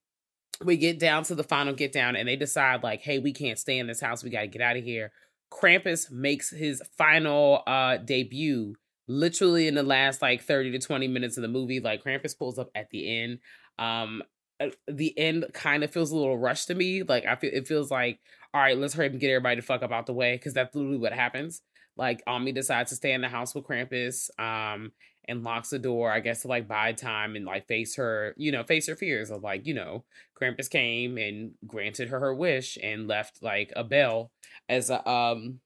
we 0.63 0.77
get 0.77 0.99
down 0.99 1.23
to 1.23 1.35
the 1.35 1.43
final 1.43 1.73
get 1.73 1.91
down 1.91 2.15
and 2.15 2.27
they 2.27 2.35
decide 2.35 2.83
like 2.83 3.01
hey 3.01 3.19
we 3.19 3.33
can't 3.33 3.59
stay 3.59 3.79
in 3.79 3.87
this 3.87 4.01
house. 4.01 4.23
We 4.23 4.29
got 4.29 4.41
to 4.41 4.47
get 4.47 4.61
out 4.61 4.77
of 4.77 4.83
here. 4.83 5.11
Krampus 5.51 6.11
makes 6.11 6.49
his 6.49 6.81
final 6.97 7.63
uh 7.67 7.97
debut 7.97 8.75
literally 9.07 9.67
in 9.67 9.75
the 9.75 9.83
last 9.83 10.21
like 10.21 10.43
30 10.43 10.71
to 10.71 10.79
20 10.79 11.07
minutes 11.07 11.37
of 11.37 11.41
the 11.41 11.47
movie. 11.47 11.79
Like 11.79 12.03
krampus 12.03 12.37
pulls 12.37 12.59
up 12.59 12.69
at 12.75 12.89
the 12.89 13.21
end. 13.21 13.39
Um 13.79 14.23
uh, 14.59 14.69
the 14.87 15.17
end 15.17 15.45
kind 15.53 15.83
of 15.83 15.91
feels 15.91 16.11
a 16.11 16.15
little 16.15 16.37
rushed 16.37 16.67
to 16.67 16.75
me. 16.75 17.03
Like 17.03 17.25
i 17.25 17.35
feel 17.35 17.51
it 17.53 17.67
feels 17.67 17.91
like 17.91 18.19
all 18.53 18.61
right, 18.61 18.77
let's 18.77 18.93
hurry 18.93 19.07
up 19.07 19.13
and 19.13 19.21
get 19.21 19.29
everybody 19.29 19.55
to 19.57 19.61
fuck 19.61 19.81
up 19.81 19.91
out 19.91 20.05
the 20.05 20.13
way. 20.13 20.35
Because 20.35 20.53
that's 20.53 20.75
literally 20.75 20.97
what 20.97 21.13
happens. 21.13 21.61
Like 21.97 22.21
Omi 22.27 22.51
decides 22.51 22.89
to 22.89 22.95
stay 22.95 23.13
in 23.13 23.21
the 23.21 23.29
house 23.29 23.53
with 23.53 23.65
Krampus, 23.65 24.29
um, 24.39 24.91
and 25.27 25.43
locks 25.43 25.69
the 25.69 25.79
door, 25.79 26.11
I 26.11 26.19
guess, 26.19 26.41
to 26.41 26.47
like 26.47 26.67
buy 26.67 26.93
time 26.93 27.35
and 27.35 27.45
like 27.45 27.67
face 27.67 27.95
her, 27.95 28.33
you 28.37 28.51
know, 28.51 28.63
face 28.63 28.87
her 28.87 28.95
fears 28.95 29.31
of 29.31 29.43
like, 29.43 29.65
you 29.65 29.73
know, 29.73 30.03
Krampus 30.39 30.69
came 30.69 31.17
and 31.17 31.51
granted 31.67 32.09
her 32.09 32.19
her 32.19 32.33
wish 32.33 32.77
and 32.81 33.07
left 33.07 33.41
like 33.41 33.71
a 33.75 33.83
bell 33.83 34.31
as 34.67 34.89
a 34.89 35.07
um 35.09 35.59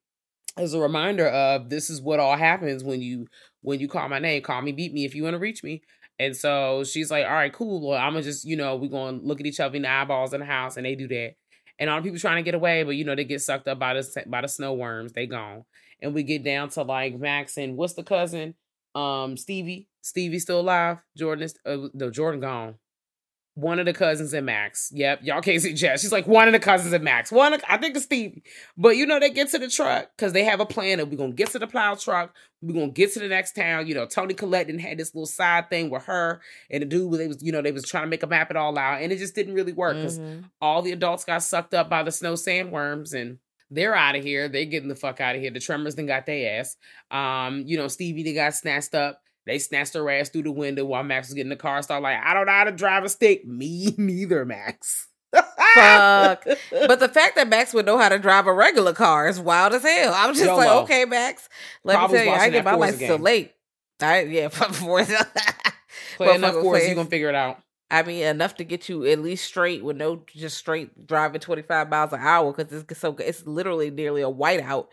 as 0.57 0.73
a 0.73 0.79
reminder 0.79 1.27
of 1.27 1.69
this 1.69 1.89
is 1.89 2.01
what 2.01 2.19
all 2.19 2.37
happens 2.37 2.83
when 2.83 3.01
you 3.01 3.27
when 3.61 3.79
you 3.79 3.87
call 3.87 4.07
my 4.09 4.19
name, 4.19 4.41
call 4.41 4.61
me, 4.61 4.71
beat 4.71 4.93
me 4.93 5.05
if 5.05 5.15
you 5.15 5.23
want 5.23 5.33
to 5.33 5.39
reach 5.39 5.63
me. 5.63 5.81
And 6.17 6.35
so 6.35 6.83
she's 6.83 7.11
like, 7.11 7.25
all 7.25 7.33
right, 7.33 7.51
cool. 7.51 7.89
Well, 7.89 7.99
I'm 7.99 8.13
gonna 8.13 8.23
just, 8.23 8.45
you 8.45 8.55
know, 8.55 8.75
we're 8.75 8.89
gonna 8.89 9.17
look 9.17 9.39
at 9.39 9.45
each 9.45 9.59
other 9.59 9.75
in 9.75 9.81
the 9.81 9.91
eyeballs 9.91 10.33
in 10.33 10.39
the 10.39 10.45
house, 10.45 10.77
and 10.77 10.85
they 10.85 10.95
do 10.95 11.07
that 11.09 11.35
and 11.79 11.89
all 11.89 11.97
the 11.97 12.03
people 12.03 12.19
trying 12.19 12.37
to 12.37 12.43
get 12.43 12.55
away, 12.55 12.83
but 12.83 12.95
you 12.95 13.03
know 13.03 13.15
they 13.15 13.25
get 13.25 13.41
sucked 13.41 13.67
up 13.67 13.79
by 13.79 13.93
the 13.93 14.23
by 14.27 14.41
the 14.41 14.47
snow 14.47 14.73
worms. 14.73 15.13
They 15.13 15.27
gone, 15.27 15.65
and 16.01 16.13
we 16.13 16.23
get 16.23 16.43
down 16.43 16.69
to 16.69 16.83
like 16.83 17.17
Max 17.19 17.57
and 17.57 17.77
what's 17.77 17.93
the 17.93 18.03
cousin, 18.03 18.55
um, 18.95 19.37
Stevie. 19.37 19.87
Stevie 20.01 20.39
still 20.39 20.59
alive. 20.59 20.97
Jordan 21.17 21.43
is 21.43 21.55
uh, 21.65 21.87
no 21.93 22.09
Jordan 22.09 22.39
gone. 22.41 22.75
One 23.57 23.79
of 23.79 23.85
the 23.85 23.93
cousins 23.93 24.33
and 24.33 24.45
Max. 24.45 24.91
Yep, 24.93 25.21
y'all 25.23 25.41
can't 25.41 25.61
see 25.61 25.73
Jess. 25.73 26.01
She's 26.01 26.11
like 26.11 26.27
one 26.27 26.47
of 26.47 26.51
the 26.51 26.59
cousins 26.59 26.91
and 26.91 27.03
Max. 27.05 27.31
One, 27.31 27.53
of, 27.53 27.63
I 27.69 27.77
think 27.77 27.95
it's 27.95 28.03
Stevie. 28.03 28.43
But 28.75 28.97
you 28.97 29.05
know 29.05 29.17
they 29.17 29.29
get 29.29 29.47
to 29.51 29.57
the 29.59 29.69
truck 29.69 30.09
because 30.15 30.33
they 30.33 30.43
have 30.43 30.59
a 30.59 30.65
plan 30.65 30.97
that 30.97 31.09
we're 31.09 31.15
gonna 31.15 31.31
get 31.31 31.51
to 31.51 31.59
the 31.59 31.65
plow 31.65 31.95
truck. 31.95 32.35
We're 32.61 32.73
gonna 32.73 32.89
get 32.91 33.13
to 33.13 33.19
the 33.19 33.29
next 33.29 33.53
town. 33.55 33.87
You 33.87 33.95
know, 33.95 34.05
Toni 34.07 34.33
Collette 34.33 34.67
and 34.67 34.81
had 34.81 34.97
this 34.97 35.15
little 35.15 35.25
side 35.25 35.69
thing 35.69 35.89
with 35.89 36.03
her 36.03 36.41
and 36.69 36.81
the 36.81 36.85
dude. 36.85 37.13
They 37.13 37.27
was 37.27 37.41
you 37.41 37.53
know 37.53 37.61
they 37.61 37.71
was 37.71 37.85
trying 37.85 38.03
to 38.03 38.09
make 38.09 38.23
a 38.23 38.27
map 38.27 38.51
it 38.51 38.57
all 38.57 38.77
out, 38.77 39.01
and 39.01 39.13
it 39.13 39.19
just 39.19 39.35
didn't 39.35 39.53
really 39.53 39.71
work 39.73 39.95
because 39.95 40.19
Mhm. 40.19 40.49
all 40.59 40.81
the 40.81 40.91
adults 40.91 41.23
got 41.23 41.41
sucked 41.41 41.73
up 41.73 41.89
by 41.89 42.03
the 42.03 42.11
snow 42.11 42.33
sandworms 42.33 43.13
and 43.13 43.37
they're 43.69 43.95
out 43.95 44.15
of 44.15 44.23
here. 44.23 44.47
They're 44.47 44.65
getting 44.65 44.89
the 44.89 44.95
fuck 44.95 45.19
out 45.21 45.35
of 45.35 45.41
here. 45.41 45.51
The 45.51 45.59
tremors 45.59 45.95
then 45.95 46.05
got 46.05 46.25
their 46.25 46.59
ass. 46.59 46.75
Um, 47.11 47.63
you 47.65 47.77
know, 47.77 47.87
Stevie 47.87 48.23
they 48.23 48.33
got 48.33 48.53
snatched 48.53 48.95
up. 48.95 49.21
They 49.45 49.59
snatched 49.59 49.93
her 49.93 50.09
ass 50.09 50.29
through 50.29 50.43
the 50.43 50.51
window 50.51 50.85
while 50.85 51.03
Max 51.03 51.27
was 51.27 51.35
getting 51.35 51.49
the 51.49 51.55
car. 51.55 51.81
Start 51.83 52.01
like, 52.01 52.17
I 52.23 52.33
don't 52.33 52.47
know 52.47 52.51
how 52.51 52.63
to 52.63 52.71
drive 52.71 53.03
a 53.03 53.09
stick. 53.09 53.45
Me 53.45 53.93
neither, 53.97 54.45
Max. 54.45 55.07
Fuck. 55.33 56.47
But 56.71 56.99
the 56.99 57.09
fact 57.09 57.35
that 57.35 57.47
Max 57.47 57.73
would 57.73 57.85
know 57.85 57.97
how 57.97 58.09
to 58.09 58.19
drive 58.19 58.47
a 58.47 58.53
regular 58.53 58.93
car 58.93 59.27
is 59.27 59.39
wild 59.39 59.73
as 59.73 59.83
hell. 59.83 60.13
I'm 60.15 60.33
just 60.33 60.45
like, 60.45 60.69
okay, 60.83 61.05
Max. 61.05 61.49
Let 61.83 61.95
Probably 61.95 62.19
me 62.19 62.25
tell 62.25 62.33
you, 62.35 62.39
I 62.41 62.49
get 62.49 62.65
my 62.65 62.75
license 62.75 63.07
so 63.07 63.15
late. 63.17 63.53
I 64.01 64.21
yeah, 64.23 64.47
before 64.47 65.03
Play 66.17 66.35
enough 66.35 66.53
says- 66.53 66.89
you 66.89 66.95
gonna 66.95 67.09
figure 67.09 67.29
it 67.29 67.35
out. 67.35 67.59
I 67.91 68.01
mean, 68.03 68.23
enough 68.23 68.55
to 68.55 68.63
get 68.63 68.89
you 68.89 69.05
at 69.05 69.19
least 69.19 69.45
straight 69.45 69.83
with 69.83 69.97
no 69.97 70.23
just 70.27 70.57
straight 70.57 71.05
driving 71.07 71.39
25 71.39 71.89
miles 71.89 72.13
an 72.13 72.19
hour 72.21 72.51
because 72.51 72.83
it's 72.83 72.99
so 72.99 73.15
it's 73.19 73.45
literally 73.45 73.91
nearly 73.91 74.21
a 74.21 74.25
whiteout 74.31 74.87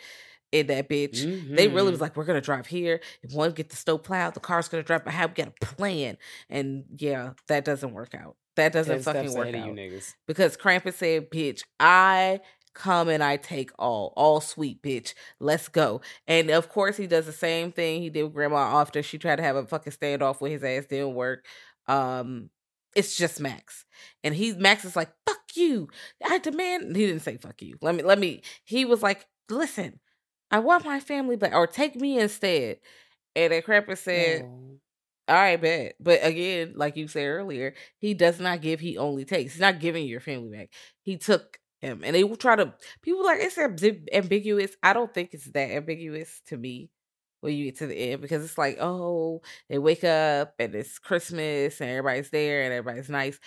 in 0.53 0.67
that 0.67 0.89
bitch. 0.91 1.23
They 1.57 1.69
really 1.69 1.91
was 1.91 2.01
like, 2.03 2.17
we're 2.17 2.27
gonna 2.27 2.43
drive 2.43 2.67
here. 2.67 3.01
If 3.23 3.33
one 3.33 3.53
get 3.53 3.71
the 3.71 3.77
snow 3.77 3.97
plowed, 3.97 4.35
the 4.35 4.41
car's 4.41 4.69
gonna 4.69 4.83
drive 4.83 5.05
behind. 5.05 5.31
We 5.31 5.43
got 5.43 5.55
a 5.61 5.67
plan, 5.75 6.19
and 6.51 6.85
yeah, 6.97 7.31
that 7.49 7.65
doesn't 7.65 7.93
work 7.93 8.15
out. 8.15 8.37
That 8.57 8.73
doesn't 8.75 9.03
Ten 9.03 9.03
fucking 9.03 9.35
work 9.35 9.55
out 9.55 9.67
you 9.67 9.73
niggas. 9.73 10.15
because 10.27 10.59
Krampus 10.59 10.95
said, 10.95 11.31
"Bitch, 11.31 11.63
I." 11.81 12.41
Come 12.75 13.11
and 13.11 13.23
I 13.23 13.37
take 13.37 13.71
all, 13.79 14.15
all 14.17 14.41
sweet 14.41 14.81
bitch. 14.83 15.13
Let's 15.39 15.69
go. 15.69 16.01
And 16.27 16.49
of 16.49 16.71
course, 16.71 16.97
he 16.97 17.07
does 17.07 17.27
the 17.27 17.33
same 17.33 17.71
thing 17.71 18.01
he 18.01 18.09
did 18.09 18.23
with 18.23 18.33
Grandma 18.33 18.81
after 18.81 19.03
she 19.03 19.19
tried 19.19 19.37
to 19.37 19.43
have 19.43 19.57
a 19.57 19.67
fucking 19.67 19.93
standoff 19.93 20.41
with 20.41 20.53
his 20.53 20.65
ass. 20.65 20.87
Didn't 20.87 21.13
work. 21.13 21.45
Um, 21.87 22.49
it's 22.97 23.17
just 23.17 23.41
Max, 23.41 23.85
and 24.25 24.35
he 24.35 24.53
Max 24.55 24.85
is 24.85 24.97
like, 24.97 25.11
"Fuck 25.27 25.41
you." 25.55 25.89
I 26.25 26.39
demand. 26.39 26.97
He 26.97 27.07
didn't 27.07 27.23
say 27.23 27.37
"fuck 27.37 27.61
you." 27.63 27.77
Let 27.81 27.95
me. 27.95 28.03
Let 28.03 28.19
me. 28.19 28.43
He 28.65 28.85
was 28.85 29.03
like, 29.03 29.27
"Listen, 29.51 30.01
I 30.51 30.59
want 30.61 30.85
my 30.85 31.01
family 31.01 31.37
back, 31.37 31.55
or 31.55 31.67
take 31.67 31.97
me 31.97 32.19
instead." 32.19 32.79
And 33.37 33.53
then 33.53 33.63
Krampus 33.63 33.99
said, 33.99 34.43
Oh. 34.45 34.79
all 35.29 35.35
right, 35.37 35.61
bet. 35.61 35.95
But 36.01 36.21
again, 36.23 36.75
like 36.77 36.97
you 36.97 37.09
said 37.09 37.27
earlier, 37.27 37.75
he 37.99 38.15
does 38.15 38.41
not 38.41 38.61
give, 38.61 38.81
he 38.81 38.99
only 38.99 39.25
takes. 39.25 39.55
He's 39.55 39.61
not 39.61 39.81
giving 39.81 40.07
your 40.07 40.21
family 40.21 40.51
back. 40.57 40.71
He 41.03 41.17
took 41.17 41.59
him. 41.81 42.03
And 42.05 42.15
they 42.15 42.25
will 42.25 42.37
try 42.37 42.57
to, 42.57 42.75
people 43.03 43.25
like, 43.25 43.41
it's 43.41 43.59
ambiguous. 44.13 44.77
I 44.83 44.93
don't 44.93 45.13
think 45.13 45.31
it's 45.33 45.51
that 45.53 45.71
ambiguous 45.71 46.43
to 46.49 46.57
me 46.59 46.91
when 47.43 47.55
you 47.55 47.67
get 47.67 47.77
to 47.79 47.87
the 47.87 47.95
end 47.95 48.23
because 48.23 48.43
it's 48.45 48.57
like, 48.57 48.79
oh, 48.81 49.43
they 49.69 49.77
wake 49.79 50.05
up 50.05 50.55
and 50.59 50.75
it's 50.75 50.99
Christmas 50.99 51.81
and 51.81 51.91
everybody's 51.91 52.31
there 52.31 52.63
and 52.63 52.73
everybody's 52.73 53.11
nice. 53.11 53.39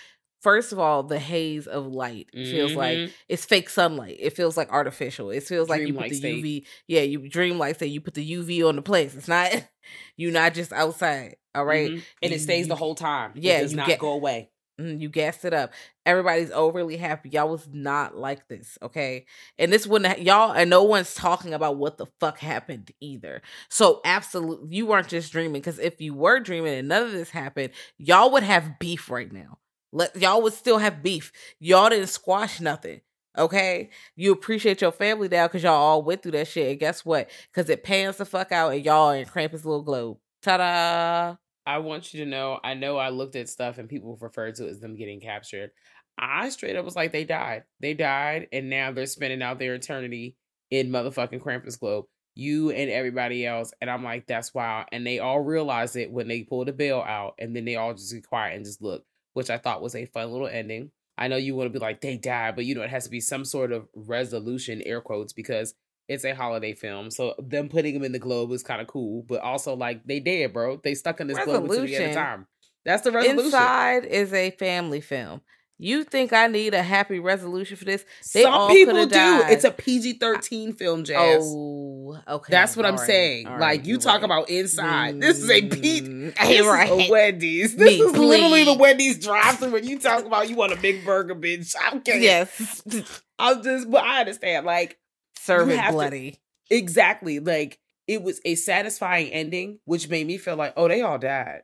First 0.42 0.72
of 0.72 0.78
all, 0.78 1.02
the 1.02 1.18
haze 1.18 1.66
of 1.66 1.88
light 1.88 2.28
feels 2.32 2.74
like 2.74 2.98
Mhm. 3.00 3.12
it's 3.28 3.46
fake 3.46 3.68
sunlight. 3.68 4.18
It 4.20 4.36
feels 4.36 4.56
like 4.56 4.72
artificial. 4.72 5.32
It 5.32 5.42
feels 5.42 5.70
like 5.70 5.82
you 5.88 5.94
put 5.96 6.10
the 6.10 6.16
state. 6.16 6.44
UV. 6.44 6.66
Yeah, 6.88 7.02
you 7.02 7.28
dream 7.28 7.58
like 7.58 7.80
say 7.80 7.88
you 7.88 8.00
put 8.00 8.14
the 8.14 8.24
UV 8.34 8.62
on 8.62 8.76
the 8.76 8.84
place. 8.84 9.16
It's 9.16 9.28
not 9.28 9.50
you're 10.18 10.32
not 10.32 10.54
just 10.54 10.72
outside. 10.72 11.38
All 11.56 11.66
right? 11.66 11.90
Mhm. 11.90 12.04
and 12.22 12.34
it 12.34 12.42
stays 12.42 12.68
the 12.68 12.76
whole 12.76 12.96
time. 12.96 13.32
Yeah, 13.36 13.60
it 13.60 13.62
does 13.62 13.74
not 13.74 13.88
get- 13.88 13.98
go 14.00 14.12
away. 14.12 14.52
Mm, 14.80 15.00
you 15.00 15.08
gassed 15.08 15.46
it 15.46 15.54
up. 15.54 15.72
Everybody's 16.06 16.52
overly 16.52 16.98
happy. 16.98 17.30
Y'all 17.30 17.50
was 17.50 17.68
not 17.72 18.18
like 18.18 18.48
this, 18.50 18.78
okay? 18.82 19.26
And 19.58 19.72
this 19.72 19.88
wouldn't 19.88 20.22
y'all 20.22 20.52
and 20.52 20.70
no 20.70 20.84
one's 20.84 21.14
talking 21.14 21.54
about 21.54 21.78
what 21.78 21.98
the 21.98 22.08
fuck 22.20 22.40
happened 22.40 22.92
either. 23.00 23.42
So 23.70 24.02
absolutely, 24.04 24.76
you 24.76 24.86
weren't 24.86 25.08
just 25.08 25.32
dreaming. 25.32 25.62
Because 25.62 25.80
if 25.80 26.02
you 26.02 26.14
were 26.14 26.42
dreaming 26.42 26.74
and 26.74 26.90
none 26.90 27.04
of 27.04 27.14
this 27.14 27.30
happened, 27.30 27.72
y'all 27.98 28.32
would 28.32 28.44
have 28.44 28.78
beef 28.80 29.10
right 29.10 29.32
now. 29.32 29.60
Let 29.94 30.16
y'all 30.18 30.42
would 30.42 30.54
still 30.54 30.80
have 30.80 31.02
beef. 31.02 31.32
Y'all 31.60 31.90
didn't 31.90 32.08
squash 32.08 32.60
nothing. 32.60 33.00
Okay, 33.38 33.90
you 34.16 34.32
appreciate 34.32 34.82
your 34.82 34.92
family 34.94 35.28
now 35.30 35.48
because 35.48 35.64
y'all 35.64 35.74
all 35.74 36.04
went 36.04 36.22
through 36.22 36.32
that 36.34 36.48
shit. 36.48 36.72
And 36.72 36.80
guess 36.80 37.06
what? 37.06 37.30
Because 37.52 37.70
it 37.70 37.84
pans 37.84 38.18
the 38.18 38.26
fuck 38.26 38.52
out, 38.52 38.74
and 38.74 38.84
y'all 38.84 39.12
in 39.12 39.26
Krampus' 39.26 39.66
little 39.66 39.84
globe. 39.84 40.18
Ta 40.42 40.58
da! 40.58 41.36
I 41.66 41.80
want 41.80 42.14
you 42.14 42.24
to 42.24 42.30
know. 42.30 42.60
I 42.64 42.74
know 42.76 42.98
I 42.98 43.10
looked 43.10 43.36
at 43.36 43.50
stuff 43.50 43.78
and 43.78 43.90
people 43.90 44.18
refer 44.20 44.52
to 44.52 44.68
it 44.68 44.70
as 44.70 44.80
them 44.80 44.96
getting 44.96 45.20
captured. 45.20 45.72
I 46.18 46.50
straight 46.50 46.76
up 46.76 46.86
was 46.86 46.96
like, 46.96 47.12
they 47.12 47.26
died. 47.26 47.64
They 47.82 47.94
died, 47.94 48.48
and 48.54 48.70
now 48.70 48.92
they're 48.92 49.06
spending 49.06 49.42
out 49.42 49.60
their 49.60 49.76
eternity 49.76 50.36
in 50.72 50.90
motherfucking 50.90 51.42
Krampus 51.42 51.80
globe. 51.80 52.06
You 52.36 52.70
and 52.72 52.90
everybody 52.90 53.46
else, 53.46 53.74
and 53.82 53.90
I'm 53.90 54.04
like, 54.04 54.28
that's 54.28 54.54
wild. 54.54 54.88
And 54.92 55.06
they 55.06 55.20
all 55.20 55.40
realize 55.40 55.96
it 55.96 56.12
when 56.12 56.28
they 56.28 56.44
pull 56.44 56.66
the 56.66 56.74
bell 56.74 57.02
out, 57.02 57.36
and 57.40 57.56
then 57.56 57.66
they 57.66 57.76
all 57.76 57.94
just 57.94 58.14
get 58.14 58.28
quiet 58.28 58.56
and 58.56 58.66
just 58.66 58.82
look, 58.82 59.04
which 59.34 59.50
I 59.50 59.58
thought 59.58 59.82
was 59.82 59.96
a 59.96 60.06
fun 60.06 60.32
little 60.32 60.48
ending. 60.48 60.92
I 61.18 61.28
know 61.30 61.38
you 61.38 61.56
want 61.56 61.68
to 61.72 61.78
be 61.78 61.84
like 61.84 62.02
they 62.02 62.18
died, 62.18 62.56
but 62.56 62.66
you 62.66 62.76
know 62.76 62.82
it 62.82 62.90
has 62.90 63.06
to 63.06 63.10
be 63.10 63.22
some 63.22 63.46
sort 63.46 63.72
of 63.72 63.88
resolution, 63.96 64.82
air 64.86 65.02
quotes, 65.02 65.34
because 65.34 65.74
it's 66.08 66.26
a 66.26 66.34
holiday 66.34 66.74
film. 66.74 67.12
So 67.12 67.36
them 67.38 67.70
putting 67.70 67.94
them 67.94 68.04
in 68.04 68.12
the 68.12 68.20
globe 68.20 68.52
is 68.52 68.64
kind 68.64 68.82
of 68.82 68.88
cool, 68.88 69.24
but 69.28 69.42
also 69.42 69.76
like 69.76 70.06
they 70.06 70.20
dead, 70.20 70.54
bro. 70.54 70.80
They 70.84 70.96
stuck 70.96 71.20
in 71.20 71.28
this 71.28 71.40
globe 71.44 71.64
until 71.66 71.86
the 71.86 71.96
end 71.96 72.10
of 72.12 72.16
time. 72.16 72.48
That's 72.84 73.04
the 73.04 73.12
resolution. 73.12 73.46
Inside 73.46 74.06
is 74.06 74.32
a 74.32 74.52
family 74.52 75.02
film. 75.02 75.42
You 75.78 76.06
think 76.06 76.32
I 76.32 76.48
need 76.48 76.74
a 76.74 76.82
happy 76.82 77.20
resolution 77.20 77.76
for 77.76 77.84
this? 77.84 78.06
They 78.34 78.44
Some 78.44 78.72
people 78.72 78.94
do. 78.94 79.10
died. 79.10 79.52
It's 79.52 79.66
a 79.66 79.72
PG 79.72 80.20
thirteen 80.20 80.72
film, 80.72 81.04
Jazz. 81.04 81.44
Oh, 81.46 82.18
okay. 82.26 82.52
That's 82.52 82.78
what 82.78 82.86
I'm 82.86 82.94
all 82.94 83.00
right, 83.00 83.08
saying. 83.08 83.48
all 83.48 83.54
like 83.54 83.62
right, 83.62 83.86
you 83.86 83.98
talk 83.98 84.22
right. 84.22 84.24
about 84.24 84.50
inside. 84.50 85.20
This 85.20 85.40
is 85.40 85.50
a 85.50 85.62
P. 85.64 86.02
Mm, 86.02 86.36
This 86.48 86.60
is 86.62 86.66
right. 86.66 86.90
a 86.90 87.12
Wendy's. 87.12 87.76
This 87.76 88.00
Me, 88.00 88.06
is 88.06 88.18
literally 88.18 88.64
the. 88.64 88.76
Wendy's 88.76 89.20
drive-through. 89.20 89.72
When 89.72 89.86
you 89.86 90.00
talk 90.00 90.24
about 90.24 90.50
you 90.50 90.56
want 90.56 90.72
a 90.72 90.78
big 90.78 91.04
burger, 91.04 91.36
bitch. 91.36 91.76
I'm 91.82 92.00
kidding. 92.00 92.24
Yes, 92.24 92.82
I'm 93.40 93.62
just, 93.62 93.92
but 93.92 94.02
I 94.02 94.22
understand. 94.22 94.66
Like 94.66 94.98
serve 95.46 95.70
it 95.70 95.78
have 95.78 95.88
to- 95.88 95.94
bloody. 95.94 96.40
exactly. 96.70 97.40
Like 97.40 97.80
it 98.08 98.22
was 98.24 98.40
a 98.46 98.56
satisfying 98.56 99.30
ending, 99.30 99.80
which 99.86 100.10
made 100.10 100.28
me 100.28 100.38
feel 100.38 100.56
like, 100.56 100.74
oh, 100.78 100.88
they 100.88 101.02
all 101.02 101.18
died, 101.18 101.64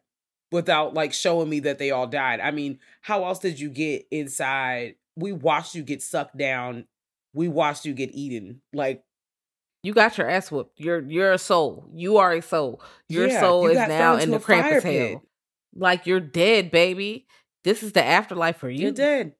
without 0.51 0.93
like 0.93 1.13
showing 1.13 1.49
me 1.49 1.59
that 1.61 1.77
they 1.79 1.91
all 1.91 2.07
died. 2.07 2.39
I 2.39 2.51
mean, 2.51 2.79
how 3.01 3.25
else 3.25 3.39
did 3.39 3.59
you 3.59 3.69
get 3.69 4.07
inside? 4.11 4.95
We 5.15 5.31
watched 5.33 5.75
you 5.75 5.83
get 5.83 6.01
sucked 6.01 6.37
down. 6.37 6.85
We 7.33 7.47
watched 7.47 7.85
you 7.85 7.93
get 7.93 8.11
eaten. 8.13 8.61
Like 8.73 9.03
You 9.83 9.93
got 9.93 10.17
your 10.17 10.29
ass 10.29 10.51
whooped. 10.51 10.79
You're 10.79 11.01
you're 11.01 11.31
a 11.33 11.37
soul. 11.37 11.87
You 11.93 12.17
are 12.17 12.33
a 12.33 12.41
soul. 12.41 12.81
Your 13.09 13.27
yeah, 13.27 13.39
soul 13.39 13.63
you 13.63 13.71
is 13.71 13.87
now 13.87 14.17
in 14.17 14.31
the 14.31 14.39
Krampus 14.39 14.83
hell. 14.83 15.23
Like 15.75 16.05
you're 16.07 16.19
dead, 16.19 16.71
baby. 16.71 17.25
This 17.63 17.83
is 17.83 17.91
the 17.93 18.03
afterlife 18.03 18.57
for 18.57 18.69
you. 18.69 18.83
You're 18.83 18.91
dead. 18.91 19.35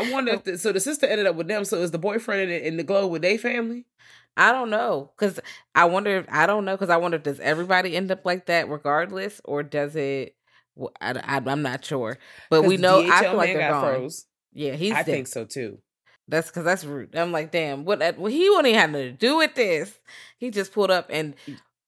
I 0.00 0.10
wonder 0.10 0.32
if 0.32 0.44
the, 0.44 0.58
so. 0.58 0.72
The 0.72 0.80
sister 0.80 1.06
ended 1.06 1.26
up 1.26 1.36
with 1.36 1.48
them. 1.48 1.64
So 1.64 1.78
is 1.78 1.90
the 1.90 1.98
boyfriend 1.98 2.50
in, 2.50 2.62
in 2.62 2.76
the 2.76 2.82
glow 2.82 3.06
with 3.06 3.22
their 3.22 3.38
family? 3.38 3.86
I 4.36 4.52
don't 4.52 4.70
know 4.70 5.12
because 5.16 5.40
I 5.74 5.84
wonder. 5.84 6.18
If, 6.18 6.26
I 6.28 6.46
don't 6.46 6.64
know 6.64 6.74
because 6.74 6.90
I 6.90 6.96
wonder 6.96 7.16
if 7.16 7.22
does 7.22 7.40
everybody 7.40 7.96
end 7.96 8.10
up 8.10 8.24
like 8.24 8.46
that 8.46 8.68
regardless, 8.68 9.40
or 9.44 9.62
does 9.62 9.96
it? 9.96 10.36
well, 10.74 10.92
I, 11.00 11.40
am 11.46 11.62
not 11.62 11.84
sure, 11.84 12.18
but 12.50 12.62
we 12.62 12.76
know. 12.76 13.02
DHL 13.02 13.10
I 13.10 13.20
feel 13.22 13.34
like 13.36 13.52
they're 13.54 13.70
gone. 13.70 13.82
froze. 13.82 14.26
Yeah, 14.52 14.72
he's. 14.72 14.92
I 14.92 14.96
dead. 14.96 15.06
think 15.06 15.28
so 15.28 15.44
too. 15.44 15.78
That's 16.26 16.48
because 16.48 16.64
that's 16.64 16.84
rude. 16.84 17.14
I'm 17.16 17.32
like, 17.32 17.52
damn, 17.52 17.84
what? 17.84 18.00
Well, 18.18 18.32
he 18.32 18.48
wouldn't 18.48 18.68
even 18.68 18.80
have 18.80 18.90
nothing 18.90 19.12
to 19.12 19.16
do 19.16 19.36
with 19.36 19.54
this. 19.54 19.98
He 20.38 20.50
just 20.50 20.72
pulled 20.72 20.90
up 20.90 21.08
and 21.10 21.34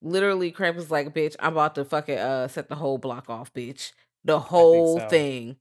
literally 0.02 0.52
Krampus 0.52 0.76
was 0.76 0.90
like, 0.90 1.14
bitch, 1.14 1.36
I'm 1.40 1.52
about 1.52 1.74
to 1.76 1.84
fucking 1.84 2.18
uh 2.18 2.48
set 2.48 2.68
the 2.68 2.74
whole 2.74 2.98
block 2.98 3.30
off, 3.30 3.52
bitch. 3.52 3.92
The 4.24 4.38
whole 4.38 5.00
so. 5.00 5.08
thing. 5.08 5.56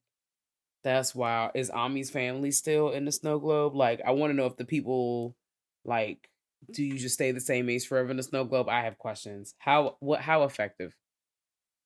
That's 0.86 1.16
wild. 1.16 1.52
Is 1.56 1.72
Omi's 1.72 2.12
family 2.12 2.52
still 2.52 2.92
in 2.92 3.06
the 3.06 3.12
snow 3.12 3.40
globe? 3.40 3.76
Like, 3.76 4.02
I 4.06 4.12
want 4.12 4.30
to 4.30 4.36
know 4.36 4.46
if 4.46 4.56
the 4.56 4.66
people, 4.66 5.36
like, 5.84 6.30
do 6.72 6.84
you 6.84 7.00
just 7.00 7.16
stay 7.16 7.32
the 7.32 7.42
same 7.42 7.72
age 7.72 7.88
forever 7.88 8.12
in 8.12 8.18
the 8.18 8.24
snow 8.24 8.46
globe? 8.46 8.70
I 8.70 8.82
have 8.84 9.00
questions. 9.00 9.56
How 9.58 9.98
what? 10.00 10.22
How 10.22 10.44
effective? 10.44 10.96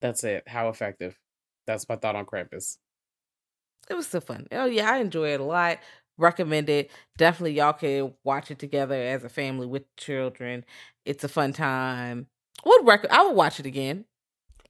That's 0.02 0.26
it. 0.26 0.44
How 0.48 0.68
effective? 0.68 1.18
That's 1.66 1.88
my 1.88 1.96
thought 1.96 2.18
on 2.18 2.26
Krampus. 2.26 2.78
It 3.90 3.94
was 3.94 4.08
still 4.08 4.20
fun. 4.20 4.48
Oh 4.52 4.66
yeah, 4.66 4.92
I 4.92 4.98
enjoy 4.98 5.34
it 5.34 5.40
a 5.40 5.46
lot. 5.46 5.80
Recommend 6.18 6.70
it. 6.70 6.92
Definitely 7.18 7.54
y'all 7.54 7.72
can 7.72 8.14
watch 8.26 8.52
it 8.52 8.60
together 8.60 8.96
as 8.96 9.24
a 9.24 9.30
family 9.30 9.66
with 9.66 9.84
children. 9.96 10.66
It's 11.06 11.24
a 11.24 11.30
fun 11.30 11.54
time. 11.54 12.28
Would 12.66 12.86
rec- 12.86 13.10
I 13.10 13.26
would 13.26 13.36
watch 13.36 13.62
it 13.62 13.66
again. 13.66 14.04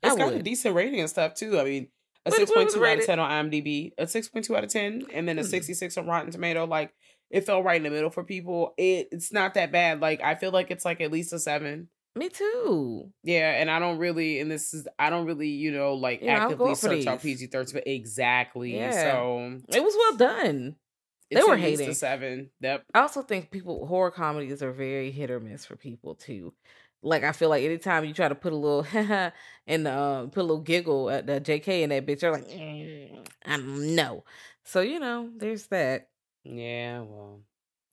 It's 0.04 0.14
I 0.14 0.18
got 0.20 0.34
a 0.34 0.44
decent 0.44 0.76
rating 0.76 1.00
and 1.00 1.10
stuff 1.10 1.34
too. 1.34 1.60
I 1.60 1.64
mean, 1.64 1.88
a 2.26 2.32
six 2.32 2.52
point 2.52 2.70
two 2.72 2.86
out 2.86 2.98
of 3.00 3.06
ten 3.06 3.20
on 3.20 3.30
IMDb, 3.50 3.92
a 3.98 4.08
six 4.08 4.28
point 4.28 4.46
two 4.46 4.56
out 4.56 4.64
of 4.64 4.70
ten, 4.70 5.06
and 5.14 5.28
then 5.28 5.38
a 5.40 5.42
Hmm. 5.44 5.48
sixty 5.48 5.74
six 5.74 5.98
on 5.98 6.06
Rotten 6.08 6.32
Tomato. 6.32 6.66
Like 6.66 6.94
it 7.30 7.46
fell 7.46 7.62
right 7.64 7.78
in 7.78 7.84
the 7.84 7.90
middle 7.90 8.10
for 8.10 8.24
people. 8.24 8.74
It 8.78 9.08
it's 9.12 9.32
not 9.32 9.54
that 9.56 9.72
bad. 9.72 10.00
Like 10.02 10.22
I 10.22 10.36
feel 10.36 10.52
like 10.52 10.72
it's 10.72 10.86
like 10.86 11.02
at 11.02 11.12
least 11.12 11.34
a 11.34 11.40
seven. 11.40 11.90
Me 12.16 12.28
too. 12.28 13.12
Yeah, 13.24 13.52
and 13.62 13.70
I 13.70 13.78
don't 13.80 14.00
really, 14.00 14.40
and 14.40 14.50
this 14.52 14.74
is 14.74 14.88
I 14.98 15.10
don't 15.12 15.28
really, 15.28 15.50
you 15.50 15.72
know, 15.72 15.94
like 15.94 16.22
Yeah, 16.22 16.44
actively 16.44 16.74
search 16.76 17.06
out. 17.08 17.22
PG 17.22 17.48
thirteen, 17.48 17.74
but 17.76 17.88
exactly. 17.88 18.76
Yeah. 18.76 18.92
So 18.92 19.60
It 19.70 19.84
was 19.84 19.96
well 19.96 20.18
done. 20.18 20.76
it's 21.30 21.48
were 21.48 21.54
at 21.54 21.60
hating. 21.60 21.90
a 21.90 21.94
seven. 21.94 22.50
Yep. 22.62 22.84
I 22.96 23.02
also 23.02 23.22
think 23.22 23.52
people 23.52 23.86
horror 23.86 24.10
comedies 24.12 24.64
are 24.64 24.72
very 24.72 25.12
hit 25.12 25.30
or 25.30 25.40
miss 25.40 25.66
for 25.66 25.76
people 25.76 26.16
too. 26.16 26.54
Like 27.02 27.24
I 27.24 27.32
feel 27.32 27.50
like 27.50 27.64
anytime 27.64 28.04
you 28.06 28.14
try 28.14 28.28
to 28.28 28.36
put 28.36 28.52
a 28.52 28.56
little 28.56 28.86
and 29.68 29.88
uh, 29.88 30.26
put 30.26 30.42
a 30.42 30.44
little 30.44 30.60
giggle 30.62 31.10
at 31.10 31.26
the 31.28 31.40
JK 31.40 31.82
in 31.84 31.90
that 31.90 32.06
bitch, 32.06 32.20
they're 32.20 32.32
like, 32.32 32.48
mm, 32.50 33.26
I 33.46 33.58
don't 33.58 33.96
know. 33.96 34.26
So 34.66 34.82
you 34.82 35.00
know, 35.00 35.30
there's 35.38 35.68
that. 35.68 36.10
Yeah. 36.44 37.02
Well. 37.02 37.42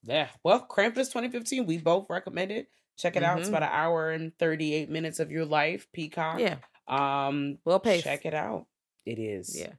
Yeah. 0.03 0.29
Well, 0.45 0.67
Krampus 0.69 1.07
2015. 1.13 1.67
We 1.67 1.79
both 1.79 2.07
recommend 2.09 2.53
it. 2.53 2.69
Check 2.97 3.17
it 3.17 3.23
out. 3.23 3.39
It's 3.39 3.49
about 3.49 3.63
an 3.63 3.69
hour 3.73 4.11
and 4.11 4.37
38 4.39 4.89
minutes 4.89 5.21
of 5.21 5.31
your 5.31 5.45
life. 5.45 5.87
Peacock. 5.93 6.39
Yeah, 6.41 6.57
Um. 6.89 7.59
well 7.65 7.79
paced. 7.79 8.05
Check 8.05 8.25
it 8.25 8.35
out. 8.35 8.67
It 9.05 9.19
is. 9.19 9.57
Yeah. 9.59 9.73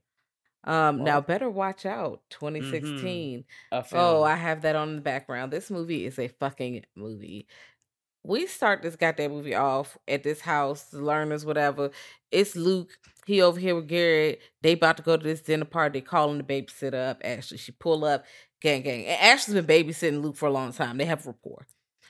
Um. 0.63 1.03
Now 1.03 1.21
better 1.21 1.49
watch 1.49 1.85
out. 1.85 2.21
2016. 2.29 3.45
A 3.71 3.83
film. 3.83 4.01
Oh, 4.03 4.23
I 4.23 4.35
have 4.35 4.61
that 4.61 4.75
on 4.75 4.95
the 4.95 5.01
background. 5.01 5.51
This 5.51 5.71
movie 5.71 6.05
is 6.05 6.19
a 6.19 6.27
fucking 6.27 6.85
movie. 6.95 7.47
We 8.27 8.45
start 8.45 8.81
this 8.81 8.97
goddamn 8.97 9.31
movie 9.31 9.55
off 9.55 9.97
at 10.05 10.21
this 10.21 10.41
house, 10.41 10.83
the 10.83 10.97
Lerners, 10.97 11.45
whatever. 11.45 11.91
It's 12.29 12.57
Luke. 12.57 12.97
He 13.25 13.41
over 13.41 13.57
here 13.57 13.73
with 13.73 13.87
Garrett. 13.87 14.41
They 14.61 14.73
about 14.73 14.97
to 14.97 15.03
go 15.03 15.15
to 15.15 15.23
this 15.23 15.39
dinner 15.39 15.63
party. 15.63 16.01
They 16.01 16.05
calling 16.05 16.37
the 16.37 16.43
babysitter 16.43 17.09
up. 17.09 17.21
Ashley, 17.23 17.57
she 17.57 17.71
pull 17.71 18.03
up. 18.03 18.25
Gang, 18.61 18.81
gang. 18.81 19.05
And 19.05 19.17
Ashley's 19.21 19.55
been 19.55 19.65
babysitting 19.65 20.21
Luke 20.21 20.35
for 20.35 20.47
a 20.47 20.51
long 20.51 20.73
time. 20.73 20.97
They 20.97 21.05
have 21.05 21.25
rapport, 21.25 21.67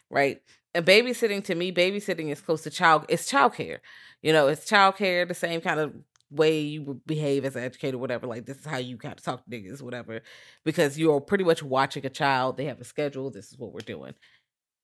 right? 0.09 0.41
And 0.73 0.83
babysitting 0.83 1.43
to 1.43 1.55
me, 1.55 1.71
babysitting 1.71 2.31
is 2.31 2.41
close 2.41 2.63
to 2.63 2.71
child. 2.71 3.05
It's 3.09 3.31
childcare. 3.31 3.77
You 4.23 4.33
know, 4.33 4.47
it's 4.47 4.67
childcare. 4.67 5.27
The 5.27 5.35
same 5.35 5.61
kind 5.61 5.79
of 5.79 5.93
way 6.31 6.59
you 6.59 6.81
would 6.83 7.05
behave 7.05 7.45
as 7.45 7.55
an 7.55 7.63
educator, 7.63 7.97
whatever. 7.99 8.25
Like 8.25 8.45
this 8.47 8.57
is 8.57 8.65
how 8.65 8.77
you 8.77 8.97
kind 8.97 9.13
of 9.13 9.23
talk 9.23 9.43
to 9.45 9.51
niggas, 9.51 9.83
whatever 9.83 10.21
because 10.63 10.97
you're 10.97 11.21
pretty 11.21 11.43
much 11.43 11.61
watching 11.61 12.05
a 12.05 12.09
child. 12.09 12.57
They 12.57 12.65
have 12.65 12.81
a 12.81 12.85
schedule. 12.85 13.29
This 13.29 13.51
is 13.51 13.57
what 13.57 13.71
we're 13.71 13.81
doing. 13.81 14.13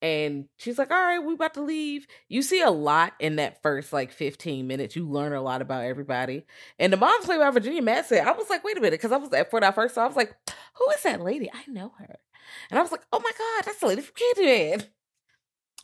And 0.03 0.49
she's 0.57 0.77
like, 0.77 0.91
all 0.91 1.01
right, 1.01 1.19
we 1.19 1.33
about 1.33 1.53
to 1.53 1.61
leave. 1.61 2.07
You 2.27 2.41
see 2.41 2.61
a 2.61 2.69
lot 2.69 3.13
in 3.21 3.37
that 3.37 3.61
first 3.61 3.93
like 3.93 4.11
15 4.11 4.67
minutes. 4.67 4.97
You 4.97 5.07
learn 5.09 5.31
a 5.31 5.41
lot 5.41 5.61
about 5.61 5.85
everybody. 5.85 6.45
And 6.77 6.91
the 6.91 6.97
mom's 6.97 7.23
played 7.23 7.39
by 7.39 7.49
Virginia 7.51 7.81
Madsen. 7.81 8.19
I 8.19 8.33
was 8.33 8.49
like, 8.49 8.65
wait 8.65 8.77
a 8.77 8.81
minute. 8.81 8.99
Because 8.99 9.13
I 9.13 9.17
was 9.17 9.31
at 9.31 9.49
for 9.49 9.61
that 9.61 9.75
first 9.75 9.95
saw, 9.95 10.03
I 10.03 10.07
was 10.07 10.17
like, 10.17 10.35
who 10.75 10.89
is 10.93 11.03
that 11.03 11.21
lady? 11.21 11.49
I 11.49 11.71
know 11.71 11.93
her. 11.97 12.19
And 12.69 12.77
I 12.77 12.81
was 12.81 12.91
like, 12.91 13.03
oh 13.13 13.19
my 13.19 13.31
God, 13.31 13.65
that's 13.65 13.79
the 13.79 13.87
lady 13.87 14.01
from 14.01 14.13
Candyman. 14.13 14.87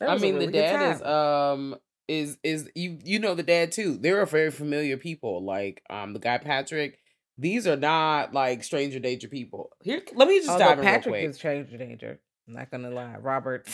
I 0.02 0.18
mean, 0.18 0.34
really 0.34 0.46
the 0.46 0.52
dad 0.52 0.96
is 0.96 1.02
um 1.02 1.76
is 2.06 2.36
is 2.42 2.70
you 2.74 2.98
you 3.02 3.20
know 3.20 3.34
the 3.34 3.42
dad 3.42 3.72
too. 3.72 3.96
They're 3.96 4.24
very 4.26 4.50
familiar 4.50 4.98
people. 4.98 5.42
Like 5.42 5.82
um 5.88 6.12
the 6.12 6.20
guy 6.20 6.36
Patrick. 6.36 6.98
These 7.38 7.66
are 7.66 7.76
not 7.76 8.34
like 8.34 8.64
stranger 8.64 8.98
danger 8.98 9.28
people. 9.28 9.70
Here, 9.82 10.02
let 10.12 10.28
me 10.28 10.40
just 10.40 10.50
Although 10.50 10.64
dive 10.64 10.78
in 10.78 10.84
real 10.84 10.94
Patrick 10.94 11.12
quick. 11.14 11.24
is 11.30 11.36
stranger 11.36 11.78
danger. 11.78 12.20
I'm 12.46 12.52
not 12.54 12.70
gonna 12.70 12.90
lie. 12.90 13.16
Robert 13.18 13.66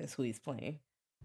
is 0.00 0.14
who 0.14 0.22
he's 0.22 0.38
playing. 0.38 0.78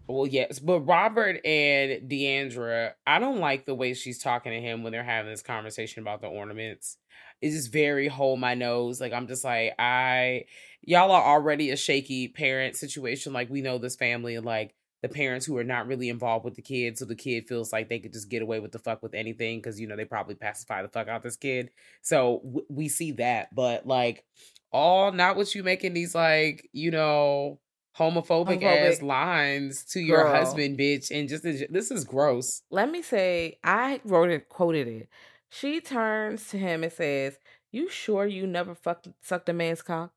Well, 0.08 0.26
yes, 0.26 0.60
but 0.60 0.80
Robert 0.80 1.44
and 1.44 2.08
Deandra, 2.08 2.92
I 3.06 3.18
don't 3.18 3.40
like 3.40 3.66
the 3.66 3.74
way 3.74 3.92
she's 3.94 4.22
talking 4.22 4.52
to 4.52 4.60
him 4.60 4.82
when 4.84 4.92
they're 4.92 5.02
having 5.02 5.30
this 5.30 5.42
conversation 5.42 6.02
about 6.02 6.20
the 6.20 6.28
ornaments. 6.28 6.96
It's 7.42 7.56
just 7.56 7.72
very 7.72 8.06
hold 8.06 8.38
my 8.38 8.54
nose. 8.54 9.00
Like 9.00 9.12
I'm 9.12 9.26
just 9.26 9.42
like 9.44 9.74
I, 9.80 10.44
y'all 10.82 11.10
are 11.10 11.22
already 11.22 11.70
a 11.70 11.76
shaky 11.76 12.28
parent 12.28 12.76
situation. 12.76 13.32
Like 13.32 13.50
we 13.50 13.62
know 13.62 13.78
this 13.78 13.96
family, 13.96 14.38
like 14.38 14.74
the 15.02 15.08
parents 15.08 15.44
who 15.44 15.56
are 15.56 15.64
not 15.64 15.88
really 15.88 16.08
involved 16.08 16.44
with 16.44 16.54
the 16.54 16.62
kid, 16.62 16.96
so 16.96 17.04
the 17.04 17.16
kid 17.16 17.48
feels 17.48 17.72
like 17.72 17.88
they 17.88 17.98
could 17.98 18.12
just 18.12 18.30
get 18.30 18.42
away 18.42 18.60
with 18.60 18.70
the 18.70 18.78
fuck 18.78 19.02
with 19.02 19.14
anything 19.14 19.58
because 19.58 19.80
you 19.80 19.88
know 19.88 19.96
they 19.96 20.04
probably 20.04 20.36
pacify 20.36 20.82
the 20.82 20.88
fuck 20.88 21.08
out 21.08 21.24
this 21.24 21.36
kid. 21.36 21.70
So 22.02 22.42
w- 22.44 22.66
we 22.70 22.88
see 22.88 23.12
that, 23.12 23.52
but 23.52 23.86
like 23.86 24.24
all 24.70 25.10
not 25.10 25.36
what 25.36 25.52
you 25.54 25.64
making 25.64 25.94
these 25.94 26.14
like 26.14 26.68
you 26.72 26.92
know 26.92 27.58
homophobic, 27.98 28.62
ass 28.62 28.98
Homophobic. 28.98 29.02
lines 29.02 29.84
to 29.92 30.00
your 30.00 30.26
husband, 30.26 30.78
bitch, 30.78 31.10
and 31.10 31.28
just 31.28 31.42
this 31.44 31.90
is 31.90 32.04
gross. 32.04 32.62
let 32.70 32.90
me 32.90 33.02
say, 33.02 33.58
I 33.64 34.00
wrote 34.04 34.30
it, 34.30 34.48
quoted 34.48 34.88
it. 34.88 35.08
She 35.48 35.80
turns 35.80 36.48
to 36.48 36.58
him 36.58 36.82
and 36.82 36.92
says, 36.92 37.38
You 37.70 37.88
sure 37.88 38.26
you 38.26 38.46
never 38.46 38.74
fucked 38.74 39.08
sucked 39.22 39.48
a 39.48 39.52
man's 39.52 39.82
cock? 39.82 40.12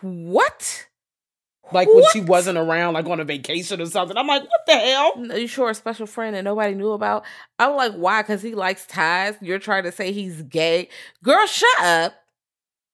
What? 0.00 0.86
Like 1.72 1.88
when 1.88 2.04
she 2.12 2.20
wasn't 2.20 2.58
around, 2.58 2.92
like 2.92 3.06
on 3.06 3.20
a 3.20 3.24
vacation 3.24 3.80
or 3.80 3.86
something. 3.86 4.16
I'm 4.18 4.26
like, 4.26 4.42
what 4.42 4.60
the 4.66 4.74
hell? 4.74 5.12
No, 5.16 5.34
You 5.34 5.46
sure 5.46 5.70
a 5.70 5.74
special 5.74 6.06
friend 6.06 6.36
that 6.36 6.44
nobody 6.44 6.74
knew 6.74 6.92
about? 6.92 7.24
I'm 7.58 7.74
like, 7.74 7.94
why? 7.94 8.20
Because 8.20 8.42
he 8.42 8.54
likes 8.54 8.86
ties. 8.86 9.34
You're 9.40 9.58
trying 9.58 9.84
to 9.84 9.92
say 9.92 10.12
he's 10.12 10.42
gay. 10.42 10.90
Girl, 11.22 11.46
shut 11.46 11.80
up. 11.80 12.12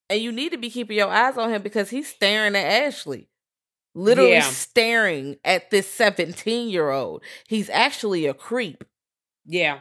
And 0.09 0.20
you 0.22 0.30
need 0.30 0.53
to 0.53 0.59
be 0.59 0.70
keeping 0.70 0.96
your 0.96 1.09
eyes 1.09 1.36
on 1.36 1.51
him 1.51 1.62
because 1.62 1.90
he's 1.90 2.09
staring 2.09 2.55
at 2.55 2.84
Ashley. 2.84 3.28
Literally 4.01 4.30
Yeah. 4.32 4.51
staring 4.51 5.36
at 5.44 5.70
this 5.70 5.86
17 5.88 6.68
year 6.70 6.90
old. 6.90 7.22
He's 7.48 7.68
actually 7.70 8.26
a 8.26 8.34
creep. 8.34 8.84
Yeah, 9.44 9.80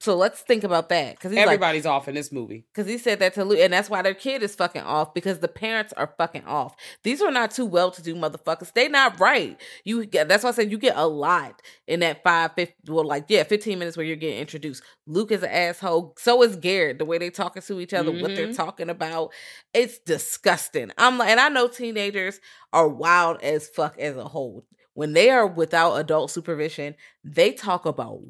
So 0.00 0.16
let's 0.16 0.40
think 0.42 0.62
about 0.62 0.90
that. 0.90 1.16
Because 1.16 1.32
he's 1.32 1.38
like, 1.38 1.46
everybody's 1.46 1.84
off 1.84 2.06
in 2.06 2.14
this 2.14 2.30
movie. 2.30 2.64
Because 2.72 2.88
he 2.88 2.98
said 2.98 3.18
that 3.18 3.34
to 3.34 3.44
Luke, 3.44 3.58
and 3.58 3.72
that's 3.72 3.90
why 3.90 4.00
their 4.00 4.14
kid 4.14 4.44
is 4.44 4.54
fucking 4.54 4.82
off 4.82 5.12
because 5.12 5.40
the 5.40 5.48
parents 5.48 5.92
are 5.94 6.14
fucking 6.16 6.44
off. 6.44 6.76
These 7.02 7.20
are 7.20 7.32
not 7.32 7.50
too 7.50 7.66
well-to-do 7.66 8.14
motherfuckers. 8.14 8.72
They 8.72 8.88
not 8.88 9.18
right. 9.18 9.60
You 9.84 10.06
get 10.06 10.28
that's 10.28 10.44
why 10.44 10.50
I 10.50 10.52
said 10.52 10.70
you 10.70 10.78
get 10.78 10.96
a 10.96 11.06
lot 11.06 11.60
in 11.88 12.00
that 12.00 12.22
five, 12.22 12.52
50, 12.54 12.92
well, 12.92 13.04
like 13.04 13.24
yeah, 13.28 13.42
fifteen 13.42 13.78
minutes 13.80 13.96
where 13.96 14.06
you're 14.06 14.14
getting 14.16 14.38
introduced. 14.38 14.84
Luke 15.06 15.32
is 15.32 15.42
an 15.42 15.50
asshole. 15.50 16.14
So 16.16 16.42
is 16.44 16.54
Garrett. 16.54 16.98
The 16.98 17.04
way 17.04 17.18
they 17.18 17.30
talking 17.30 17.62
to 17.62 17.80
each 17.80 17.92
other, 17.92 18.12
what 18.12 18.36
they're 18.36 18.48
Mhm. 18.48 18.56
talking 18.56 18.90
about, 18.90 19.32
it's 19.74 19.98
disgusting. 19.98 20.92
I'm 20.96 21.18
like, 21.18 21.30
and 21.30 21.40
I 21.40 21.48
know 21.48 21.66
teenagers 21.66 22.40
are 22.72 22.88
wild 22.88 23.42
as 23.42 23.68
fuck 23.68 23.98
as 23.98 24.16
a 24.16 24.24
whole. 24.24 24.64
When 24.94 25.12
they 25.12 25.30
are 25.30 25.46
without 25.46 25.94
adult 25.94 26.30
supervision, 26.30 26.94
they 27.24 27.52
talk 27.52 27.86
about 27.86 28.20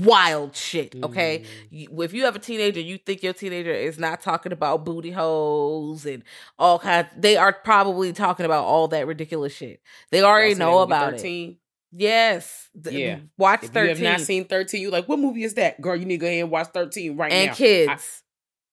wild 0.00 0.56
shit. 0.56 0.94
Okay 1.02 1.44
Mm. 1.72 2.04
if 2.04 2.12
you 2.14 2.24
have 2.24 2.36
a 2.36 2.38
teenager, 2.38 2.80
you 2.80 2.98
think 2.98 3.22
your 3.22 3.32
teenager 3.32 3.72
is 3.72 3.98
not 3.98 4.22
talking 4.22 4.52
about 4.52 4.84
booty 4.84 5.10
holes 5.10 6.06
and 6.06 6.22
all 6.58 6.78
kinds. 6.78 7.08
They 7.16 7.36
are 7.36 7.52
probably 7.52 8.12
talking 8.12 8.46
about 8.46 8.64
all 8.64 8.88
that 8.88 9.06
ridiculous 9.06 9.52
shit. 9.54 9.80
They 10.10 10.22
already 10.22 10.54
know 10.54 10.78
about 10.80 11.14
it. 11.22 11.56
Yes. 11.94 12.70
Yeah. 12.90 13.18
Watch 13.36 13.64
If 13.64 13.74
you 13.74 13.80
have 13.80 13.88
thirteen 13.88 14.04
not 14.04 14.20
seen 14.22 14.44
13, 14.46 14.80
you 14.80 14.90
like, 14.90 15.08
what 15.08 15.18
movie 15.18 15.44
is 15.44 15.54
that? 15.54 15.80
Girl, 15.80 15.94
you 15.94 16.06
need 16.06 16.14
to 16.16 16.20
go 16.20 16.26
ahead 16.26 16.40
and 16.42 16.50
watch 16.50 16.68
13 16.72 17.16
right 17.16 17.30
and 17.30 17.48
now. 17.48 17.54
kids. 17.54 18.22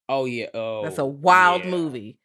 I- 0.07 0.13
oh, 0.13 0.25
yeah. 0.25 0.47
Oh. 0.53 0.83
That's 0.83 0.97
a 0.97 1.05
wild 1.05 1.65
yeah. 1.65 1.71
movie. 1.71 2.17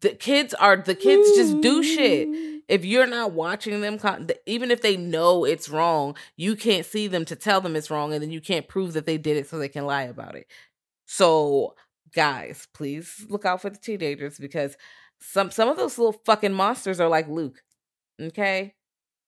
The 0.00 0.10
kids 0.10 0.54
are 0.54 0.76
the 0.76 0.94
kids 0.94 1.28
just 1.36 1.60
do 1.60 1.82
shit. 1.82 2.28
If 2.70 2.84
you're 2.86 3.06
not 3.06 3.32
watching 3.32 3.80
them, 3.82 3.98
even 4.46 4.70
if 4.70 4.80
they 4.82 4.96
know 4.96 5.44
it's 5.44 5.68
wrong, 5.68 6.16
you 6.36 6.56
can't 6.56 6.86
see 6.86 7.08
them 7.08 7.24
to 7.26 7.36
tell 7.36 7.60
them 7.60 7.76
it's 7.76 7.90
wrong, 7.90 8.14
and 8.14 8.22
then 8.22 8.30
you 8.30 8.40
can't 8.40 8.68
prove 8.68 8.94
that 8.94 9.06
they 9.06 9.18
did 9.18 9.36
it, 9.36 9.48
so 9.48 9.58
they 9.58 9.68
can 9.68 9.86
lie 9.86 10.04
about 10.04 10.36
it. 10.36 10.46
So, 11.06 11.74
guys, 12.14 12.68
please 12.74 13.26
look 13.28 13.44
out 13.44 13.62
for 13.62 13.70
the 13.70 13.78
teenagers 13.78 14.38
because 14.38 14.76
some 15.20 15.50
some 15.50 15.68
of 15.68 15.76
those 15.76 15.98
little 15.98 16.20
fucking 16.26 16.52
monsters 16.54 17.00
are 17.00 17.08
like 17.08 17.28
Luke, 17.28 17.62
okay? 18.20 18.74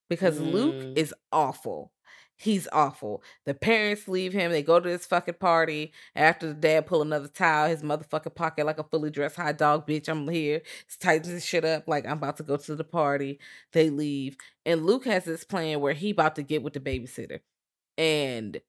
Because 0.08 0.40
Luke 0.40 0.86
Mm. 0.94 0.98
is 0.98 1.14
awful. 1.32 1.92
He's 2.36 2.66
awful. 2.72 3.22
The 3.44 3.54
parents 3.54 4.08
leave 4.08 4.32
him. 4.32 4.50
They 4.50 4.62
go 4.62 4.80
to 4.80 4.88
this 4.88 5.06
fucking 5.06 5.34
party. 5.34 5.92
After 6.16 6.48
the 6.48 6.54
dad 6.54 6.86
pull 6.86 7.02
another 7.02 7.28
towel, 7.28 7.68
his 7.68 7.82
motherfucking 7.82 8.34
pocket 8.34 8.66
like 8.66 8.78
a 8.78 8.84
fully 8.84 9.10
dressed 9.10 9.36
hot 9.36 9.58
dog 9.58 9.86
bitch. 9.86 10.08
I'm 10.08 10.28
here. 10.28 10.62
Tightens 10.98 11.28
his 11.28 11.44
shit 11.44 11.64
up 11.64 11.86
like 11.86 12.04
I'm 12.04 12.18
about 12.18 12.38
to 12.38 12.42
go 12.42 12.56
to 12.56 12.74
the 12.74 12.84
party. 12.84 13.38
They 13.72 13.90
leave. 13.90 14.36
And 14.66 14.84
Luke 14.84 15.04
has 15.04 15.24
this 15.24 15.44
plan 15.44 15.80
where 15.80 15.92
he 15.92 16.10
about 16.10 16.34
to 16.36 16.42
get 16.42 16.62
with 16.62 16.72
the 16.72 16.80
babysitter. 16.80 17.40
And 17.96 18.60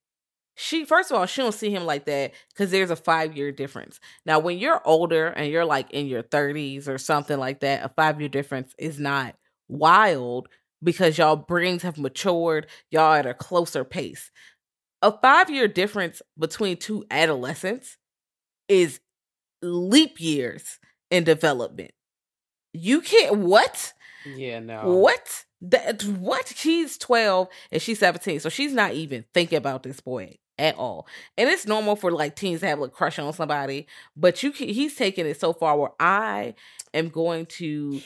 she 0.55 0.85
first 0.85 1.09
of 1.11 1.17
all, 1.17 1.25
she 1.25 1.41
don't 1.41 1.51
see 1.51 1.71
him 1.71 1.85
like 1.85 2.05
that 2.05 2.33
because 2.49 2.69
there's 2.69 2.91
a 2.91 2.95
five 2.95 3.35
year 3.35 3.51
difference. 3.51 3.99
Now, 4.25 4.39
when 4.39 4.59
you're 4.59 4.81
older 4.85 5.27
and 5.27 5.51
you're 5.51 5.65
like 5.65 5.89
in 5.91 6.05
your 6.07 6.23
30s 6.23 6.87
or 6.87 6.97
something 6.97 7.39
like 7.39 7.61
that, 7.61 7.83
a 7.83 7.89
five 7.89 8.19
year 8.19 8.29
difference 8.29 8.73
is 8.77 8.99
not 8.99 9.35
wild 9.67 10.47
because 10.83 11.17
y'all 11.17 11.35
brains 11.35 11.83
have 11.83 11.97
matured, 11.97 12.67
y'all 12.91 13.13
at 13.13 13.25
a 13.25 13.33
closer 13.33 13.83
pace. 13.83 14.31
A 15.01 15.11
five 15.11 15.49
year 15.49 15.67
difference 15.67 16.21
between 16.37 16.77
two 16.77 17.05
adolescents 17.09 17.97
is 18.67 18.99
leap 19.61 20.19
years 20.19 20.79
in 21.09 21.23
development. 21.23 21.91
You 22.73 23.01
can't 23.01 23.37
what? 23.37 23.93
Yeah, 24.25 24.59
no. 24.59 24.97
What? 24.97 25.45
That 25.61 26.03
what? 26.03 26.53
She's 26.55 26.97
12 26.97 27.47
and 27.71 27.81
she's 27.81 27.99
17. 27.99 28.39
So 28.39 28.49
she's 28.49 28.73
not 28.73 28.93
even 28.93 29.25
thinking 29.33 29.57
about 29.57 29.83
this 29.83 29.99
boy 29.99 30.37
at 30.57 30.75
all. 30.75 31.07
And 31.37 31.49
it's 31.49 31.65
normal 31.65 31.95
for 31.95 32.11
like 32.11 32.35
teens 32.35 32.61
to 32.61 32.67
have 32.67 32.81
a 32.81 32.87
crush 32.87 33.19
on 33.19 33.33
somebody, 33.33 33.87
but 34.15 34.43
you 34.43 34.51
can, 34.51 34.69
he's 34.69 34.95
taking 34.95 35.25
it 35.25 35.39
so 35.39 35.53
far 35.53 35.77
where 35.77 35.91
I 35.99 36.55
am 36.93 37.09
going 37.09 37.45
to 37.47 38.01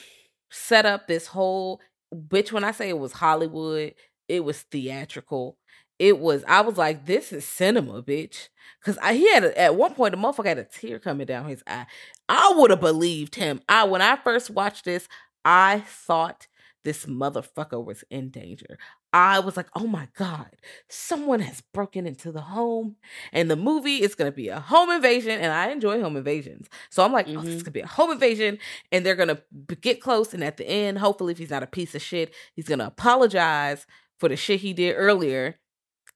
set 0.50 0.86
up 0.86 1.08
this 1.08 1.28
whole 1.28 1.82
bitch 2.14 2.52
when 2.52 2.64
I 2.64 2.72
say 2.72 2.90
it 2.90 3.00
was 3.00 3.14
Hollywood, 3.14 3.94
it 4.28 4.44
was 4.44 4.62
theatrical. 4.62 5.58
It 6.00 6.20
was 6.20 6.44
I 6.48 6.62
was 6.62 6.78
like 6.78 7.06
this 7.06 7.34
is 7.34 7.46
cinema, 7.46 8.04
bitch. 8.04 8.50
Cuz 8.84 8.98
I 9.02 9.14
he 9.14 9.32
had 9.34 9.44
a, 9.44 9.60
at 9.60 9.76
one 9.76 9.94
point 9.94 10.12
the 10.12 10.18
motherfucker 10.18 10.46
had 10.46 10.60
a 10.60 10.64
tear 10.64 11.00
coming 11.00 11.26
down 11.26 11.48
his 11.48 11.64
eye. 11.68 11.88
I 12.30 12.54
would 12.56 12.70
have 12.72 12.82
believed 12.82 13.36
him. 13.36 13.62
I 13.68 13.86
when 13.86 14.02
I 14.02 14.16
first 14.18 14.50
watched 14.50 14.86
this, 14.86 15.08
I 15.44 15.80
thought 15.80 16.48
this 16.84 17.06
motherfucker 17.06 17.84
was 17.84 18.04
in 18.10 18.30
danger. 18.30 18.78
I 19.18 19.40
was 19.40 19.58
like, 19.58 19.70
oh 19.76 19.88
my 19.88 20.08
God, 20.16 20.46
someone 20.90 21.40
has 21.40 21.62
broken 21.74 22.06
into 22.06 22.32
the 22.32 22.42
home. 22.42 22.98
And 23.34 23.50
the 23.50 23.56
movie 23.56 24.04
is 24.04 24.14
going 24.14 24.32
to 24.32 24.36
be 24.36 24.50
a 24.50 24.60
home 24.60 24.92
invasion. 24.92 25.32
And 25.32 25.52
I 25.52 25.72
enjoy 25.72 26.00
home 26.00 26.18
invasions. 26.18 26.68
So 26.92 27.04
I'm 27.04 27.12
like, 27.12 27.28
oh, 27.28 27.42
this 27.42 27.46
is 27.46 27.46
mm-hmm. 27.46 27.56
going 27.56 27.64
to 27.64 27.72
be 27.72 27.80
a 27.80 27.88
home 27.88 28.12
invasion. 28.12 28.60
And 28.92 29.04
they're 29.04 29.16
going 29.16 29.36
to 29.36 29.42
get 29.82 30.02
close. 30.02 30.36
And 30.36 30.44
at 30.44 30.58
the 30.58 30.70
end, 30.70 31.00
hopefully, 31.00 31.32
if 31.32 31.40
he's 31.40 31.50
not 31.50 31.64
a 31.64 31.68
piece 31.68 31.96
of 31.96 32.02
shit, 32.04 32.32
he's 32.54 32.68
going 32.68 32.78
to 32.78 32.86
apologize 32.86 33.88
for 34.20 34.30
the 34.30 34.36
shit 34.36 34.60
he 34.60 34.72
did 34.72 34.94
earlier. 34.94 35.56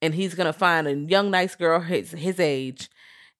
And 0.00 0.14
he's 0.14 0.36
going 0.36 0.46
to 0.46 0.52
find 0.52 0.86
a 0.86 0.94
young, 0.94 1.32
nice 1.32 1.56
girl 1.56 1.80
his, 1.80 2.12
his 2.12 2.38
age. 2.38 2.88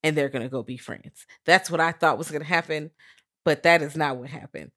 And 0.03 0.17
they're 0.17 0.29
going 0.29 0.43
to 0.43 0.49
go 0.49 0.65
be 0.65 0.77
friends. 0.77 1.25
That's 1.47 1.71
what 1.71 1.79
I 1.79 1.93
thought 1.93 2.19
was 2.19 2.33
going 2.33 2.43
to 2.43 2.49
happen. 2.49 2.91
But 3.45 3.63
that 3.63 3.81
is 3.81 3.97
not 3.97 4.17
what 4.17 4.29
happened. 4.29 4.73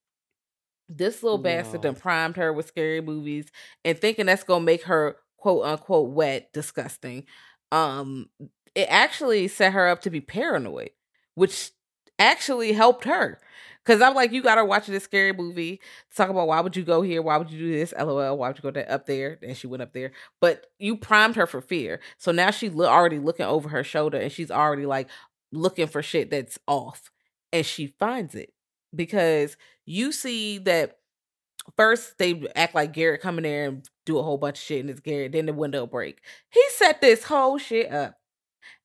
This 0.88 1.24
little 1.24 1.38
bastard 1.40 1.84
No. 1.84 1.92
done 1.92 1.96
primed 1.96 2.38
her 2.38 2.54
with 2.54 2.68
scary 2.68 3.02
movies 3.02 3.48
and 3.84 3.98
thinking 4.00 4.28
that's 4.28 4.44
gonna 4.44 4.64
make 4.64 4.84
her 4.84 5.18
quote 5.38 5.66
unquote 5.66 6.12
wet, 6.12 6.52
disgusting. 6.54 7.26
Um, 7.72 8.30
it 8.76 8.88
actually 8.90 9.48
set 9.48 9.74
her 9.74 9.88
up 9.88 10.02
to 10.02 10.10
be 10.10 10.22
paranoid, 10.22 10.92
which 11.34 11.72
actually 12.20 12.74
helped 12.74 13.06
her. 13.06 13.40
Cause 13.86 14.02
I'm 14.02 14.16
like, 14.16 14.32
you 14.32 14.42
got 14.42 14.58
her 14.58 14.66
watching 14.66 14.96
this 14.96 15.04
scary 15.04 15.32
movie, 15.32 15.80
talk 16.16 16.30
about 16.30 16.48
why 16.48 16.60
would 16.60 16.76
you 16.76 16.84
go 16.84 17.04
here? 17.04 17.22
Why 17.22 17.38
would 17.38 17.52
you 17.52 17.60
do 17.60 17.72
this? 17.72 17.94
LOL, 17.96 18.36
why 18.38 18.48
would 18.48 18.58
you 18.64 18.72
go 18.72 18.80
up 18.82 19.06
there? 19.06 19.38
And 19.44 19.56
she 19.56 19.68
went 19.68 19.84
up 19.84 19.94
there. 19.94 20.12
But 20.42 20.66
you 20.80 20.98
primed 20.98 21.36
her 21.36 21.46
for 21.46 21.62
fear. 21.62 22.00
So 22.18 22.32
now 22.32 22.50
she's 22.50 22.74
lo- 22.74 22.88
already 22.90 23.20
looking 23.20 23.46
over 23.46 23.70
her 23.70 23.84
shoulder 23.84 24.18
and 24.18 24.32
she's 24.32 24.50
already 24.50 24.88
like 24.88 25.08
looking 25.52 25.86
for 25.86 26.02
shit 26.02 26.32
that's 26.32 26.58
off. 26.68 27.12
And 27.54 27.64
she 27.64 27.88
finds 27.88 28.34
it 28.34 28.55
because 28.96 29.58
you 29.86 30.12
see 30.12 30.58
that 30.60 30.98
first 31.76 32.18
they 32.18 32.46
act 32.56 32.76
like 32.76 32.94
Garrett 32.94 33.22
coming 33.22 33.44
there 33.44 33.68
and 33.68 33.88
do 34.06 34.18
a 34.18 34.24
whole 34.24 34.38
bunch 34.38 34.58
of 34.58 34.64
shit 34.64 34.82
and 34.82 34.90
it's 34.90 35.00
Garrett, 35.00 35.32
then 35.32 35.46
the 35.46 35.54
window 35.54 35.86
break. 35.86 36.22
He 36.50 36.62
set 36.72 37.02
this 37.02 37.24
whole 37.24 37.58
shit 37.58 37.92
up. 37.92 38.16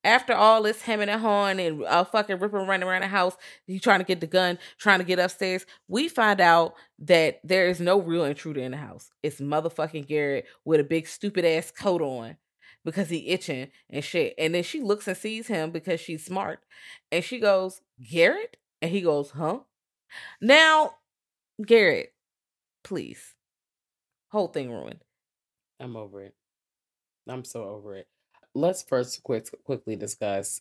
After 0.03 0.35
all 0.35 0.63
this 0.63 0.83
hemming 0.83 1.09
and 1.09 1.21
hawing 1.21 1.61
and 1.61 1.85
uh, 1.85 2.05
fucking 2.05 2.39
ripping 2.39 2.67
running 2.67 2.89
around 2.89 3.03
the 3.03 3.09
house, 3.09 3.37
he 3.67 3.79
trying 3.79 4.01
to 4.01 4.05
get 4.05 4.21
the 4.21 4.27
gun, 4.27 4.59
trying 4.79 4.99
to 4.99 5.05
get 5.05 5.19
upstairs. 5.19 5.65
We 5.89 6.09
find 6.09 6.41
out 6.41 6.75
that 7.01 7.41
there 7.45 7.69
is 7.69 7.81
no 7.81 8.01
real 8.01 8.25
intruder 8.25 8.61
in 8.61 8.73
the 8.73 8.79
house. 8.79 9.11
It's 9.23 9.41
motherfucking 9.41 10.07
Garrett 10.07 10.47
with 10.65 10.81
a 10.81 10.85
big 10.85 11.07
stupid 11.07 11.45
ass 11.45 11.71
coat 11.71 12.03
on 12.03 12.37
because 12.85 13.11
he 13.11 13.29
itching 13.29 13.69
and 13.91 14.05
shit. 14.05 14.35
And 14.39 14.55
then 14.55 14.63
she 14.63 14.81
looks 14.81 15.07
and 15.09 15.17
sees 15.17 15.47
him 15.47 15.71
because 15.71 16.01
she's 16.01 16.25
smart. 16.25 16.61
And 17.13 17.23
she 17.25 17.39
goes, 17.39 17.81
Garrett? 18.11 18.57
And 18.83 18.91
he 18.91 19.03
goes, 19.03 19.31
huh? 19.31 19.61
Now, 20.41 20.95
Garrett, 21.65 22.13
please. 22.85 23.35
Whole 24.31 24.49
thing 24.49 24.71
ruined. 24.71 25.05
I'm 25.79 25.97
over 25.97 26.23
it. 26.23 26.35
I'm 27.29 27.45
so 27.45 27.65
over 27.65 27.97
it. 27.97 28.09
Let's 28.55 28.83
first 28.83 29.23
quick, 29.23 29.47
quickly 29.65 29.97
discuss 29.97 30.61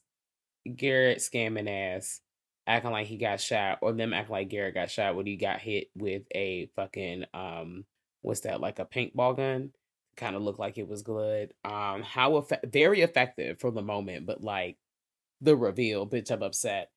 Garrett 0.76 1.20
scamming 1.20 1.70
ass 1.70 2.22
acting 2.70 2.92
like 2.92 3.08
he 3.08 3.18
got 3.18 3.42
shot, 3.42 3.80
or 3.82 3.92
them 3.92 4.14
acting 4.14 4.32
like 4.32 4.50
Garrett 4.50 4.76
got 4.76 4.92
shot 4.92 5.16
when 5.16 5.26
he 5.26 5.36
got 5.36 5.60
hit 5.60 5.88
with 5.96 6.24
a 6.34 6.70
fucking 6.76 7.26
um, 7.34 7.84
what's 8.22 8.42
that? 8.42 8.62
Like 8.62 8.80
a 8.80 8.86
paintball 8.86 9.36
gun. 9.36 9.72
Kind 10.16 10.36
of 10.36 10.44
looked 10.44 10.60
like 10.60 10.78
it 10.78 10.88
was 10.88 11.02
good. 11.02 11.54
Um, 11.66 12.04
how 12.04 12.34
effe- 12.34 12.72
very 12.72 13.02
effective 13.02 13.60
for 13.60 13.72
the 13.72 13.82
moment, 13.82 14.26
but 14.26 14.44
like 14.44 14.78
the 15.42 15.56
reveal, 15.56 16.08
bitch, 16.08 16.30
I'm 16.32 16.44
upset. 16.44 16.92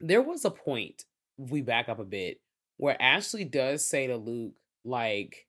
There 0.00 0.22
was 0.22 0.44
a 0.44 0.50
point. 0.50 1.04
We 1.50 1.62
back 1.62 1.88
up 1.88 1.98
a 1.98 2.04
bit 2.04 2.40
where 2.76 3.00
Ashley 3.00 3.44
does 3.44 3.86
say 3.86 4.06
to 4.06 4.16
Luke, 4.16 4.54
like, 4.84 5.46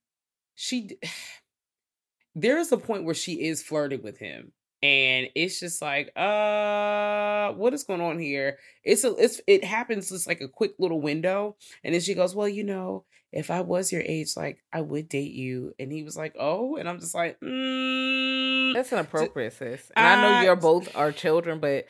she. 0.55 0.97
there 2.35 2.57
is 2.57 2.71
a 2.71 2.77
point 2.77 3.03
where 3.03 3.13
she 3.13 3.33
is 3.45 3.61
flirting 3.61 4.01
with 4.01 4.17
him 4.17 4.51
and 4.81 5.29
it's 5.35 5.59
just 5.59 5.81
like 5.81 6.11
uh 6.17 7.51
what 7.53 7.73
is 7.73 7.83
going 7.83 8.01
on 8.01 8.17
here 8.17 8.57
it's 8.83 9.03
a 9.03 9.15
it's 9.17 9.39
it 9.47 9.63
happens 9.63 10.09
just 10.09 10.27
like 10.27 10.41
a 10.41 10.47
quick 10.47 10.73
little 10.79 10.99
window 10.99 11.55
and 11.83 11.93
then 11.93 12.01
she 12.01 12.15
goes 12.15 12.35
well 12.35 12.49
you 12.49 12.63
know 12.63 13.05
if 13.31 13.51
i 13.51 13.61
was 13.61 13.91
your 13.91 14.01
age 14.01 14.35
like 14.35 14.63
i 14.73 14.81
would 14.81 15.07
date 15.07 15.31
you 15.31 15.73
and 15.77 15.91
he 15.91 16.01
was 16.01 16.17
like 16.17 16.35
oh 16.39 16.75
and 16.75 16.89
i'm 16.89 16.99
just 16.99 17.13
like 17.13 17.39
mm, 17.39 18.73
That's 18.73 18.91
inappropriate, 18.91 19.53
sis. 19.53 19.91
And 19.95 20.05
I 20.05 20.21
know 20.21 20.41
you're 20.41 20.55
both 20.55 20.95
our 20.95 21.11
children, 21.11 21.59
but 21.59 21.85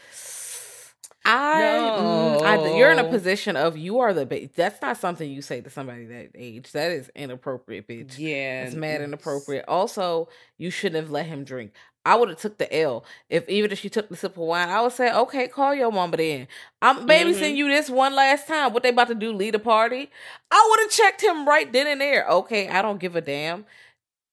I, 1.25 1.93
mm, 1.97 2.41
I 2.43 2.77
you're 2.77 2.91
in 2.91 2.99
a 2.99 3.03
position 3.05 3.55
of 3.55 3.77
you 3.77 3.99
are 3.99 4.13
the 4.13 4.25
ba- 4.25 4.49
that's 4.55 4.81
not 4.81 4.97
something 4.97 5.29
you 5.29 5.41
say 5.41 5.61
to 5.61 5.69
somebody 5.69 6.05
that 6.05 6.31
age. 6.35 6.71
That 6.73 6.91
is 6.91 7.09
inappropriate, 7.15 7.87
bitch. 7.87 8.17
yeah 8.17 8.65
It's 8.65 8.75
mad 8.75 9.01
inappropriate. 9.01 9.65
Also, 9.67 10.27
you 10.57 10.69
shouldn't 10.69 11.01
have 11.01 11.11
let 11.11 11.25
him 11.27 11.43
drink. 11.45 11.71
I 12.05 12.15
would 12.15 12.27
have 12.27 12.39
took 12.39 12.57
the 12.57 12.73
L. 12.77 13.05
If 13.29 13.47
even 13.47 13.71
if 13.71 13.79
she 13.79 13.89
took 13.89 14.09
the 14.09 14.17
sip 14.17 14.33
of 14.33 14.37
wine, 14.39 14.67
I 14.67 14.81
would 14.81 14.91
say, 14.91 15.13
okay, 15.13 15.47
call 15.47 15.73
your 15.73 15.89
mama 15.91 16.17
then. 16.17 16.47
I'm 16.81 17.07
babysitting 17.07 17.53
Mhm. 17.53 17.55
you 17.55 17.67
this 17.69 17.89
one 17.89 18.13
last 18.13 18.45
time. 18.45 18.73
What 18.73 18.83
they 18.83 18.89
about 18.89 19.07
to 19.07 19.15
do? 19.15 19.31
Lead 19.31 19.55
a 19.55 19.59
party? 19.59 20.09
I 20.51 20.67
would 20.69 20.79
have 20.81 20.91
checked 20.91 21.23
him 21.23 21.47
right 21.47 21.71
then 21.71 21.87
and 21.87 22.01
there. 22.01 22.27
Okay, 22.27 22.67
I 22.67 22.81
don't 22.81 22.99
give 22.99 23.15
a 23.15 23.21
damn. 23.21 23.65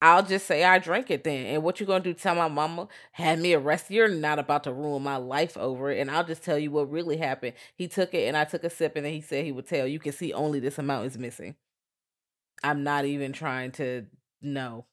I'll 0.02 0.22
just 0.22 0.46
say 0.46 0.64
I 0.64 0.78
drank 0.78 1.10
it 1.10 1.24
then. 1.24 1.46
And 1.46 1.62
what 1.62 1.78
you 1.78 1.86
gonna 1.86 2.02
do? 2.02 2.14
Tell 2.14 2.34
my 2.34 2.48
mama 2.48 2.88
had 3.12 3.38
me 3.38 3.52
arrested? 3.54 3.94
You're 3.94 4.08
not 4.08 4.38
about 4.38 4.64
to 4.64 4.72
ruin 4.72 5.02
my 5.02 5.16
life 5.16 5.56
over 5.58 5.90
it. 5.90 6.00
And 6.00 6.10
I'll 6.10 6.24
just 6.24 6.42
tell 6.42 6.58
you 6.58 6.70
what 6.70 6.90
really 6.90 7.18
happened. 7.18 7.54
He 7.76 7.86
took 7.88 8.14
it 8.14 8.26
and 8.26 8.36
I 8.36 8.44
took 8.44 8.64
a 8.64 8.70
sip 8.70 8.96
and 8.96 9.04
then 9.04 9.12
he 9.12 9.20
said 9.20 9.44
he 9.44 9.52
would 9.52 9.66
tell. 9.66 9.86
You 9.86 9.98
can 9.98 10.12
see 10.12 10.32
only 10.32 10.58
this 10.60 10.78
amount 10.78 11.06
is 11.06 11.18
missing. 11.18 11.54
I'm 12.62 12.82
not 12.82 13.04
even 13.04 13.32
trying 13.32 13.72
to 13.72 14.06
know. 14.42 14.86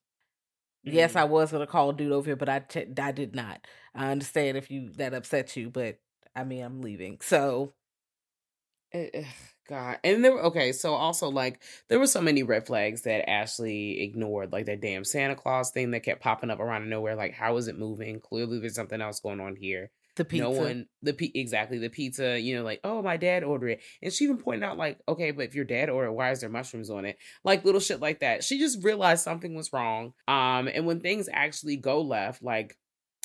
Yes, 0.84 1.14
Mm. 1.14 1.18
I 1.22 1.24
was 1.26 1.52
gonna 1.52 1.68
call 1.68 1.92
a 1.92 1.94
dude 1.94 2.12
over 2.14 2.28
here, 2.28 2.36
but 2.38 2.50
I 2.50 2.60
t- 2.62 2.88
I 3.00 3.12
did 3.12 3.36
not. 3.36 3.68
I 3.96 4.12
understand 4.12 4.58
if 4.58 4.72
you 4.72 4.92
that 4.94 5.14
upset 5.14 5.56
you, 5.58 5.70
but 5.70 6.00
I 6.36 6.44
mean 6.46 6.64
I'm 6.64 6.82
leaving. 6.82 7.20
So 7.22 7.74
Eh, 8.92 9.10
eh, 9.14 9.26
God. 9.68 10.00
And 10.04 10.24
there 10.24 10.34
were 10.34 10.44
okay, 10.46 10.72
so 10.72 10.94
also 10.94 11.30
like 11.30 11.62
there 11.90 12.00
were 12.00 12.08
so 12.08 12.22
many 12.22 12.44
red 12.44 12.66
flags 12.66 13.04
that 13.04 13.30
Ashley 13.30 14.02
ignored, 14.02 14.52
like 14.52 14.66
that 14.68 14.82
damn 14.82 15.04
Santa 15.04 15.36
Claus 15.36 15.72
thing 15.72 15.92
that 15.92 16.04
kept 16.04 16.22
popping 16.22 16.50
up 16.50 16.60
around 16.60 16.90
nowhere. 16.90 17.16
Like, 17.16 17.34
how 17.34 17.58
is 17.58 17.68
it 17.68 17.78
moving? 17.78 18.20
Clearly 18.20 18.60
there's 18.60 18.76
something 18.76 19.02
else 19.02 19.20
going 19.20 19.40
on 19.40 19.56
here. 19.56 19.92
the 20.16 20.26
pizza. 20.26 20.44
No 20.44 20.52
one 20.52 20.88
the 21.02 21.14
pi- 21.14 21.32
exactly 21.36 21.78
the 21.78 21.90
pizza, 21.90 22.40
you 22.40 22.56
know, 22.56 22.64
like, 22.64 22.82
oh 22.84 23.02
my 23.02 23.18
dad 23.18 23.44
ordered 23.44 23.70
it. 23.70 23.82
And 24.02 24.12
she 24.12 24.26
even 24.26 24.38
pointed 24.38 24.64
out, 24.64 24.78
like, 24.78 25.00
okay, 25.08 25.32
but 25.32 25.46
if 25.46 25.56
your 25.56 25.66
dad 25.66 25.90
ordered, 25.90 26.10
it, 26.10 26.16
why 26.16 26.32
is 26.32 26.42
there 26.42 26.50
mushrooms 26.50 26.90
on 26.90 27.06
it? 27.06 27.18
Like 27.44 27.66
little 27.66 27.82
shit 27.82 28.00
like 28.02 28.20
that. 28.22 28.44
She 28.44 28.60
just 28.60 28.84
realized 28.84 29.24
something 29.24 29.56
was 29.56 29.72
wrong. 29.72 30.14
Um, 30.28 30.68
and 30.68 30.86
when 30.86 31.00
things 31.00 31.30
actually 31.32 31.78
go 31.78 32.02
left, 32.02 32.44
like 32.44 32.78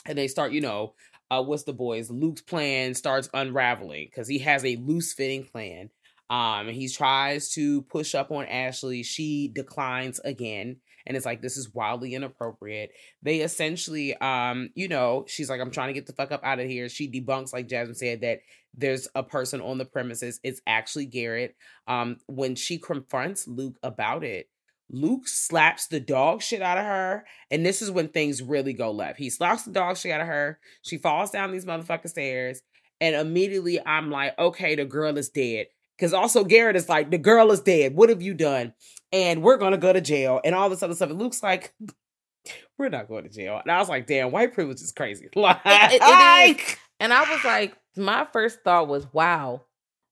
and 0.07 0.18
they 0.18 0.28
start, 0.28 0.53
you 0.53 0.61
know, 0.61 0.95
uh, 1.30 1.43
what's 1.43 1.62
the 1.62 1.72
boys? 1.72 2.11
Luke's 2.11 2.43
plan 2.43 2.95
starts 2.95 3.30
unraveling 3.32 4.09
because 4.11 4.28
he 4.28 4.40
has 4.40 4.64
a 4.64 4.76
loose 4.76 5.14
fitting 5.14 5.45
plan. 5.45 5.88
Um, 6.32 6.68
he 6.68 6.88
tries 6.88 7.50
to 7.50 7.82
push 7.82 8.14
up 8.14 8.30
on 8.30 8.46
Ashley. 8.46 9.02
She 9.02 9.52
declines 9.54 10.18
again, 10.24 10.78
and 11.06 11.14
it's 11.14 11.26
like 11.26 11.42
this 11.42 11.58
is 11.58 11.74
wildly 11.74 12.14
inappropriate. 12.14 12.90
They 13.20 13.40
essentially, 13.40 14.16
um, 14.16 14.70
you 14.74 14.88
know, 14.88 15.26
she's 15.28 15.50
like, 15.50 15.60
I'm 15.60 15.70
trying 15.70 15.88
to 15.88 15.92
get 15.92 16.06
the 16.06 16.14
fuck 16.14 16.32
up 16.32 16.42
out 16.42 16.58
of 16.58 16.70
here. 16.70 16.88
She 16.88 17.10
debunks, 17.10 17.52
like 17.52 17.68
Jasmine 17.68 17.96
said, 17.96 18.22
that 18.22 18.40
there's 18.74 19.08
a 19.14 19.22
person 19.22 19.60
on 19.60 19.76
the 19.76 19.84
premises. 19.84 20.40
It's 20.42 20.62
actually 20.66 21.04
Garrett. 21.04 21.54
Um, 21.86 22.16
when 22.28 22.54
she 22.54 22.78
confronts 22.78 23.46
Luke 23.46 23.76
about 23.82 24.24
it, 24.24 24.48
Luke 24.88 25.28
slaps 25.28 25.88
the 25.88 26.00
dog 26.00 26.40
shit 26.40 26.62
out 26.62 26.78
of 26.78 26.86
her. 26.86 27.26
And 27.50 27.66
this 27.66 27.82
is 27.82 27.90
when 27.90 28.08
things 28.08 28.42
really 28.42 28.72
go 28.72 28.90
left. 28.90 29.18
He 29.18 29.28
slaps 29.28 29.64
the 29.64 29.72
dog 29.72 29.98
shit 29.98 30.12
out 30.12 30.22
of 30.22 30.28
her. 30.28 30.58
She 30.80 30.96
falls 30.96 31.30
down 31.30 31.52
these 31.52 31.66
motherfucking 31.66 32.08
stairs. 32.08 32.62
And 33.02 33.14
immediately 33.14 33.84
I'm 33.84 34.10
like, 34.10 34.38
okay, 34.38 34.76
the 34.76 34.86
girl 34.86 35.18
is 35.18 35.28
dead. 35.28 35.66
Because 35.97 36.12
also 36.12 36.45
Garrett 36.45 36.76
is 36.76 36.88
like, 36.88 37.11
the 37.11 37.18
girl 37.18 37.53
is 37.53 37.61
dead. 37.61 37.95
What 37.95 38.09
have 38.09 38.22
you 38.22 38.34
done? 38.34 38.74
And 39.12 39.43
we're 39.43 39.59
gonna 39.59 39.78
go 39.78 39.93
to 39.93 40.01
jail 40.01 40.40
and 40.45 40.55
all 40.55 40.68
this 40.70 40.82
other 40.82 40.95
stuff. 40.95 41.11
It 41.11 41.14
looks 41.16 41.43
like, 41.43 41.74
we're 42.78 42.88
not 42.88 43.09
going 43.09 43.24
to 43.24 43.30
jail. 43.30 43.61
And 43.62 43.70
I 43.70 43.78
was 43.78 43.88
like, 43.88 44.07
damn, 44.07 44.32
white 44.32 44.53
privilege 44.55 44.80
is 44.80 44.93
crazy. 44.93 45.28
Like, 45.36 45.61
it- 45.64 46.01
it 46.03 46.61
is. 46.61 46.76
And 46.99 47.12
I 47.12 47.30
was 47.30 47.45
like, 47.45 47.76
my 47.97 48.26
first 48.32 48.61
thought 48.64 48.88
was, 48.88 49.07
wow, 49.12 49.62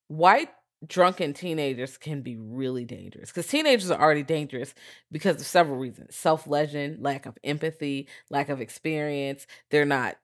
white 0.08 0.50
drunken 0.86 1.32
teenagers 1.34 1.96
can 1.98 2.22
be 2.22 2.36
really 2.36 2.84
dangerous 2.84 3.30
because 3.30 3.46
teenagers 3.46 3.90
are 3.90 4.00
already 4.00 4.22
dangerous 4.22 4.74
because 5.12 5.40
of 5.40 5.46
several 5.46 5.76
reasons 5.78 6.14
self 6.16 6.46
legend, 6.46 7.02
lack 7.02 7.26
of 7.26 7.36
empathy, 7.44 8.08
lack 8.30 8.48
of 8.48 8.60
experience. 8.60 9.46
They're 9.70 9.84
not, 9.84 10.16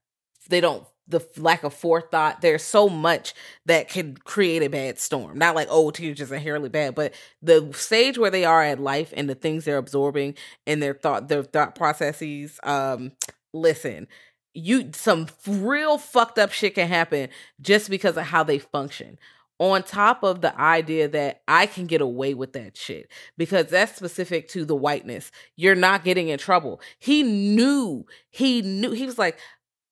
they 0.48 0.60
don't, 0.60 0.84
the 1.08 1.26
lack 1.36 1.64
of 1.64 1.72
forethought. 1.72 2.40
There's 2.40 2.62
so 2.62 2.88
much 2.88 3.34
that 3.66 3.88
can 3.88 4.16
create 4.16 4.62
a 4.62 4.68
bad 4.68 4.98
storm. 4.98 5.38
Not 5.38 5.54
like, 5.54 5.68
oh, 5.70 5.90
teenagers 5.90 6.32
are 6.32 6.36
inherently 6.36 6.68
bad, 6.68 6.94
but 6.94 7.14
the 7.42 7.72
stage 7.72 8.18
where 8.18 8.30
they 8.30 8.44
are 8.44 8.62
at 8.62 8.80
life 8.80 9.12
and 9.16 9.28
the 9.28 9.34
things 9.34 9.64
they're 9.64 9.78
absorbing 9.78 10.34
and 10.66 10.82
their 10.82 10.94
thought, 10.94 11.28
their 11.28 11.42
thought 11.42 11.74
processes. 11.74 12.58
Um, 12.62 13.12
listen, 13.52 14.08
you 14.54 14.90
some 14.94 15.26
real 15.46 15.98
fucked 15.98 16.38
up 16.38 16.50
shit 16.50 16.74
can 16.74 16.88
happen 16.88 17.28
just 17.60 17.90
because 17.90 18.16
of 18.16 18.24
how 18.24 18.42
they 18.42 18.58
function 18.58 19.18
on 19.58 19.82
top 19.82 20.22
of 20.22 20.42
the 20.42 20.58
idea 20.60 21.08
that 21.08 21.40
I 21.48 21.66
can 21.66 21.86
get 21.86 22.00
away 22.00 22.34
with 22.34 22.52
that 22.52 22.76
shit 22.76 23.10
because 23.38 23.66
that's 23.66 23.96
specific 23.96 24.48
to 24.48 24.64
the 24.64 24.76
whiteness. 24.76 25.30
You're 25.56 25.74
not 25.74 26.04
getting 26.04 26.28
in 26.28 26.38
trouble. 26.38 26.80
He 26.98 27.22
knew, 27.22 28.04
he 28.28 28.60
knew, 28.60 28.90
he 28.92 29.06
was 29.06 29.18
like, 29.18 29.38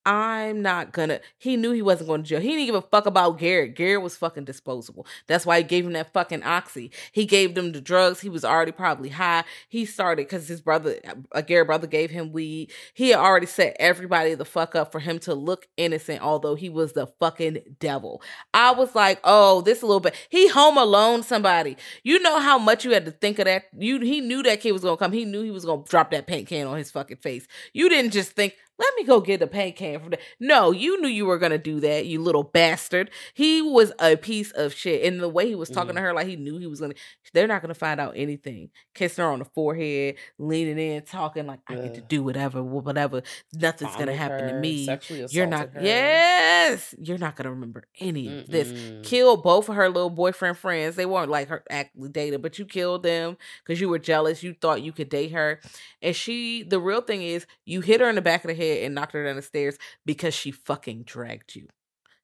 I'm 0.06 0.60
not 0.60 0.92
gonna. 0.92 1.20
He 1.38 1.56
knew 1.56 1.72
he 1.72 1.80
wasn't 1.80 2.08
going 2.08 2.22
to 2.22 2.28
jail. 2.28 2.40
He 2.40 2.48
didn't 2.50 2.66
give 2.66 2.74
a 2.74 2.82
fuck 2.82 3.06
about 3.06 3.38
Garrett. 3.38 3.74
Garrett 3.74 4.02
was 4.02 4.16
fucking 4.16 4.44
disposable. 4.44 5.06
That's 5.28 5.46
why 5.46 5.58
he 5.58 5.64
gave 5.64 5.86
him 5.86 5.94
that 5.94 6.12
fucking 6.12 6.42
oxy. 6.42 6.90
He 7.12 7.24
gave 7.24 7.54
them 7.54 7.72
the 7.72 7.80
drugs. 7.80 8.20
He 8.20 8.28
was 8.28 8.44
already 8.44 8.72
probably 8.72 9.08
high. 9.08 9.44
He 9.68 9.86
started 9.86 10.26
because 10.26 10.46
his 10.46 10.60
brother, 10.60 10.96
a 11.32 11.42
Garrett 11.42 11.68
brother, 11.68 11.86
gave 11.86 12.10
him 12.10 12.32
weed. 12.32 12.70
He 12.92 13.10
had 13.10 13.18
already 13.20 13.46
set 13.46 13.76
everybody 13.80 14.34
the 14.34 14.44
fuck 14.44 14.74
up 14.74 14.92
for 14.92 15.00
him 15.00 15.18
to 15.20 15.34
look 15.34 15.68
innocent, 15.78 16.20
although 16.20 16.54
he 16.54 16.68
was 16.68 16.92
the 16.92 17.06
fucking 17.06 17.76
devil. 17.78 18.20
I 18.52 18.72
was 18.72 18.94
like, 18.94 19.20
oh, 19.24 19.62
this 19.62 19.80
a 19.80 19.86
little 19.86 20.00
bit. 20.00 20.14
He 20.28 20.48
home 20.48 20.76
alone 20.76 21.22
somebody. 21.22 21.78
You 22.02 22.20
know 22.20 22.40
how 22.40 22.58
much 22.58 22.84
you 22.84 22.92
had 22.92 23.06
to 23.06 23.10
think 23.10 23.38
of 23.38 23.46
that. 23.46 23.64
You 23.78 24.00
he 24.00 24.20
knew 24.20 24.42
that 24.42 24.60
kid 24.60 24.72
was 24.72 24.82
gonna 24.82 24.98
come. 24.98 25.12
He 25.12 25.24
knew 25.24 25.42
he 25.42 25.50
was 25.50 25.64
gonna 25.64 25.84
drop 25.84 26.10
that 26.10 26.26
paint 26.26 26.48
can 26.48 26.66
on 26.66 26.76
his 26.76 26.90
fucking 26.90 27.18
face. 27.18 27.46
You 27.72 27.88
didn't 27.88 28.10
just 28.10 28.32
think, 28.32 28.54
let 28.78 28.92
me 28.96 29.04
go 29.04 29.20
get 29.20 29.40
a 29.42 29.46
paint 29.46 29.76
can 29.76 30.00
from 30.00 30.10
that. 30.10 30.20
No, 30.40 30.72
you 30.72 31.00
knew 31.00 31.08
you 31.08 31.26
were 31.26 31.38
gonna 31.38 31.58
do 31.58 31.78
that, 31.80 32.06
you 32.06 32.20
little 32.20 32.42
bastard. 32.42 33.10
He 33.32 33.62
was 33.62 33.92
a 34.00 34.16
piece 34.16 34.50
of 34.52 34.74
shit. 34.74 35.04
And 35.04 35.20
the 35.20 35.28
way 35.28 35.46
he 35.46 35.54
was 35.54 35.70
talking 35.70 35.94
to 35.94 36.00
her, 36.00 36.12
like 36.12 36.26
he 36.26 36.36
knew 36.36 36.58
he 36.58 36.66
was 36.66 36.80
gonna 36.80 36.94
they're 37.32 37.46
not 37.46 37.62
gonna 37.62 37.74
find 37.74 38.00
out 38.00 38.14
anything. 38.16 38.70
Kissing 38.94 39.24
her 39.24 39.30
on 39.30 39.38
the 39.38 39.44
forehead, 39.44 40.16
leaning 40.38 40.78
in, 40.78 41.02
talking 41.02 41.46
like 41.46 41.60
I 41.68 41.76
get 41.76 41.94
to 41.94 42.00
do 42.00 42.22
whatever, 42.24 42.62
whatever. 42.62 43.22
Nothing's 43.52 43.94
gonna 43.96 44.14
happen 44.16 44.48
to 44.48 44.54
me. 44.60 44.88
You're 45.30 45.46
not 45.46 45.72
her. 45.74 45.80
yes, 45.82 46.94
you're 46.98 47.18
not 47.18 47.36
gonna 47.36 47.50
remember 47.50 47.84
any 48.00 48.40
of 48.40 48.48
this 48.48 48.68
Mm-mm. 48.68 49.04
killed 49.04 49.42
both 49.44 49.68
of 49.68 49.76
her 49.76 49.88
little 49.88 50.10
boyfriend 50.10 50.58
friends. 50.58 50.96
They 50.96 51.06
weren't 51.06 51.30
like 51.30 51.48
her 51.48 51.62
actually 51.70 52.08
dated, 52.08 52.42
but 52.42 52.58
you 52.58 52.64
killed 52.64 53.04
them 53.04 53.36
because 53.62 53.80
you 53.80 53.88
were 53.88 53.98
jealous. 54.00 54.42
You 54.42 54.54
thought 54.60 54.82
you 54.82 54.92
could 54.92 55.08
date 55.08 55.30
her. 55.32 55.60
And 56.02 56.14
she, 56.14 56.62
the 56.64 56.80
real 56.80 57.00
thing 57.00 57.22
is, 57.22 57.46
you 57.64 57.80
hit 57.80 58.00
her 58.00 58.08
in 58.08 58.14
the 58.16 58.22
back 58.22 58.44
of 58.44 58.48
the 58.48 58.54
head 58.54 58.63
and 58.64 58.94
knocked 58.94 59.12
her 59.12 59.24
down 59.24 59.36
the 59.36 59.42
stairs 59.42 59.76
because 60.04 60.34
she 60.34 60.50
fucking 60.50 61.04
dragged 61.04 61.54
you. 61.54 61.68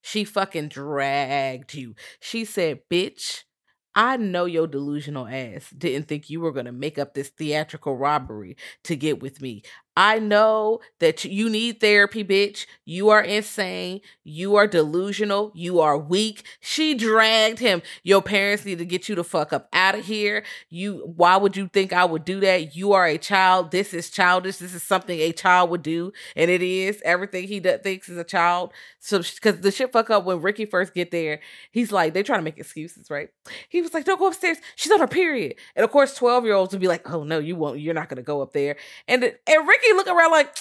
She 0.03 0.24
fucking 0.24 0.68
dragged 0.68 1.74
you. 1.74 1.95
She 2.20 2.45
said, 2.45 2.80
bitch. 2.91 3.45
I 3.93 4.16
know 4.16 4.45
your 4.45 4.68
delusional 4.68 5.26
ass 5.26 5.68
didn't 5.76 6.07
think 6.07 6.30
you 6.30 6.41
were 6.41 6.53
going 6.53 6.66
to 6.66 6.72
make 6.72 6.97
up 6.97 7.12
this 7.12 7.30
theatrical 7.30 7.97
robbery 7.97 8.57
to 8.84 8.95
get 8.95 9.20
with 9.20 9.41
me. 9.41 9.62
I 9.97 10.18
know 10.18 10.80
that 11.01 11.24
you 11.24 11.51
need 11.51 11.80
therapy, 11.80 12.24
bitch. 12.24 12.66
You 12.84 13.11
are 13.11 13.22
insane. 13.22 14.01
You 14.22 14.55
are 14.57 14.66
delusional. 14.66 15.51
You 15.55 15.80
are 15.80 15.99
weak. 15.99 16.45
She 16.61 16.95
dragged 16.95 17.59
him. 17.59 17.82
Your 18.05 18.22
parents 18.22 18.64
need 18.64 18.78
to 18.78 18.84
get 18.84 19.09
you 19.09 19.14
the 19.16 19.24
fuck 19.24 19.53
up 19.53 19.68
out 19.72 19.97
of 19.97 20.05
here. 20.05 20.45
You, 20.68 21.12
why 21.16 21.36
would 21.36 21.57
you 21.57 21.68
think 21.68 21.93
I 21.93 22.05
would 22.05 22.24
do 22.24 22.41
that? 22.41 22.76
You 22.76 22.93
are 22.93 23.07
a 23.07 23.18
child. 23.18 23.72
This 23.72 23.93
is 23.93 24.11
childish. 24.11 24.59
This 24.59 24.74
is 24.74 24.82
something 24.82 25.18
a 25.18 25.32
child 25.32 25.70
would 25.70 25.82
do. 25.82 26.12
And 26.36 26.51
it 26.51 26.62
is. 26.62 27.03
Everything 27.05 27.49
he 27.49 27.59
thinks 27.61 28.09
is 28.09 28.16
a 28.16 28.24
child. 28.24 28.72
So, 29.01 29.18
because 29.18 29.61
the 29.61 29.70
shit 29.70 29.93
fuck 29.93 30.11
up 30.11 30.24
when 30.24 30.41
Ricky 30.41 30.66
first 30.66 30.95
get 30.95 31.11
there, 31.11 31.41
he's 31.72 31.91
like, 31.91 32.14
they're 32.14 32.22
trying 32.22 32.41
to 32.41 32.45
make 32.45 32.59
excuses, 32.59 33.11
right? 33.11 33.30
He 33.68 33.82
was 33.82 33.93
like, 33.95 34.05
don't 34.05 34.18
go 34.18 34.28
upstairs. 34.28 34.59
She's 34.76 34.93
on 34.93 35.01
her 35.01 35.09
period. 35.09 35.57
And 35.74 35.84
of 35.84 35.91
course, 35.91 36.14
12 36.14 36.45
year 36.45 36.55
olds 36.55 36.72
would 36.72 36.80
be 36.80 36.88
like, 36.88 37.11
oh 37.11 37.24
no, 37.24 37.38
you 37.38 37.57
won't. 37.57 37.80
You're 37.80 37.95
not 37.95 38.09
going 38.09 38.18
to 38.18 38.22
go 38.22 38.43
up 38.43 38.53
there. 38.53 38.76
And, 39.09 39.24
and 39.24 39.68
Ricky 39.68 39.79
look 39.94 40.08
around 40.08 40.30
like, 40.30 40.54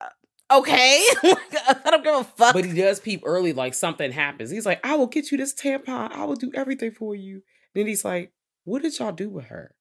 "Uh, 0.00 0.58
okay. 0.58 1.04
I 1.22 1.90
don't 1.90 2.04
give 2.04 2.14
a 2.14 2.24
fuck. 2.24 2.54
But 2.54 2.64
he 2.64 2.72
does 2.72 3.00
peep 3.00 3.22
early, 3.24 3.52
like 3.52 3.74
something 3.74 4.12
happens. 4.12 4.50
He's 4.50 4.66
like, 4.66 4.84
I 4.84 4.96
will 4.96 5.06
get 5.06 5.30
you 5.30 5.38
this 5.38 5.54
tampon. 5.54 6.12
I 6.12 6.24
will 6.24 6.36
do 6.36 6.50
everything 6.54 6.92
for 6.92 7.14
you. 7.14 7.42
Then 7.74 7.86
he's 7.86 8.04
like, 8.04 8.32
What 8.64 8.82
did 8.82 8.98
y'all 8.98 9.12
do 9.12 9.28
with 9.28 9.46
her? 9.46 9.74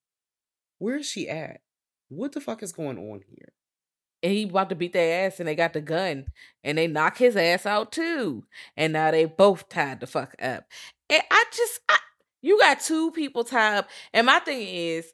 Where 0.78 0.98
is 0.98 1.08
she 1.08 1.28
at? 1.30 1.62
What 2.10 2.32
the 2.32 2.42
fuck 2.42 2.64
is 2.64 2.72
going 2.72 2.98
on 2.98 3.22
here? 3.28 3.54
and 4.22 4.34
he 4.34 4.44
about 4.44 4.70
to 4.70 4.76
beat 4.76 4.94
their 4.94 5.28
ass 5.28 5.40
and 5.40 5.48
they 5.48 5.56
got 5.56 5.74
the 5.74 5.82
gun 5.82 6.26
and 6.64 6.78
they 6.78 6.88
knock 6.88 7.18
his 7.18 7.36
ass 7.36 7.66
out 7.66 7.92
too 7.92 8.44
and 8.76 8.94
now 8.94 9.12
they 9.12 9.26
both 9.26 9.70
tied 9.70 10.00
the 10.00 10.08
fuck 10.08 10.36
up 10.42 10.66
and 11.10 11.22
i 11.32 11.46
just 11.54 11.80
I, 11.90 11.98
you 12.42 12.60
got 12.60 12.80
two 12.80 13.12
people 13.12 13.44
tied 13.44 13.78
up 13.80 13.90
and 14.14 14.26
my 14.26 14.40
thing 14.40 14.68
is 14.68 15.12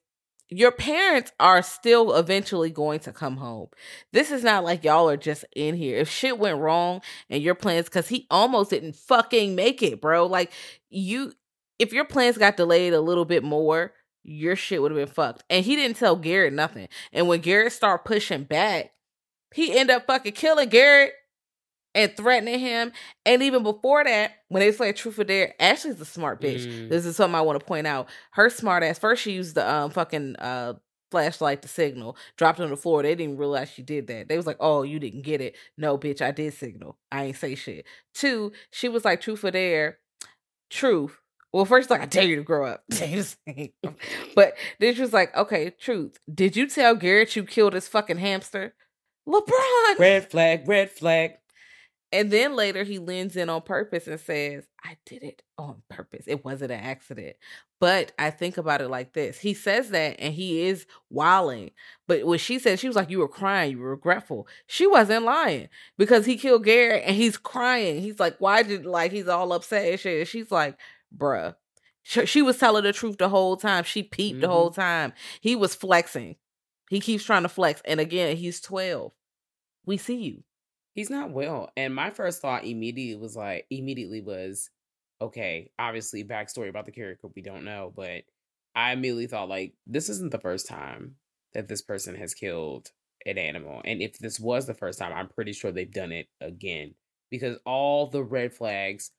your 0.50 0.72
parents 0.72 1.32
are 1.40 1.62
still 1.64 2.16
eventually 2.16 2.70
going 2.70 3.00
to 3.00 3.12
come 3.12 3.38
home. 3.38 3.68
This 4.14 4.32
is 4.32 4.44
not 4.44 4.64
like 4.64 4.84
y'all 4.84 5.10
are 5.10 5.18
just 5.18 5.46
in 5.56 5.76
here. 5.76 5.98
If 5.98 6.10
shit 6.10 6.38
went 6.38 6.60
wrong 6.60 7.02
and 7.30 7.42
your 7.42 7.56
plans, 7.56 7.86
because 7.86 8.08
he 8.08 8.28
almost 8.30 8.70
didn't 8.70 8.96
fucking 8.96 9.56
make 9.56 9.82
it, 9.82 10.02
bro. 10.02 10.28
Like, 10.28 10.52
you, 10.90 11.34
if 11.80 11.94
your 11.94 12.06
plans 12.06 12.38
got 12.38 12.58
delayed 12.58 12.94
a 12.94 13.02
little 13.02 13.26
bit 13.26 13.44
more, 13.44 13.94
your 14.24 14.56
shit 14.56 14.82
would 14.82 14.92
have 14.92 14.98
been 14.98 15.14
fucked. 15.14 15.44
And 15.50 15.66
he 15.66 15.76
didn't 15.76 15.98
tell 15.98 16.16
Garrett 16.16 16.54
nothing. 16.54 16.90
And 17.12 17.28
when 17.28 17.42
Garrett 17.42 17.74
started 17.74 18.06
pushing 18.06 18.44
back, 18.44 18.92
he 19.54 19.78
ended 19.78 19.96
up 19.96 20.08
fucking 20.08 20.34
killing 20.34 20.70
Garrett 20.70 21.14
and 21.96 22.16
threatening 22.16 22.60
him. 22.60 22.92
And 23.26 23.42
even 23.42 23.64
before 23.64 24.04
that, 24.04 24.34
when 24.50 24.60
they 24.60 24.72
say 24.72 24.92
truth 24.92 25.18
or 25.18 25.24
dare, 25.24 25.56
Ashley's 25.60 26.00
a 26.00 26.06
smart 26.06 26.42
bitch. 26.42 26.68
Mm. 26.68 26.90
This 26.90 27.06
is 27.06 27.16
something 27.16 27.36
I 27.36 27.42
want 27.42 27.60
to 27.60 27.66
point 27.66 27.88
out. 27.88 28.08
Her 28.32 28.50
smart 28.50 28.84
ass. 28.84 29.00
First, 29.00 29.24
she 29.24 29.32
used 29.32 29.56
the 29.56 29.68
um 29.68 29.90
fucking 29.90 30.36
uh 30.36 30.74
flashlight 31.10 31.62
to 31.62 31.68
signal, 31.68 32.18
dropped 32.36 32.60
it 32.60 32.64
on 32.64 32.70
the 32.70 32.78
floor. 32.78 33.02
They 33.02 33.16
didn't 33.16 33.38
realize 33.38 33.72
she 33.72 33.82
did 33.82 34.08
that. 34.08 34.28
They 34.28 34.38
was 34.38 34.46
like, 34.46 34.58
"Oh, 34.60 34.84
you 34.84 35.00
didn't 35.00 35.24
get 35.24 35.42
it." 35.42 35.56
No, 35.78 35.98
bitch, 35.98 36.22
I 36.22 36.32
did 36.32 36.54
signal. 36.54 36.98
I 37.12 37.26
ain't 37.26 37.38
say 37.38 37.56
shit. 37.56 37.86
Two, 38.14 38.52
she 38.72 38.90
was 38.90 39.06
like, 39.06 39.22
"Truth 39.22 39.44
or 39.44 39.52
dare." 39.52 40.00
Truth. 40.70 41.18
Well, 41.54 41.64
first, 41.64 41.90
like, 41.90 42.02
I 42.02 42.06
dare 42.06 42.26
you 42.26 42.36
to 42.36 42.44
grow 42.44 42.66
up. 42.68 42.84
but 44.36 44.54
then 44.80 44.94
she 44.94 45.00
was 45.00 45.14
like, 45.14 45.34
okay, 45.38 45.70
truth. 45.70 46.18
Did 46.34 46.58
you 46.58 46.68
tell 46.68 46.96
Garrett 46.96 47.38
you 47.38 47.46
killed 47.46 47.72
his 47.72 47.88
fucking 47.88 48.18
hamster? 48.18 48.74
LeBron. 49.26 49.98
Red 49.98 50.30
flag, 50.30 50.68
red 50.68 50.92
flag. 50.92 51.36
And 52.16 52.32
then 52.32 52.56
later 52.56 52.84
he 52.84 52.98
leans 53.00 53.36
in 53.36 53.50
on 53.50 53.62
purpose 53.62 54.08
and 54.08 54.20
says, 54.20 54.66
I 54.84 54.98
did 55.06 55.22
it 55.24 55.44
on 55.58 55.82
purpose. 55.90 56.26
It 56.28 56.46
wasn't 56.46 56.72
an 56.72 56.80
accident. 56.80 57.36
But 57.80 58.14
I 58.18 58.30
think 58.32 58.58
about 58.58 58.82
it 58.82 58.88
like 58.90 59.14
this. 59.14 59.38
He 59.38 59.54
says 59.54 59.90
that 59.90 60.16
and 60.20 60.34
he 60.34 60.62
is 60.68 60.86
wilding. 61.10 61.72
But 62.08 62.26
when 62.26 62.40
she 62.40 62.58
said, 62.60 62.80
she 62.80 62.88
was 62.88 62.96
like, 62.96 63.10
You 63.10 63.20
were 63.20 63.28
crying, 63.28 63.72
you 63.72 63.80
were 63.80 63.90
regretful. 63.92 64.48
She 64.66 64.88
wasn't 64.88 65.26
lying 65.26 65.68
because 65.98 66.26
he 66.26 66.38
killed 66.38 66.64
Garrett 66.64 67.04
and 67.06 67.16
he's 67.16 67.38
crying. 67.38 68.02
He's 68.02 68.20
like, 68.20 68.38
Why 68.40 68.64
did, 68.64 68.86
like, 68.86 69.12
he's 69.12 69.28
all 69.28 69.52
upset 69.52 69.86
and 69.92 70.00
shit. 70.00 70.20
And 70.20 70.28
she's 70.28 70.52
like, 70.52 70.78
Bruh. 71.16 71.56
She, 72.04 72.26
she 72.26 72.42
was 72.42 72.58
telling 72.58 72.84
the 72.84 72.94
truth 72.94 73.18
the 73.18 73.30
whole 73.30 73.58
time. 73.58 73.84
She 73.84 74.04
peeped 74.04 74.40
the 74.40 74.48
Mhm. 74.48 74.52
whole 74.52 74.72
time. 74.72 75.12
He 75.42 75.56
was 75.56 75.76
flexing. 75.76 76.38
He 76.90 77.02
keeps 77.02 77.24
trying 77.26 77.44
to 77.44 77.50
flex. 77.50 77.82
And 77.84 78.00
again, 78.00 78.38
he's 78.38 78.62
12. 78.62 79.12
We 79.86 79.98
see 79.98 80.16
you. 80.22 80.44
He's 80.96 81.10
not 81.10 81.32
well. 81.32 81.72
And 81.78 81.94
my 81.94 82.10
first 82.10 82.42
thought 82.42 82.66
immediately 82.66 83.22
was 83.22 83.36
like, 83.36 83.68
immediately 83.70 84.22
was, 84.22 84.70
okay, 85.22 85.72
obviously 85.78 86.24
backstory 86.24 86.70
about 86.70 86.86
the 86.86 86.92
character 86.92 87.28
we 87.36 87.42
don't 87.42 87.66
know, 87.66 87.94
but 87.96 88.24
I 88.74 88.94
immediately 88.94 89.28
thought 89.28 89.50
like, 89.50 89.74
this 89.86 90.10
isn't 90.10 90.32
the 90.32 90.40
first 90.40 90.68
time 90.68 91.16
that 91.54 91.68
this 91.68 91.82
person 91.82 92.16
has 92.16 92.34
killed 92.34 92.92
an 93.26 93.38
animal. 93.38 93.82
And 93.84 94.02
if 94.02 94.18
this 94.20 94.40
was 94.40 94.68
the 94.68 94.74
first 94.74 95.00
time, 95.00 95.14
I'm 95.14 95.28
pretty 95.28 95.54
sure 95.54 95.72
they've 95.72 95.92
done 95.92 96.12
it 96.12 96.28
again 96.40 96.96
because 97.30 97.58
all 97.66 98.08
the 98.08 98.24
red 98.24 98.54
flags 98.54 99.12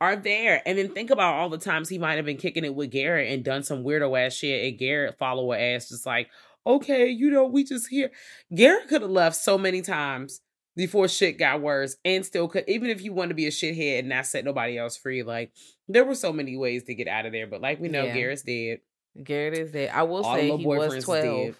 are 0.00 0.16
there. 0.16 0.62
And 0.66 0.78
then 0.78 0.90
think 0.90 1.10
about 1.10 1.34
all 1.34 1.48
the 1.48 1.58
times 1.58 1.88
he 1.88 1.98
might 1.98 2.16
have 2.16 2.24
been 2.24 2.36
kicking 2.36 2.64
it 2.64 2.74
with 2.74 2.90
Garrett 2.90 3.32
and 3.32 3.44
done 3.44 3.62
some 3.62 3.82
weirdo 3.84 4.26
ass 4.26 4.34
shit, 4.34 4.68
and 4.68 4.78
Garrett 4.78 5.18
follower 5.18 5.56
ass 5.56 5.88
just 5.88 6.06
like, 6.06 6.28
okay, 6.66 7.08
you 7.08 7.30
know, 7.30 7.44
we 7.44 7.64
just 7.64 7.88
here. 7.88 8.10
Garrett 8.54 8.88
could 8.88 9.02
have 9.02 9.10
left 9.10 9.36
so 9.36 9.56
many 9.56 9.82
times 9.82 10.40
before 10.76 11.08
shit 11.08 11.38
got 11.38 11.60
worse 11.60 11.96
and 12.04 12.24
still 12.26 12.48
could 12.48 12.64
even 12.68 12.90
if 12.90 13.02
you 13.02 13.12
want 13.12 13.28
to 13.28 13.34
be 13.34 13.46
a 13.46 13.50
shithead 13.50 14.00
and 14.00 14.08
not 14.08 14.26
set 14.26 14.44
nobody 14.44 14.76
else 14.76 14.96
free 14.96 15.22
like 15.22 15.52
there 15.88 16.04
were 16.04 16.14
so 16.14 16.32
many 16.32 16.56
ways 16.56 16.82
to 16.84 16.94
get 16.94 17.06
out 17.08 17.26
of 17.26 17.32
there 17.32 17.46
but 17.46 17.60
like 17.60 17.80
we 17.80 17.88
know 17.88 18.04
Yeah. 18.04 18.14
garrett's 18.14 18.42
dead 18.42 18.80
Garrett 19.22 19.54
is 19.56 19.70
dead 19.72 19.90
I 19.94 20.02
will 20.02 20.24
All 20.24 20.34
say 20.34 20.56
he 20.56 20.66
was 20.66 21.04
12 21.04 21.22
dead. 21.46 21.54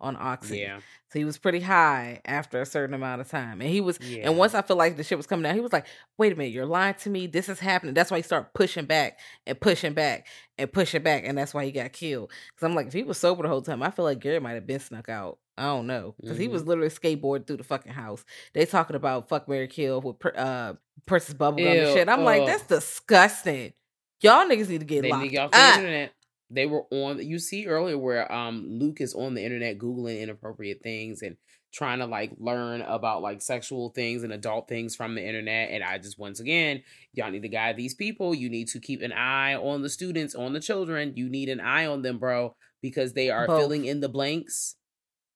on 0.00 0.16
oxy. 0.18 0.58
yeah 0.58 0.78
So 1.12 1.18
he 1.20 1.24
was 1.24 1.38
pretty 1.38 1.60
high 1.60 2.20
after 2.24 2.60
a 2.60 2.66
certain 2.66 2.92
amount 2.94 3.20
of 3.20 3.28
time. 3.28 3.60
And 3.60 3.70
he 3.70 3.80
was 3.80 4.00
yeah 4.00 4.28
and 4.28 4.36
once 4.36 4.54
I 4.54 4.62
feel 4.62 4.76
like 4.76 4.96
the 4.96 5.04
shit 5.04 5.16
was 5.16 5.26
coming 5.28 5.44
down, 5.44 5.54
he 5.54 5.60
was 5.60 5.72
like, 5.72 5.86
wait 6.18 6.32
a 6.32 6.36
minute, 6.36 6.52
you're 6.52 6.66
lying 6.66 6.94
to 6.94 7.10
me. 7.10 7.28
This 7.28 7.48
is 7.48 7.60
happening. 7.60 7.94
That's 7.94 8.10
why 8.10 8.16
he 8.18 8.22
started 8.24 8.48
pushing 8.54 8.84
back 8.86 9.18
and 9.46 9.60
pushing 9.60 9.92
back 9.94 10.26
and 10.58 10.72
pushing 10.72 11.02
back. 11.04 11.22
And 11.24 11.38
that's 11.38 11.54
why 11.54 11.64
he 11.64 11.70
got 11.72 11.92
killed. 11.92 12.30
Because 12.48 12.66
I'm 12.68 12.74
like, 12.74 12.88
if 12.88 12.92
he 12.92 13.04
was 13.04 13.16
sober 13.18 13.44
the 13.44 13.48
whole 13.48 13.62
time, 13.62 13.82
I 13.82 13.90
feel 13.92 14.04
like 14.04 14.18
Gary 14.18 14.40
might 14.40 14.54
have 14.54 14.66
been 14.66 14.80
snuck 14.80 15.08
out. 15.08 15.38
I 15.58 15.64
don't 15.64 15.86
know. 15.86 16.14
Because 16.20 16.38
he 16.38 16.48
was 16.48 16.62
Mhm. 16.62 16.66
literally 16.68 16.90
skateboarding 16.90 17.46
through 17.46 17.56
the 17.58 17.64
fucking 17.64 17.92
house. 17.92 18.24
They 18.54 18.64
talking 18.66 18.96
about 18.96 19.28
fuck 19.28 19.48
Marry 19.48 19.68
Kill 19.68 20.00
with 20.00 20.16
uh 20.36 20.74
Princess 21.06 21.34
Bubblegum 21.34 21.84
and 21.88 21.94
shit. 21.94 22.08
I'm 22.08 22.24
like, 22.24 22.46
that's 22.46 22.66
disgusting. 22.66 23.72
Y'all 24.20 24.46
niggas 24.48 24.68
need 24.68 24.80
to 24.80 24.86
get 24.86 25.02
they 25.02 25.10
locked 25.10 25.30
get 25.30 25.38
off 25.38 25.50
the 25.52 25.58
internet 25.78 26.12
they 26.50 26.64
were 26.66 26.84
on 26.90 27.18
you 27.24 27.38
see 27.38 27.66
earlier 27.66 27.98
where 27.98 28.30
um 28.32 28.64
luke 28.66 29.00
is 29.02 29.12
on 29.14 29.34
the 29.34 29.44
internet 29.44 29.78
googling 29.78 30.20
inappropriate 30.20 30.82
things 30.82 31.20
and 31.20 31.36
trying 31.72 31.98
to 31.98 32.06
like 32.06 32.32
learn 32.38 32.80
about 32.80 33.20
like 33.20 33.42
sexual 33.42 33.90
things 33.90 34.22
and 34.22 34.32
adult 34.32 34.66
things 34.66 34.96
from 34.96 35.14
the 35.14 35.22
internet 35.22 35.68
and 35.70 35.84
i 35.84 35.98
just 35.98 36.18
once 36.18 36.40
again 36.40 36.82
y'all 37.12 37.30
need 37.30 37.42
to 37.42 37.48
guide 37.50 37.76
these 37.76 37.94
people 37.94 38.34
you 38.34 38.48
need 38.48 38.66
to 38.66 38.80
keep 38.80 39.02
an 39.02 39.12
eye 39.12 39.54
on 39.54 39.82
the 39.82 39.90
students 39.90 40.34
on 40.34 40.54
the 40.54 40.60
children 40.60 41.12
you 41.16 41.28
need 41.28 41.50
an 41.50 41.60
eye 41.60 41.84
on 41.84 42.00
them 42.00 42.18
bro 42.18 42.56
because 42.80 43.12
they 43.12 43.28
are 43.28 43.46
Both. 43.46 43.60
filling 43.60 43.84
in 43.84 44.00
the 44.00 44.08
blanks 44.08 44.74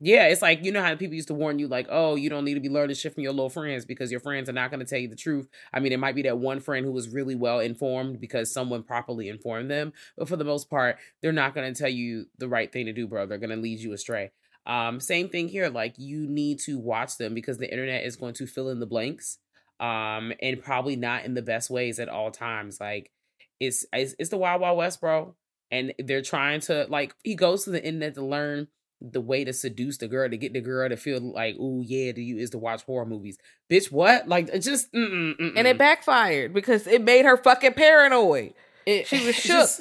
yeah 0.05 0.27
it's 0.27 0.43
like 0.43 0.65
you 0.65 0.73
know 0.73 0.83
how 0.83 0.95
people 0.97 1.15
used 1.15 1.29
to 1.29 1.35
warn 1.35 1.61
you 1.61 1.69
like 1.69 1.87
oh 1.89 2.17
you 2.17 2.29
don't 2.29 2.45
need 2.45 2.55
to 2.55 2.61
be 2.61 2.69
learning 2.69 2.97
shit 2.97 3.15
from 3.15 3.23
your 3.23 3.33
little 3.33 3.49
friends 3.49 3.85
because 3.85 4.11
your 4.11 4.19
friends 4.19 4.49
are 4.49 4.53
not 4.53 4.69
going 4.69 4.81
to 4.81 4.87
tell 4.87 4.99
you 4.99 5.07
the 5.07 5.15
truth. 5.15 5.49
I 5.73 5.79
mean 5.79 5.93
it 5.93 6.01
might 6.01 6.17
be 6.17 6.23
that 6.23 6.39
one 6.39 6.59
friend 6.59 6.85
who 6.85 6.91
was 6.91 7.09
really 7.09 7.37
well 7.37 7.61
informed 7.61 8.21
because 8.21 8.53
someone 8.53 8.83
properly 8.83 9.29
informed 9.29 9.71
them 9.71 9.93
but 10.19 10.29
for 10.29 10.37
the 10.37 10.45
most 10.45 10.69
part 10.69 10.97
they're 11.23 11.31
not 11.31 11.55
going 11.55 11.73
to 11.73 11.81
tell 11.81 11.91
you 11.91 12.27
the 12.37 12.49
right 12.49 12.71
thing 12.71 12.87
to 12.87 12.93
do 12.93 13.07
bro. 13.07 13.27
They're 13.27 13.39
going 13.39 13.51
to 13.51 13.57
lead 13.57 13.79
you 13.79 13.93
astray. 13.93 14.33
Um 14.67 14.99
same 14.99 15.29
thing 15.29 15.49
here 15.49 15.69
like 15.69 15.95
you 15.99 16.27
need 16.27 16.59
to 16.65 16.81
watch 16.81 17.17
them 17.17 17.33
because 17.33 17.59
the 17.59 17.71
internet 17.71 18.05
is 18.05 18.17
going 18.17 18.35
to 18.35 18.47
fill 18.47 18.71
in 18.71 18.81
the 18.81 18.87
blanks 18.87 19.39
um 19.79 20.33
and 20.43 20.63
probably 20.63 20.97
not 20.97 21.25
in 21.25 21.35
the 21.35 21.43
best 21.43 21.71
ways 21.71 22.01
at 22.01 22.09
all 22.09 22.33
times 22.33 22.81
like 22.81 23.13
it's 23.61 23.87
it's, 23.93 24.17
it's 24.19 24.31
the 24.31 24.37
wild 24.37 24.61
wild 24.61 24.79
west 24.79 25.01
bro 25.01 25.37
and 25.71 25.95
they're 26.01 26.23
trying 26.23 26.61
to 26.61 26.87
like 26.89 27.15
he 27.23 27.37
goes 27.37 27.65
to 27.65 27.71
the 27.71 27.85
internet 27.85 28.15
to 28.15 28.25
learn 28.25 28.67
the 29.11 29.21
way 29.21 29.45
to 29.45 29.53
seduce 29.53 29.99
the 29.99 30.07
girl 30.09 30.29
to 30.31 30.37
get 30.37 30.53
the 30.53 30.61
girl 30.61 30.89
to 30.89 30.97
feel 30.97 31.21
like 31.21 31.57
oh 31.59 31.83
yeah 31.85 32.13
to 32.13 32.21
you 32.23 32.39
is 32.39 32.51
to 32.51 32.59
watch 32.59 32.83
horror 32.85 33.05
movies 33.07 33.37
bitch 33.71 33.91
what 33.91 34.29
like 34.29 34.49
it 34.53 34.61
just 34.61 34.93
mm-mm, 34.93 35.37
mm-mm. 35.39 35.53
And 35.57 35.67
it 35.67 35.77
backfired 35.79 36.53
because 36.55 36.87
it 36.87 37.03
made 37.03 37.25
her 37.25 37.37
fucking 37.37 37.73
paranoid. 37.75 38.55
It- 38.87 39.07
she 39.09 39.25
was 39.27 39.35
shook. 39.37 39.57
just- 39.57 39.81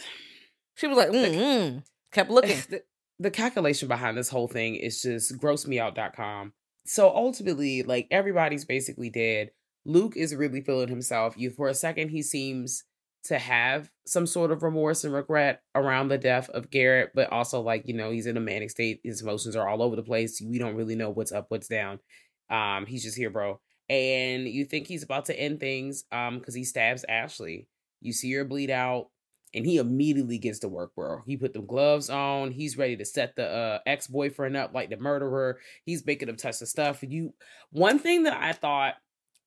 She 0.75 0.87
was 0.87 0.97
like, 0.97 1.09
mm, 1.09 1.33
mm. 1.35 1.83
kept 2.11 2.31
looking. 2.31 2.57
the, 2.69 2.81
the 3.19 3.29
calculation 3.31 3.87
behind 3.87 4.17
this 4.17 4.29
whole 4.29 4.47
thing 4.47 4.75
is 4.75 5.01
just 5.03 5.37
grossmeout.com. 5.39 6.53
So 6.85 7.09
ultimately, 7.15 7.83
like 7.83 8.07
everybody's 8.09 8.65
basically 8.65 9.09
dead. 9.09 9.51
Luke 9.85 10.15
is 10.15 10.35
really 10.35 10.61
feeling 10.61 10.87
himself. 10.89 11.35
You 11.37 11.49
for 11.51 11.67
a 11.67 11.73
second 11.73 12.09
he 12.09 12.21
seems 12.23 12.83
to 13.23 13.37
have 13.37 13.89
some 14.05 14.25
sort 14.25 14.51
of 14.51 14.63
remorse 14.63 15.03
and 15.03 15.13
regret 15.13 15.61
around 15.75 16.07
the 16.07 16.17
death 16.17 16.49
of 16.49 16.71
Garrett, 16.71 17.11
but 17.13 17.31
also 17.31 17.61
like, 17.61 17.87
you 17.87 17.93
know, 17.93 18.11
he's 18.11 18.25
in 18.25 18.37
a 18.37 18.41
manic 18.41 18.71
state. 18.71 18.99
His 19.03 19.21
emotions 19.21 19.55
are 19.55 19.67
all 19.67 19.81
over 19.83 19.95
the 19.95 20.03
place. 20.03 20.41
We 20.41 20.57
don't 20.57 20.75
really 20.75 20.95
know 20.95 21.11
what's 21.11 21.31
up, 21.31 21.45
what's 21.49 21.67
down. 21.67 21.99
Um, 22.49 22.85
he's 22.85 23.03
just 23.03 23.17
here, 23.17 23.29
bro. 23.29 23.59
And 23.89 24.47
you 24.47 24.65
think 24.65 24.87
he's 24.87 25.03
about 25.03 25.25
to 25.25 25.39
end 25.39 25.59
things 25.59 26.05
um 26.11 26.39
because 26.39 26.55
he 26.55 26.63
stabs 26.63 27.05
Ashley. 27.07 27.67
You 27.99 28.13
see 28.13 28.31
her 28.33 28.45
bleed 28.45 28.71
out 28.71 29.07
and 29.53 29.65
he 29.65 29.77
immediately 29.77 30.37
gets 30.37 30.59
to 30.59 30.67
work, 30.67 30.95
bro. 30.95 31.21
He 31.25 31.37
put 31.37 31.53
the 31.53 31.61
gloves 31.61 32.09
on. 32.09 32.51
He's 32.51 32.77
ready 32.77 32.95
to 32.97 33.05
set 33.05 33.35
the 33.35 33.47
uh, 33.47 33.79
ex 33.85 34.07
boyfriend 34.07 34.55
up 34.55 34.73
like 34.73 34.89
the 34.89 34.97
murderer. 34.97 35.59
He's 35.85 36.05
making 36.05 36.29
him 36.29 36.37
touch 36.37 36.59
the 36.59 36.65
stuff. 36.65 37.03
You, 37.03 37.33
one 37.71 37.99
thing 37.99 38.23
that 38.23 38.37
I 38.37 38.53
thought 38.53 38.95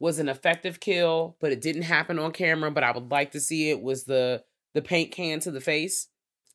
was 0.01 0.19
an 0.19 0.29
effective 0.29 0.81
kill, 0.81 1.37
but 1.41 1.53
it 1.53 1.61
didn't 1.61 1.83
happen 1.83 2.19
on 2.19 2.33
camera. 2.33 2.71
But 2.71 2.85
I 2.85 2.93
would 2.93 3.11
like 3.11 3.33
to 3.33 3.41
see 3.41 3.71
it 3.71 3.83
was 3.83 4.05
the 4.05 4.43
the 4.75 4.83
paint 4.83 5.13
can 5.13 5.41
to 5.41 5.51
the 5.51 5.61
face. 5.61 6.09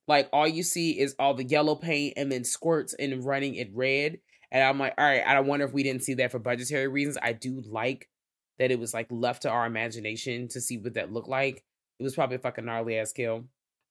Like 0.08 0.30
all 0.34 0.48
you 0.48 0.64
see 0.64 1.00
is 1.00 1.16
all 1.20 1.34
the 1.34 1.44
yellow 1.44 1.76
paint 1.76 2.16
and 2.18 2.32
then 2.32 2.44
squirts 2.44 2.94
and 2.94 3.24
running 3.24 3.56
it 3.56 3.70
red. 3.74 4.20
And 4.52 4.64
I'm 4.64 4.80
like, 4.80 4.96
all 4.98 5.06
right, 5.06 5.24
I 5.26 5.36
don't 5.36 5.46
wonder 5.46 5.66
if 5.66 5.74
we 5.74 5.84
didn't 5.84 6.04
see 6.04 6.16
that 6.16 6.32
for 6.32 6.40
budgetary 6.40 6.88
reasons. 6.88 7.20
I 7.22 7.34
do 7.34 7.62
like 7.68 8.10
that 8.58 8.72
it 8.72 8.80
was 8.80 8.94
like 8.94 9.08
left 9.12 9.44
to 9.44 9.50
our 9.50 9.66
imagination 9.66 10.48
to 10.50 10.62
see 10.62 10.78
what 10.78 10.96
that 10.96 11.14
looked 11.14 11.30
like. 11.30 11.64
It 12.00 12.04
was 12.04 12.16
probably 12.16 12.38
a 12.38 12.40
fucking 12.40 12.66
gnarly 12.66 12.98
ass 12.98 13.14
kill. 13.14 13.46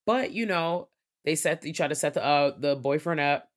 But 0.05 0.31
you 0.31 0.45
know, 0.45 0.89
they 1.25 1.35
set 1.35 1.63
he 1.63 1.73
tried 1.73 1.89
to 1.89 1.95
set 1.95 2.13
the 2.13 2.23
uh 2.23 2.51
the 2.57 2.75
boyfriend 2.75 3.19
up. 3.19 3.48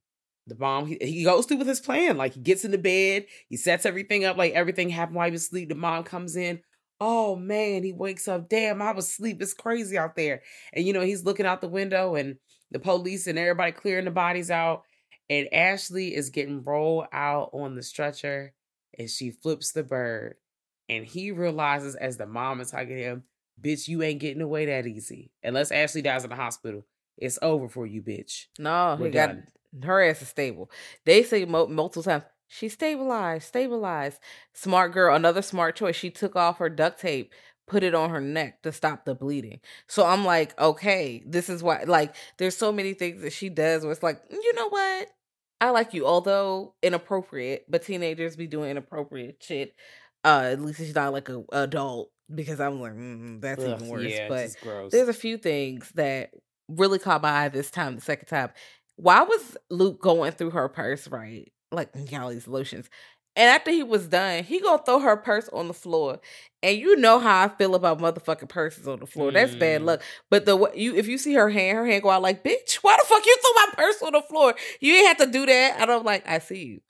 The 0.46 0.54
bomb 0.54 0.86
he, 0.86 0.98
he 1.00 1.24
goes 1.24 1.46
through 1.46 1.58
with 1.58 1.68
his 1.68 1.80
plan. 1.80 2.16
Like 2.16 2.34
he 2.34 2.40
gets 2.40 2.64
in 2.64 2.70
the 2.72 2.78
bed, 2.78 3.26
he 3.48 3.56
sets 3.56 3.86
everything 3.86 4.24
up, 4.24 4.36
like 4.36 4.52
everything 4.52 4.90
happened 4.90 5.16
while 5.16 5.26
he 5.26 5.32
was 5.32 5.44
asleep. 5.44 5.68
The 5.68 5.74
mom 5.74 6.04
comes 6.04 6.36
in. 6.36 6.60
Oh 7.00 7.36
man, 7.36 7.82
he 7.82 7.92
wakes 7.92 8.28
up. 8.28 8.48
Damn, 8.48 8.82
I 8.82 8.92
was 8.92 9.08
asleep. 9.08 9.40
It's 9.40 9.54
crazy 9.54 9.98
out 9.98 10.16
there. 10.16 10.42
And 10.72 10.86
you 10.86 10.92
know, 10.92 11.00
he's 11.00 11.24
looking 11.24 11.46
out 11.46 11.60
the 11.60 11.68
window 11.68 12.14
and 12.14 12.36
the 12.70 12.78
police 12.78 13.26
and 13.26 13.38
everybody 13.38 13.72
clearing 13.72 14.04
the 14.04 14.10
bodies 14.10 14.50
out. 14.50 14.82
And 15.30 15.52
Ashley 15.52 16.14
is 16.14 16.30
getting 16.30 16.62
rolled 16.64 17.06
out 17.12 17.50
on 17.52 17.74
the 17.74 17.82
stretcher 17.82 18.52
and 18.98 19.08
she 19.08 19.30
flips 19.30 19.72
the 19.72 19.82
bird. 19.82 20.36
And 20.88 21.04
he 21.04 21.30
realizes 21.30 21.94
as 21.94 22.16
the 22.16 22.26
mom 22.26 22.60
is 22.60 22.70
hugging 22.70 22.98
him, 22.98 23.24
bitch, 23.60 23.88
you 23.88 24.02
ain't 24.02 24.20
getting 24.20 24.42
away 24.42 24.66
that 24.66 24.86
easy. 24.86 25.30
Unless 25.42 25.72
Ashley 25.72 26.02
dies 26.02 26.24
in 26.24 26.30
the 26.30 26.36
hospital, 26.36 26.84
it's 27.16 27.38
over 27.40 27.68
for 27.68 27.86
you, 27.86 28.02
bitch. 28.02 28.46
No, 28.58 28.96
We're 28.98 29.06
he 29.06 29.12
got 29.12 29.28
done. 29.28 29.46
Her 29.82 30.02
ass 30.02 30.22
is 30.22 30.28
stable. 30.28 30.70
They 31.04 31.22
say 31.22 31.44
mo- 31.44 31.66
multiple 31.66 32.02
times 32.02 32.24
she 32.52 32.68
stabilized, 32.68 33.44
stabilized. 33.44 34.18
Smart 34.52 34.92
girl, 34.92 35.16
another 35.16 35.40
smart 35.40 35.74
choice. 35.74 35.96
She 35.96 36.10
took 36.10 36.36
off 36.36 36.58
her 36.58 36.68
duct 36.68 37.00
tape, 37.00 37.32
put 37.66 37.82
it 37.82 37.94
on 37.94 38.10
her 38.10 38.20
neck 38.20 38.60
to 38.62 38.72
stop 38.72 39.06
the 39.06 39.14
bleeding. 39.14 39.60
So 39.86 40.04
I'm 40.04 40.26
like, 40.26 40.58
okay, 40.60 41.22
this 41.26 41.48
is 41.48 41.62
why. 41.62 41.84
Like, 41.84 42.14
there's 42.36 42.56
so 42.56 42.70
many 42.70 42.92
things 42.92 43.22
that 43.22 43.32
she 43.32 43.48
does 43.48 43.82
where 43.82 43.92
it's 43.92 44.02
like, 44.02 44.20
you 44.30 44.52
know 44.54 44.68
what? 44.68 45.08
I 45.62 45.70
like 45.70 45.94
you, 45.94 46.06
although 46.06 46.74
inappropriate. 46.82 47.64
But 47.70 47.84
teenagers 47.84 48.36
be 48.36 48.46
doing 48.46 48.70
inappropriate 48.72 49.42
shit. 49.42 49.74
Uh, 50.22 50.50
at 50.52 50.60
least 50.60 50.78
she's 50.78 50.94
not 50.94 51.14
like 51.14 51.30
a 51.30 51.42
adult 51.52 52.10
because 52.34 52.60
I'm 52.60 52.80
like, 52.82 52.92
mm, 52.92 53.40
that's 53.40 53.64
Ugh, 53.64 53.76
even 53.76 53.88
worse. 53.88 54.12
yeah, 54.12 54.28
but 54.28 54.50
there's 54.90 55.08
a 55.08 55.14
few 55.14 55.38
things 55.38 55.90
that 55.94 56.32
really 56.68 56.98
caught 56.98 57.22
my 57.22 57.44
eye 57.44 57.48
this 57.48 57.70
time, 57.70 57.94
the 57.94 58.02
second 58.02 58.26
time. 58.26 58.50
Why 58.96 59.22
was 59.22 59.56
Luke 59.70 60.00
going 60.00 60.32
through 60.32 60.50
her 60.50 60.68
purse, 60.68 61.08
right? 61.08 61.50
Like 61.70 61.90
all 62.14 62.30
these 62.30 62.48
lotions. 62.48 62.88
And 63.34 63.48
after 63.48 63.70
he 63.70 63.82
was 63.82 64.08
done, 64.08 64.44
he 64.44 64.60
gonna 64.60 64.82
throw 64.84 64.98
her 65.00 65.16
purse 65.16 65.48
on 65.50 65.66
the 65.68 65.74
floor. 65.74 66.20
And 66.62 66.78
you 66.78 66.96
know 66.96 67.18
how 67.18 67.42
I 67.44 67.48
feel 67.48 67.74
about 67.74 67.98
motherfucking 67.98 68.48
purses 68.50 68.86
on 68.86 69.00
the 69.00 69.06
floor. 69.06 69.32
That's 69.32 69.54
bad 69.54 69.80
Mm. 69.80 69.86
luck. 69.86 70.02
But 70.30 70.44
the 70.44 70.70
you 70.74 70.94
if 70.96 71.08
you 71.08 71.16
see 71.16 71.32
her 71.34 71.48
hand, 71.48 71.78
her 71.78 71.86
hand 71.86 72.02
go 72.02 72.10
out 72.10 72.22
like, 72.22 72.44
bitch, 72.44 72.74
why 72.82 72.96
the 73.00 73.06
fuck 73.06 73.24
you 73.24 73.36
threw 73.40 73.54
my 73.54 73.72
purse 73.74 74.02
on 74.02 74.12
the 74.12 74.22
floor? 74.22 74.54
You 74.80 74.94
ain't 74.94 75.08
have 75.08 75.16
to 75.26 75.32
do 75.32 75.46
that. 75.46 75.80
And 75.80 75.90
I'm 75.90 76.04
like, 76.04 76.28
I 76.28 76.38
see 76.40 76.64
you. 76.64 76.80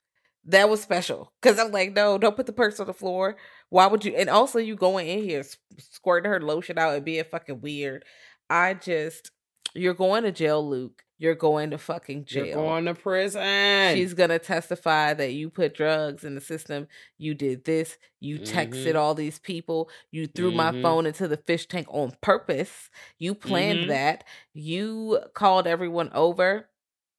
That 0.45 0.69
was 0.69 0.81
special. 0.81 1.31
Cause 1.41 1.57
I'm 1.57 1.71
like, 1.71 1.93
no, 1.93 2.17
don't 2.17 2.35
put 2.35 2.45
the 2.45 2.53
purse 2.53 2.79
on 2.81 2.87
the 2.87 2.93
floor. 2.93 3.37
Why 3.69 3.87
would 3.87 4.03
you? 4.03 4.13
And 4.15 4.29
also, 4.29 4.59
you 4.59 4.75
going 4.75 5.07
in 5.07 5.23
here 5.23 5.45
squirting 5.79 6.29
her 6.29 6.41
lotion 6.41 6.77
out 6.77 6.95
and 6.95 7.05
being 7.05 7.23
fucking 7.23 7.61
weird. 7.61 8.03
I 8.49 8.73
just, 8.73 9.31
you're 9.73 9.93
going 9.93 10.23
to 10.23 10.31
jail, 10.31 10.67
Luke. 10.67 11.03
You're 11.19 11.35
going 11.35 11.69
to 11.71 11.77
fucking 11.77 12.25
jail. 12.25 12.45
You're 12.47 12.55
going 12.55 12.85
to 12.85 12.93
prison. 12.95 13.95
She's 13.95 14.13
gonna 14.13 14.39
testify 14.39 15.13
that 15.13 15.31
you 15.31 15.49
put 15.49 15.73
drugs 15.73 16.25
in 16.25 16.35
the 16.35 16.41
system. 16.41 16.87
You 17.17 17.33
did 17.33 17.63
this. 17.63 17.97
You 18.19 18.39
texted 18.39 18.93
Mhm. 18.93 18.95
all 18.95 19.15
these 19.15 19.39
people. 19.39 19.89
You 20.11 20.27
threw 20.27 20.51
my 20.51 20.71
Mhm. 20.71 20.81
phone 20.81 21.05
into 21.05 21.27
the 21.29 21.37
fish 21.37 21.67
tank 21.67 21.87
on 21.89 22.13
purpose. 22.21 22.89
You 23.19 23.35
planned 23.35 23.85
Mhm. 23.85 23.87
that. 23.89 24.25
You 24.53 25.19
called 25.33 25.65
everyone 25.65 26.09
over. 26.13 26.67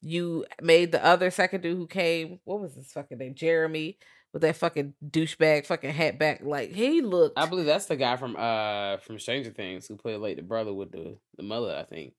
You 0.02 0.44
made 0.60 0.92
the 0.92 1.02
other 1.02 1.30
second 1.30 1.62
dude 1.62 1.78
who 1.78 1.86
came. 1.86 2.40
What 2.44 2.60
was 2.60 2.74
his 2.74 2.92
fucking 2.92 3.16
name? 3.16 3.34
Jeremy 3.34 3.96
with 4.34 4.42
that 4.42 4.56
fucking 4.56 4.92
douchebag 5.02 5.64
fucking 5.64 5.92
hat 5.92 6.18
back. 6.18 6.40
Like 6.42 6.72
he 6.72 7.00
looked. 7.00 7.38
I 7.38 7.46
believe 7.46 7.64
that's 7.66 7.86
the 7.86 7.96
guy 7.96 8.16
from 8.16 8.36
uh 8.36 8.98
from 8.98 9.18
Stranger 9.18 9.50
Things 9.50 9.86
who 9.86 9.96
played 9.96 10.16
like 10.16 10.36
the 10.36 10.42
brother 10.42 10.74
with 10.74 10.92
the 10.92 11.16
the 11.38 11.42
mother. 11.42 11.74
I 11.74 11.84
think. 11.84 12.12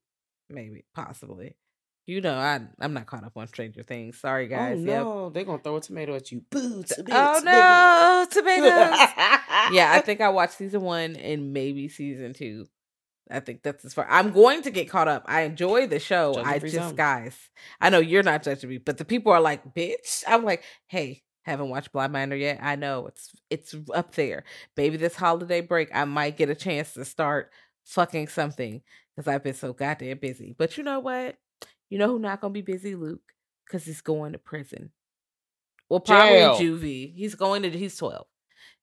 Maybe 0.50 0.86
possibly. 0.94 1.56
You 2.08 2.22
know, 2.22 2.36
I 2.36 2.62
I'm 2.80 2.94
not 2.94 3.08
caught 3.08 3.24
up 3.24 3.36
on 3.36 3.48
Stranger 3.48 3.82
Things. 3.82 4.20
Sorry 4.20 4.46
oh, 4.46 4.50
guys. 4.50 4.78
oh 4.80 4.84
Yep. 4.86 5.04
no, 5.04 5.30
they're 5.32 5.44
gonna 5.44 5.60
throw 5.60 5.78
a 5.78 5.82
tomato 5.82 6.14
at 6.16 6.32
you. 6.32 6.42
Boo! 6.52 6.84
Oh 7.12 7.42
no, 7.44 8.28
tomatoes. 8.30 9.00
yeah, 9.72 9.92
I 9.92 10.02
think 10.06 10.22
I 10.22 10.30
watched 10.30 10.54
season 10.54 10.82
one 10.82 11.16
and 11.16 11.52
maybe 11.52 11.90
season 11.90 12.34
two. 12.34 12.68
I 13.30 13.40
think 13.40 13.64
that's 13.64 13.84
as 13.84 13.94
far. 13.96 14.06
I'm 14.08 14.32
going 14.32 14.62
to 14.64 14.70
get 14.70 14.88
caught 14.88 15.08
up. 15.08 15.24
I 15.26 15.42
enjoy 15.42 15.88
the 15.88 16.00
show. 16.00 16.36
I 16.44 16.60
just, 16.60 16.76
zone. 16.76 16.96
guys, 16.96 17.36
I 17.82 17.90
know 17.90 17.98
you're 17.98 18.22
not 18.22 18.44
judging 18.44 18.70
me, 18.70 18.78
but 18.78 19.00
the 19.00 19.06
people 19.06 19.32
are 19.32 19.42
like, 19.42 19.74
bitch. 19.74 20.24
I'm 20.28 20.46
like, 20.46 20.64
hey, 20.86 21.24
haven't 21.42 21.70
watched 21.70 21.92
Bly 21.92 22.08
Manor 22.08 22.36
yet. 22.36 22.60
I 22.62 22.76
know 22.76 23.08
it's 23.08 23.32
it's 23.50 23.76
up 23.96 24.14
there. 24.14 24.44
Maybe 24.78 24.98
this 24.98 25.16
holiday 25.16 25.62
break, 25.62 25.90
I 25.92 26.06
might 26.06 26.38
get 26.38 26.50
a 26.52 26.56
chance 26.56 26.94
to 26.94 27.04
start 27.04 27.52
fucking 27.86 28.28
something 28.28 28.82
because 29.16 29.28
I've 29.28 29.44
been 29.44 29.54
so 29.54 29.74
goddamn 29.74 30.18
busy. 30.20 30.56
But 30.58 30.78
you 30.78 30.84
know 30.84 31.00
what? 31.00 31.38
You 31.90 31.98
know 31.98 32.08
who 32.08 32.20
not 32.20 32.42
gonna 32.42 32.54
be 32.54 32.62
busy, 32.62 32.96
Luke? 32.96 33.22
Because 33.66 33.86
he's 33.86 34.02
going 34.02 34.34
to 34.34 34.38
prison. 34.40 34.92
Well, 35.90 36.00
probably 36.00 36.38
Jail. 36.40 36.56
juvie. 36.60 37.14
He's 37.16 37.36
going 37.36 37.62
to. 37.64 37.70
He's 37.70 37.96
twelve. 37.98 38.26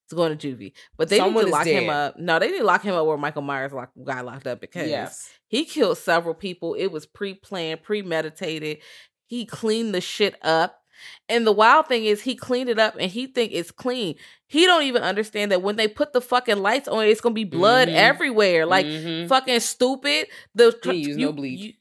He's 0.09 0.17
going 0.17 0.37
to 0.37 0.49
juvie. 0.49 0.73
But 0.97 1.09
they 1.09 1.19
Someone 1.19 1.45
need 1.45 1.51
to 1.51 1.57
lock 1.57 1.67
him 1.67 1.89
up. 1.91 2.19
No, 2.19 2.39
they 2.39 2.51
need 2.51 2.59
to 2.59 2.65
lock 2.65 2.83
him 2.83 2.95
up 2.95 3.07
where 3.07 3.17
Michael 3.17 3.43
Myers 3.43 3.73
lock, 3.73 3.91
got 4.05 4.25
locked 4.25 4.47
up 4.47 4.61
because 4.61 4.89
Yes. 4.89 5.31
he 5.49 5.65
killed 5.65 5.99
several 5.99 6.35
people. 6.35 6.75
It 6.75 6.89
was 6.89 7.07
pre-planned, 7.07 7.83
premeditated. 7.83 8.79
He 9.27 9.47
cleaned 9.47 9.95
the 9.95 10.01
shit 10.01 10.37
up. 10.43 10.82
And 11.29 11.47
the 11.47 11.53
wild 11.53 11.87
thing 11.89 12.05
is 12.05 12.23
he 12.23 12.35
cleaned 12.35 12.69
it 12.71 12.79
up 12.79 12.97
and 12.99 13.11
he 13.11 13.27
think 13.27 13.53
it's 13.53 13.71
clean. 13.71 14.17
He 14.49 14.67
don't 14.67 14.83
even 14.85 15.03
understand 15.03 15.51
that 15.53 15.63
when 15.63 15.77
they 15.77 15.89
put 15.89 16.13
the 16.13 16.21
fucking 16.21 16.59
lights 16.59 16.89
on, 16.89 17.05
it's 17.07 17.21
gonna 17.21 17.35
be 17.35 17.45
blood 17.45 17.89
Mhm. 17.89 17.95
everywhere. 17.95 18.67
Like 18.67 18.87
Mhm. 18.87 19.29
fucking 19.29 19.61
stupid. 19.61 20.27
The 20.55 20.79
He 20.85 20.93
use 21.09 21.17
no 21.17 21.33
bleach. 21.33 21.61
you- 21.61 21.73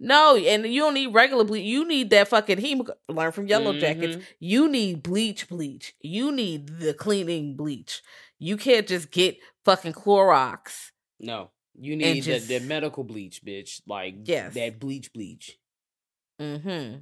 no, 0.00 0.36
and 0.36 0.66
you 0.66 0.80
don't 0.80 0.94
need 0.94 1.14
regular 1.14 1.44
bleach. 1.44 1.64
You 1.64 1.86
need 1.86 2.10
that 2.10 2.28
fucking 2.28 2.58
he 2.58 2.80
learn 3.08 3.32
from 3.32 3.46
Yellowjackets. 3.48 4.16
Mhm. 4.16 4.22
You 4.40 4.68
need 4.68 5.02
bleach, 5.02 5.48
bleach. 5.48 5.94
You 6.00 6.32
need 6.32 6.80
the 6.80 6.92
cleaning 6.94 7.56
bleach. 7.56 8.02
You 8.38 8.56
can't 8.56 8.86
just 8.86 9.10
get 9.10 9.38
fucking 9.64 9.94
Clorox. 9.94 10.90
No, 11.18 11.50
you 11.78 11.96
need 11.96 12.22
just- 12.24 12.48
the, 12.48 12.58
the 12.58 12.66
medical 12.66 13.04
bleach, 13.04 13.42
bitch. 13.44 13.80
Like 13.86 14.16
Yes. 14.24 14.52
that 14.54 14.78
bleach, 14.78 15.12
bleach. 15.14 15.58
Mm-hmm. 16.40 16.98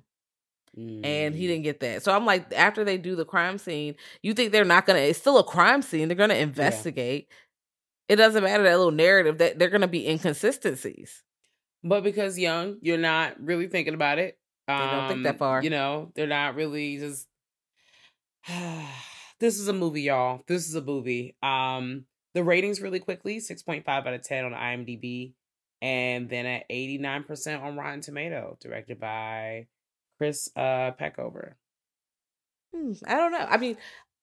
Mm. 0.78 1.04
And 1.04 1.34
he 1.34 1.46
didn't 1.46 1.64
get 1.64 1.80
that. 1.80 2.02
So 2.02 2.14
I'm 2.14 2.26
like, 2.26 2.52
after 2.52 2.84
they 2.84 2.98
do 2.98 3.14
the 3.14 3.24
crime 3.24 3.58
scene, 3.58 3.94
you 4.22 4.34
think 4.34 4.52
they're 4.52 4.64
not 4.64 4.86
gonna? 4.86 4.98
It's 5.00 5.18
still 5.18 5.38
a 5.38 5.44
crime 5.44 5.82
scene. 5.82 6.08
They're 6.08 6.16
gonna 6.16 6.34
investigate. 6.34 7.28
It 8.08 8.16
doesn't 8.16 8.42
matter 8.42 8.62
that 8.64 8.76
little 8.76 8.90
narrative 8.90 9.38
that 9.38 9.58
they're 9.58 9.70
gonna 9.70 9.88
be 9.88 10.08
inconsistencies. 10.08 11.22
But 11.82 12.02
because 12.02 12.38
young, 12.38 12.78
you're 12.80 12.98
not 12.98 13.40
really 13.40 13.68
thinking 13.68 13.94
about 13.94 14.18
it. 14.18 14.38
They 14.66 14.74
don't 14.74 15.08
think 15.08 15.22
that 15.24 15.34
Um, 15.34 15.38
far. 15.38 15.62
You 15.62 15.70
know, 15.70 16.10
they're 16.14 16.26
not 16.26 16.54
really 16.54 16.96
just. 16.98 17.28
this 19.40 19.58
is 19.58 19.68
a 19.68 19.72
movie, 19.72 20.02
y'all. 20.02 20.42
This 20.46 20.68
is 20.68 20.74
a 20.74 20.82
movie. 20.82 21.36
Um, 21.42 22.06
the 22.34 22.42
ratings 22.42 22.80
really 22.80 23.00
quickly: 23.00 23.40
six 23.40 23.62
point 23.62 23.84
five 23.84 24.06
out 24.06 24.14
of 24.14 24.22
ten 24.22 24.44
on 24.44 24.52
IMDb, 24.52 25.34
and 25.82 26.28
then 26.28 26.46
at 26.46 26.64
eighty 26.70 26.98
nine 26.98 27.24
percent 27.24 27.62
on 27.62 27.76
Rotten 27.76 28.00
Tomato. 28.00 28.56
Directed 28.60 28.98
by 28.98 29.66
Chris 30.18 30.48
uh, 30.56 30.92
Peckover. 30.98 31.54
Hmm, 32.74 32.92
I 33.06 33.14
don't 33.16 33.32
know. 33.32 33.38
I 33.48 33.56
mean, 33.56 33.76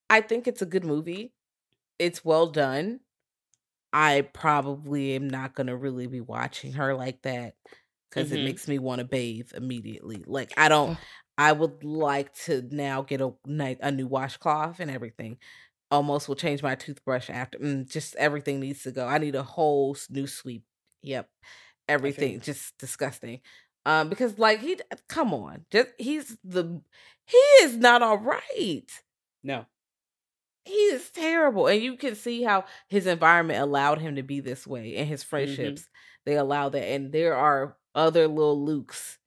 I 0.09 0.21
think 0.21 0.47
it's 0.47 0.61
a 0.61 0.65
good 0.65 0.85
movie. 0.85 1.33
It's 1.99 2.25
well 2.25 2.47
done. 2.47 3.01
I 3.93 4.21
probably 4.33 5.15
am 5.15 5.29
not 5.29 5.55
gonna 5.55 5.77
really 5.77 6.07
be 6.07 6.21
watching 6.21 6.73
her 6.73 6.95
like 6.95 7.23
that 7.23 7.55
because 8.09 8.31
it 8.31 8.41
Mhm. 8.41 8.41
makes 8.41 8.67
me 8.67 8.79
want 8.79 8.99
to 8.99 9.05
bathe 9.05 9.53
immediately. 9.55 10.23
Like 10.27 10.53
I 10.57 10.69
don't. 10.69 10.95
I 11.39 11.53
would 11.53 11.83
like 11.83 12.33
to 12.45 12.63
now 12.71 13.01
get 13.03 13.21
a 13.21 13.33
night 13.45 13.79
a 13.81 13.91
new 13.91 14.07
washcloth 14.07 14.79
and 14.79 14.91
everything. 14.91 15.39
Almost 15.91 16.27
will 16.29 16.35
change 16.35 16.63
my 16.63 16.75
toothbrush 16.75 17.29
after. 17.29 17.59
Mm, 17.59 17.89
just 17.89 18.15
everything 18.17 18.59
needs 18.61 18.83
to 18.83 18.91
go. 18.91 19.07
I 19.07 19.17
need 19.19 19.35
a 19.35 19.43
whole 19.43 19.97
new 20.09 20.27
sweep. 20.27 20.65
Yep, 21.03 21.29
everything 21.87 22.41
just 22.41 22.77
disgusting. 22.77 23.41
Um, 23.85 24.09
because 24.09 24.37
like 24.37 24.59
he, 24.61 24.77
come 25.09 25.33
on, 25.33 25.65
just 25.71 25.89
he's 25.97 26.37
the 26.43 26.81
he 27.25 27.37
is 27.63 27.77
not 27.77 28.01
all 28.01 28.17
right. 28.17 28.85
No, 29.43 29.67
He 30.65 30.73
is 30.73 31.09
terrible, 31.09 31.67
and 31.67 31.81
you 31.81 31.97
can 31.97 32.15
see 32.15 32.43
how 32.43 32.65
his 32.87 33.07
environment 33.07 33.59
allowed 33.61 33.99
him 33.99 34.15
to 34.15 34.23
be 34.23 34.39
this 34.39 34.67
way, 34.67 34.95
and 34.95 35.07
Mm-hmm. 35.07 35.09
his 35.09 35.23
friendships 35.23 35.89
they 36.25 36.35
allow 36.35 36.69
that. 36.69 36.83
And 36.83 37.11
there 37.11 37.35
are 37.35 37.77
other 37.95 38.27
little 38.27 38.63
Lukes 38.65 39.17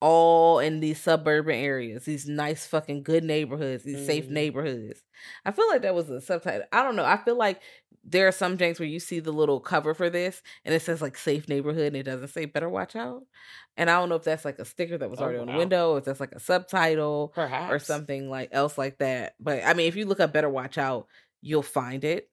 all 0.00 0.58
in 0.58 0.80
these 0.80 1.00
suburban 1.00 1.54
areas, 1.56 2.04
these 2.04 2.28
nice 2.28 2.66
fucking 2.66 3.02
good 3.02 3.24
neighborhoods, 3.24 3.84
these 3.84 4.02
safe 4.02 4.28
Mhm. 4.28 4.30
neighborhoods. 4.30 5.02
I 5.44 5.52
feel 5.52 5.68
like 5.68 5.82
that 5.82 5.94
was 5.94 6.10
a 6.10 6.20
subtitle. 6.20 6.66
I 6.72 6.82
don't 6.82 6.96
know. 6.96 7.04
I 7.04 7.16
feel 7.18 7.36
like 7.36 7.62
there 8.04 8.28
are 8.28 8.32
some 8.32 8.58
janks 8.58 8.78
where 8.78 8.88
you 8.88 9.00
see 9.00 9.20
the 9.20 9.32
little 9.32 9.60
cover 9.60 9.94
for 9.94 10.10
this 10.10 10.42
and 10.64 10.74
it 10.74 10.82
says 10.82 11.00
like 11.00 11.16
safe 11.16 11.48
neighborhood 11.48 11.86
and 11.88 11.96
it 11.96 12.02
doesn't 12.02 12.28
say 12.28 12.44
better 12.44 12.68
watch 12.68 12.94
out. 12.96 13.22
And 13.76 13.90
I 13.90 13.98
don't 13.98 14.08
know 14.10 14.16
if 14.16 14.24
that's 14.24 14.44
like 14.44 14.58
a 14.58 14.64
sticker 14.64 14.98
that 14.98 15.10
was 15.10 15.20
Oh, 15.20 15.22
already 15.22 15.38
on 15.38 15.46
the 15.46 15.52
wow. 15.52 15.58
window 15.58 15.92
or 15.92 15.98
if 15.98 16.04
that's 16.04 16.20
like 16.20 16.32
a 16.32 16.40
subtitle 16.40 17.34
perhaps 17.34 17.68
or 17.68 17.78
something 17.78 18.28
like 18.28 18.50
else 18.52 18.76
like 18.76 18.98
that. 18.98 19.34
But 19.40 19.64
I 19.64 19.74
mean, 19.74 19.88
if 19.88 19.96
you 19.96 20.04
look 20.06 20.20
up 20.20 20.32
better 20.32 20.50
watch 20.50 20.76
out, 20.78 21.08
you'll 21.40 21.62
find 21.62 22.04
it. 22.04 22.28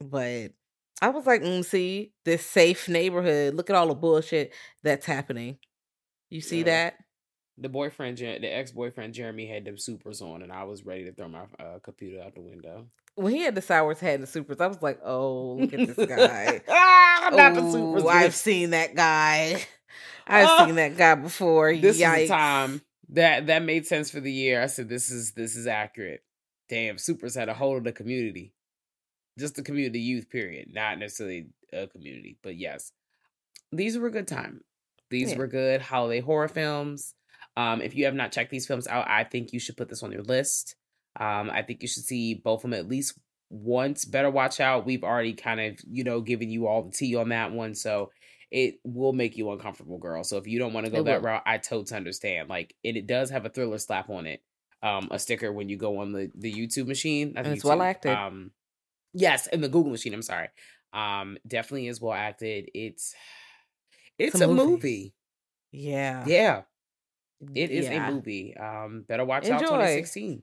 But 0.00 0.52
I 1.00 1.08
was 1.10 1.26
like, 1.26 1.42
mm, 1.42 1.64
see, 1.64 2.12
this 2.24 2.44
safe 2.44 2.88
neighborhood. 2.88 3.54
Look 3.54 3.70
at 3.70 3.76
all 3.76 3.88
the 3.88 3.94
bullshit 3.94 4.52
that's 4.82 5.06
happening. 5.06 5.58
You 6.30 6.40
see 6.40 6.58
Yeah. 6.58 6.64
that? 6.64 6.94
The 7.60 7.68
boyfriend, 7.68 8.18
the 8.18 8.46
ex 8.46 8.70
boyfriend 8.70 9.14
Jeremy 9.14 9.46
had 9.46 9.64
them 9.64 9.78
supers 9.78 10.22
on, 10.22 10.42
and 10.42 10.52
I 10.52 10.62
was 10.62 10.84
ready 10.86 11.04
to 11.06 11.12
throw 11.12 11.26
my 11.28 11.42
uh, 11.58 11.80
computer 11.82 12.22
out 12.22 12.34
the 12.36 12.40
window. 12.40 12.86
When 13.16 13.34
he 13.34 13.40
had 13.40 13.56
the 13.56 13.62
sours 13.62 13.98
hat 13.98 14.14
and 14.14 14.22
the 14.22 14.28
supers, 14.28 14.60
I 14.60 14.68
was 14.68 14.80
like, 14.80 15.00
oh, 15.04 15.54
look 15.54 15.72
at 15.72 15.94
this 15.96 16.06
guy. 16.08 16.60
ah, 16.68 17.30
not 17.32 17.54
the 17.54 17.64
Ooh, 17.64 17.72
supers. 17.72 18.04
I've 18.06 18.34
seen 18.36 18.70
that 18.70 18.94
guy. 18.94 19.60
I've 20.28 20.46
Ah. 20.48 20.66
seen 20.66 20.76
that 20.76 20.96
guy 20.96 21.16
before. 21.16 21.74
This 21.74 22.00
Yikes. 22.00 22.22
is 22.22 22.28
the 22.28 22.34
time. 22.34 22.82
that 23.08 23.46
that 23.48 23.64
made 23.64 23.86
sense 23.88 24.08
for 24.10 24.20
the 24.20 24.30
year. 24.30 24.62
I 24.62 24.66
said 24.66 24.88
this 24.88 25.10
is 25.10 25.32
this 25.32 25.56
is 25.56 25.66
accurate. 25.66 26.22
Damn, 26.68 26.96
Supers 26.98 27.34
had 27.34 27.48
a 27.48 27.54
hold 27.54 27.78
of 27.78 27.84
the 27.84 27.92
community, 27.92 28.52
just 29.36 29.56
the 29.56 29.62
community 29.62 29.98
youth 30.00 30.28
period, 30.30 30.68
not 30.72 30.98
necessarily 31.00 31.48
a 31.72 31.86
community, 31.88 32.38
but 32.42 32.56
yes, 32.56 32.92
these 33.72 33.98
were 33.98 34.06
a 34.06 34.12
good 34.12 34.28
time. 34.28 34.60
These 35.10 35.32
Yeah. 35.32 35.38
were 35.38 35.46
good 35.46 35.80
holiday 35.80 36.20
horror 36.20 36.48
films. 36.48 37.14
Um, 37.56 37.80
if 37.82 37.94
you 37.94 38.04
have 38.04 38.14
not 38.14 38.32
checked 38.32 38.50
these 38.50 38.66
films 38.66 38.86
out, 38.86 39.08
I 39.08 39.24
think 39.24 39.52
you 39.52 39.58
should 39.58 39.76
put 39.76 39.88
this 39.88 40.02
on 40.02 40.12
your 40.12 40.22
list. 40.22 40.76
Um, 41.18 41.50
I 41.50 41.62
think 41.62 41.82
you 41.82 41.88
should 41.88 42.04
see 42.04 42.34
both 42.34 42.58
of 42.64 42.70
them 42.70 42.78
at 42.78 42.88
least 42.88 43.18
once. 43.50 44.04
Better 44.04 44.30
watch 44.30 44.60
out. 44.60 44.86
We've 44.86 45.02
already 45.02 45.32
kind 45.34 45.60
of, 45.60 45.80
you 45.88 46.04
know, 46.04 46.20
given 46.20 46.50
you 46.50 46.66
all 46.68 46.84
the 46.84 46.92
tea 46.92 47.16
on 47.16 47.30
that 47.30 47.50
one. 47.50 47.74
So 47.74 48.12
it 48.50 48.76
will 48.84 49.12
make 49.12 49.36
you 49.36 49.50
uncomfortable, 49.50 49.98
girl. 49.98 50.22
So 50.22 50.36
if 50.36 50.46
you 50.46 50.58
don't 50.58 50.72
want 50.72 50.86
to 50.86 50.92
go 50.92 50.98
It 50.98 51.04
that 51.04 51.22
will. 51.22 51.28
route, 51.30 51.42
I 51.46 51.58
totally 51.58 51.96
understand. 51.96 52.48
Like, 52.48 52.74
and 52.84 52.96
it 52.96 53.06
does 53.06 53.30
have 53.30 53.44
a 53.44 53.48
thriller 53.48 53.78
slap 53.78 54.08
on 54.08 54.26
it. 54.26 54.40
Um, 54.80 55.08
a 55.10 55.18
sticker 55.18 55.52
when 55.52 55.68
you 55.68 55.76
go 55.76 55.98
on 55.98 56.12
the 56.12 56.30
the 56.36 56.52
YouTube 56.52 56.86
machine. 56.86 57.32
And 57.34 57.46
it's 57.48 57.64
well 57.64 57.82
acted. 57.82 58.12
Um, 58.12 58.52
yes, 59.12 59.48
in 59.48 59.60
the 59.60 59.68
Google 59.68 59.90
machine. 59.90 60.14
I'm 60.14 60.22
sorry. 60.22 60.48
Um, 60.92 61.36
definitely 61.46 61.88
is 61.88 62.00
well 62.00 62.12
acted. 62.12 62.70
It's 62.74 63.12
it's 64.18 64.40
a 64.40 64.44
a 64.44 64.48
movie. 64.48 64.70
movie. 64.70 65.14
Yeah. 65.72 66.24
Yeah, 66.26 66.62
it 67.54 67.70
is 67.70 67.86
Yeah. 67.86 68.08
a 68.08 68.12
movie. 68.12 68.56
Um, 68.56 69.04
better 69.06 69.24
watch 69.24 69.48
out 69.48 69.60
2016. 69.60 70.42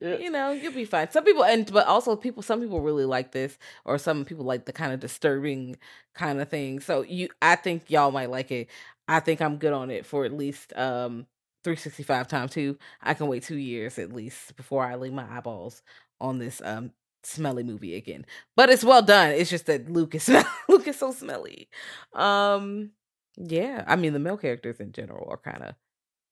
you 0.00 0.30
know, 0.30 0.52
you'll 0.52 0.72
be 0.72 0.84
fine. 0.84 1.10
Some 1.10 1.24
people, 1.24 1.44
and 1.44 1.70
but 1.72 1.86
also 1.86 2.16
people, 2.16 2.42
some 2.42 2.60
people 2.60 2.80
really 2.80 3.04
like 3.04 3.32
this, 3.32 3.58
or 3.84 3.98
some 3.98 4.24
people 4.24 4.44
like 4.44 4.64
the 4.64 4.72
kind 4.72 4.92
of 4.92 5.00
disturbing 5.00 5.76
kind 6.14 6.40
of 6.40 6.48
thing. 6.48 6.80
So 6.80 7.02
you, 7.02 7.28
I 7.40 7.56
think 7.56 7.90
y'all 7.90 8.10
might 8.10 8.30
like 8.30 8.50
it. 8.50 8.68
I 9.08 9.20
think 9.20 9.40
I'm 9.42 9.56
good 9.58 9.72
on 9.72 9.90
it 9.90 10.06
for 10.06 10.24
at 10.24 10.32
least 10.32 10.72
um 10.76 11.26
365 11.64 12.28
times 12.28 12.52
two. 12.52 12.78
I 13.02 13.14
can 13.14 13.26
wait 13.28 13.42
two 13.42 13.56
years 13.56 13.98
at 13.98 14.12
least 14.12 14.56
before 14.56 14.84
I 14.84 14.94
lay 14.94 15.10
my 15.10 15.26
eyeballs 15.36 15.82
on 16.20 16.38
this 16.38 16.62
um 16.64 16.92
smelly 17.22 17.62
movie 17.62 17.94
again. 17.96 18.26
But 18.56 18.70
it's 18.70 18.84
well 18.84 19.02
done. 19.02 19.30
It's 19.30 19.50
just 19.50 19.66
that 19.66 19.90
Luke 19.90 20.14
is 20.14 20.28
Luke 20.68 20.86
is 20.88 20.98
so 20.98 21.12
smelly. 21.12 21.68
Um, 22.14 22.90
yeah. 23.36 23.84
I 23.86 23.96
mean, 23.96 24.12
the 24.12 24.18
male 24.18 24.36
characters 24.36 24.80
in 24.80 24.92
general 24.92 25.28
are 25.30 25.38
kind 25.38 25.62
of 25.62 25.74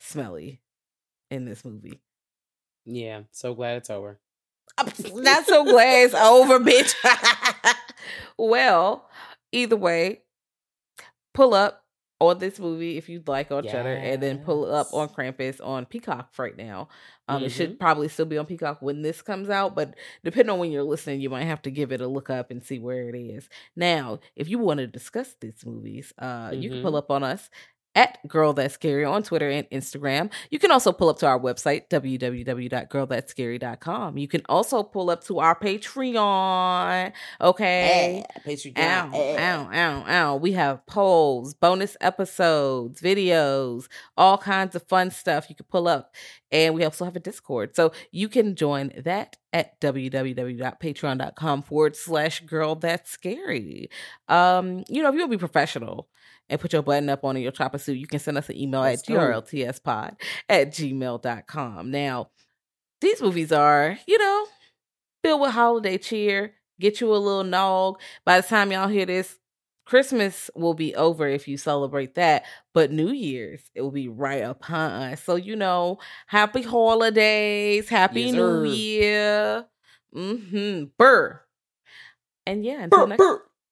smelly 0.01 0.61
in 1.31 1.45
this 1.45 1.65
movie. 1.65 2.01
yeah, 2.85 3.23
so 3.31 3.55
glad 3.55 3.77
it's 3.79 3.91
over. 3.91 4.19
I'm 4.79 4.87
not 5.23 5.47
so 5.47 5.65
glad 5.65 6.05
it's 6.07 6.15
over, 6.15 6.59
bitch. 6.59 6.95
well, 8.39 9.09
either 9.53 9.77
way, 9.77 10.23
pull 11.35 11.55
up 11.55 11.80
on 12.21 12.39
this 12.39 12.59
movie 12.61 12.97
if 12.99 13.09
you'd 13.09 13.29
like 13.29 13.51
on 13.51 13.65
Shudder, 13.65 13.95
and 13.95 14.23
then 14.23 14.39
pull 14.39 14.71
up 14.73 14.89
on 14.93 15.09
Yes. 15.09 15.15
Krampus 15.17 15.61
on 15.67 15.87
Peacock 15.87 16.31
right 16.39 16.57
now. 16.57 16.89
Um, 17.29 17.45
it 17.45 17.51
Mhm. 17.51 17.53
should 17.53 17.79
probably 17.79 18.09
still 18.09 18.27
be 18.27 18.39
on 18.39 18.47
Peacock 18.47 18.83
when 18.83 19.03
this 19.03 19.23
comes 19.23 19.49
out, 19.51 19.75
but 19.75 19.95
depending 20.25 20.51
on 20.51 20.59
when 20.59 20.71
you're 20.73 20.83
listening, 20.85 21.21
you 21.21 21.31
might 21.31 21.45
have 21.45 21.63
to 21.63 21.71
give 21.71 21.93
it 21.93 22.01
a 22.01 22.07
look 22.09 22.31
up 22.31 22.51
and 22.51 22.63
see 22.63 22.79
where 22.79 23.09
it 23.09 23.17
is. 23.17 23.49
Now, 23.77 24.21
if 24.37 24.49
you 24.49 24.59
want 24.59 24.79
to 24.79 24.87
discuss 24.87 25.35
these 25.41 25.65
movies, 25.65 26.13
uh, 26.19 26.53
you 26.55 26.71
can 26.71 26.79
pull 26.81 26.97
Mhm. 26.97 26.97
up 26.97 27.11
on 27.11 27.23
us 27.25 27.49
at 27.95 28.19
Girl 28.29 28.53
That's 28.53 28.75
Scary 28.75 29.05
on 29.05 29.23
Twitter 29.23 29.49
and 29.51 29.71
Instagram. 29.71 30.31
You 30.51 30.59
can 30.59 30.71
also 30.71 30.93
pull 30.93 31.09
up 31.09 31.19
to 31.21 31.27
our 31.27 31.41
website, 31.41 31.89
www.girlthat'scary.com. 31.89 34.19
You 34.19 34.29
can 34.29 34.43
also 34.49 34.83
pull 34.83 35.09
up 35.11 35.25
to 35.25 35.39
our 35.41 35.59
Patreon. 35.59 37.13
Okay. 37.41 38.25
Patreon. 38.47 38.79
Ow, 38.79 39.11
ow, 39.15 39.71
ow, 39.73 40.05
ow. 40.09 40.37
We 40.37 40.53
have 40.53 40.85
polls, 40.87 41.55
bonus 41.55 41.97
episodes, 42.01 43.01
videos, 43.01 43.89
all 44.17 44.39
kinds 44.39 44.77
of 44.77 44.85
fun 44.85 45.11
stuff 45.11 45.47
you 45.49 45.57
can 45.57 45.67
pull 45.67 45.89
up. 45.89 46.15
And 46.53 46.75
we 46.75 46.85
also 46.85 47.05
have 47.05 47.17
a 47.17 47.21
Discord. 47.21 47.77
So 47.77 47.93
you 48.11 48.29
can 48.29 48.57
join 48.57 48.93
that 48.97 49.37
at 49.53 49.81
www.patreon.com 49.81 51.63
forward 51.63 51.97
slash 51.97 52.41
girl 52.41 52.77
that's 52.77 53.11
scary. 53.11 53.91
Um, 54.29 54.85
you 54.89 55.03
know, 55.03 55.09
if 55.09 55.15
you 55.15 55.21
want 55.21 55.33
to 55.33 55.37
be 55.37 55.39
professional 55.39 56.09
and 56.51 56.61
put 56.61 56.73
your 56.73 56.83
button 56.83 57.09
up 57.09 57.25
on 57.25 57.41
your 57.41 57.53
chopper 57.53 57.79
suit, 57.79 57.97
you 57.97 58.07
can 58.07 58.19
send 58.19 58.37
us 58.37 58.49
an 58.51 58.57
email 58.57 58.81
Let's 58.81 59.09
at 59.09 59.15
grltspod 59.15 60.21
at 60.49 60.71
gmail.com. 60.73 61.91
Now, 61.91 62.31
these 63.01 63.23
movies 63.23 63.53
are, 63.53 63.97
you 64.07 64.19
know, 64.19 64.47
filled 65.23 65.41
with 65.41 65.53
holiday 65.53 65.97
cheer. 65.97 66.55
Get 66.79 67.01
you 67.01 67.15
a 67.15 67.17
little 67.17 67.45
nog. 67.45 68.01
By 68.25 68.41
the 68.41 68.47
time 68.47 68.73
y'all 68.73 68.89
hear 68.89 69.07
this, 69.07 69.39
Christmas 69.87 70.51
will 70.55 70.75
be 70.75 70.95
over 70.95 71.27
if 71.27 71.49
you 71.49 71.57
celebrate 71.57 72.15
that, 72.15 72.45
but 72.75 72.93
New 72.93 73.11
Year's 73.11 73.63
it 73.75 73.83
will 73.83 73.91
be 73.91 74.09
right 74.09 74.45
upon 74.45 74.91
us. 74.91 75.23
So 75.23 75.37
you 75.37 75.57
know, 75.57 75.99
happy 76.27 76.63
holidays, 76.63 77.89
happy 77.89 78.23
Yes, 78.23 78.35
New. 78.35 78.65
Year. 78.65 79.67
Mm-hmm. 80.15 80.85
Burr. 80.97 81.41
And 82.47 82.65
yeah, 82.65 82.85
until 82.85 83.07
next 83.09 83.23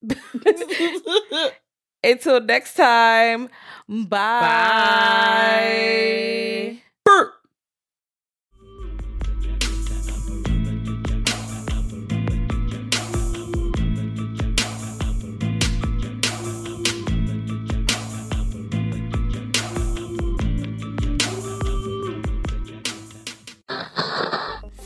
until 2.03 2.41
next 2.41 2.75
time. 2.75 3.49
Bye. 3.89 4.19
Burp. 7.05 7.33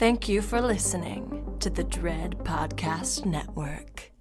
Thank 0.03 0.29
you 0.29 0.43
for 0.43 0.61
listening 0.61 1.57
to 1.61 1.71
the 1.71 1.85
Dread 1.85 2.39
Podcast 2.39 3.25
Network. 3.25 4.12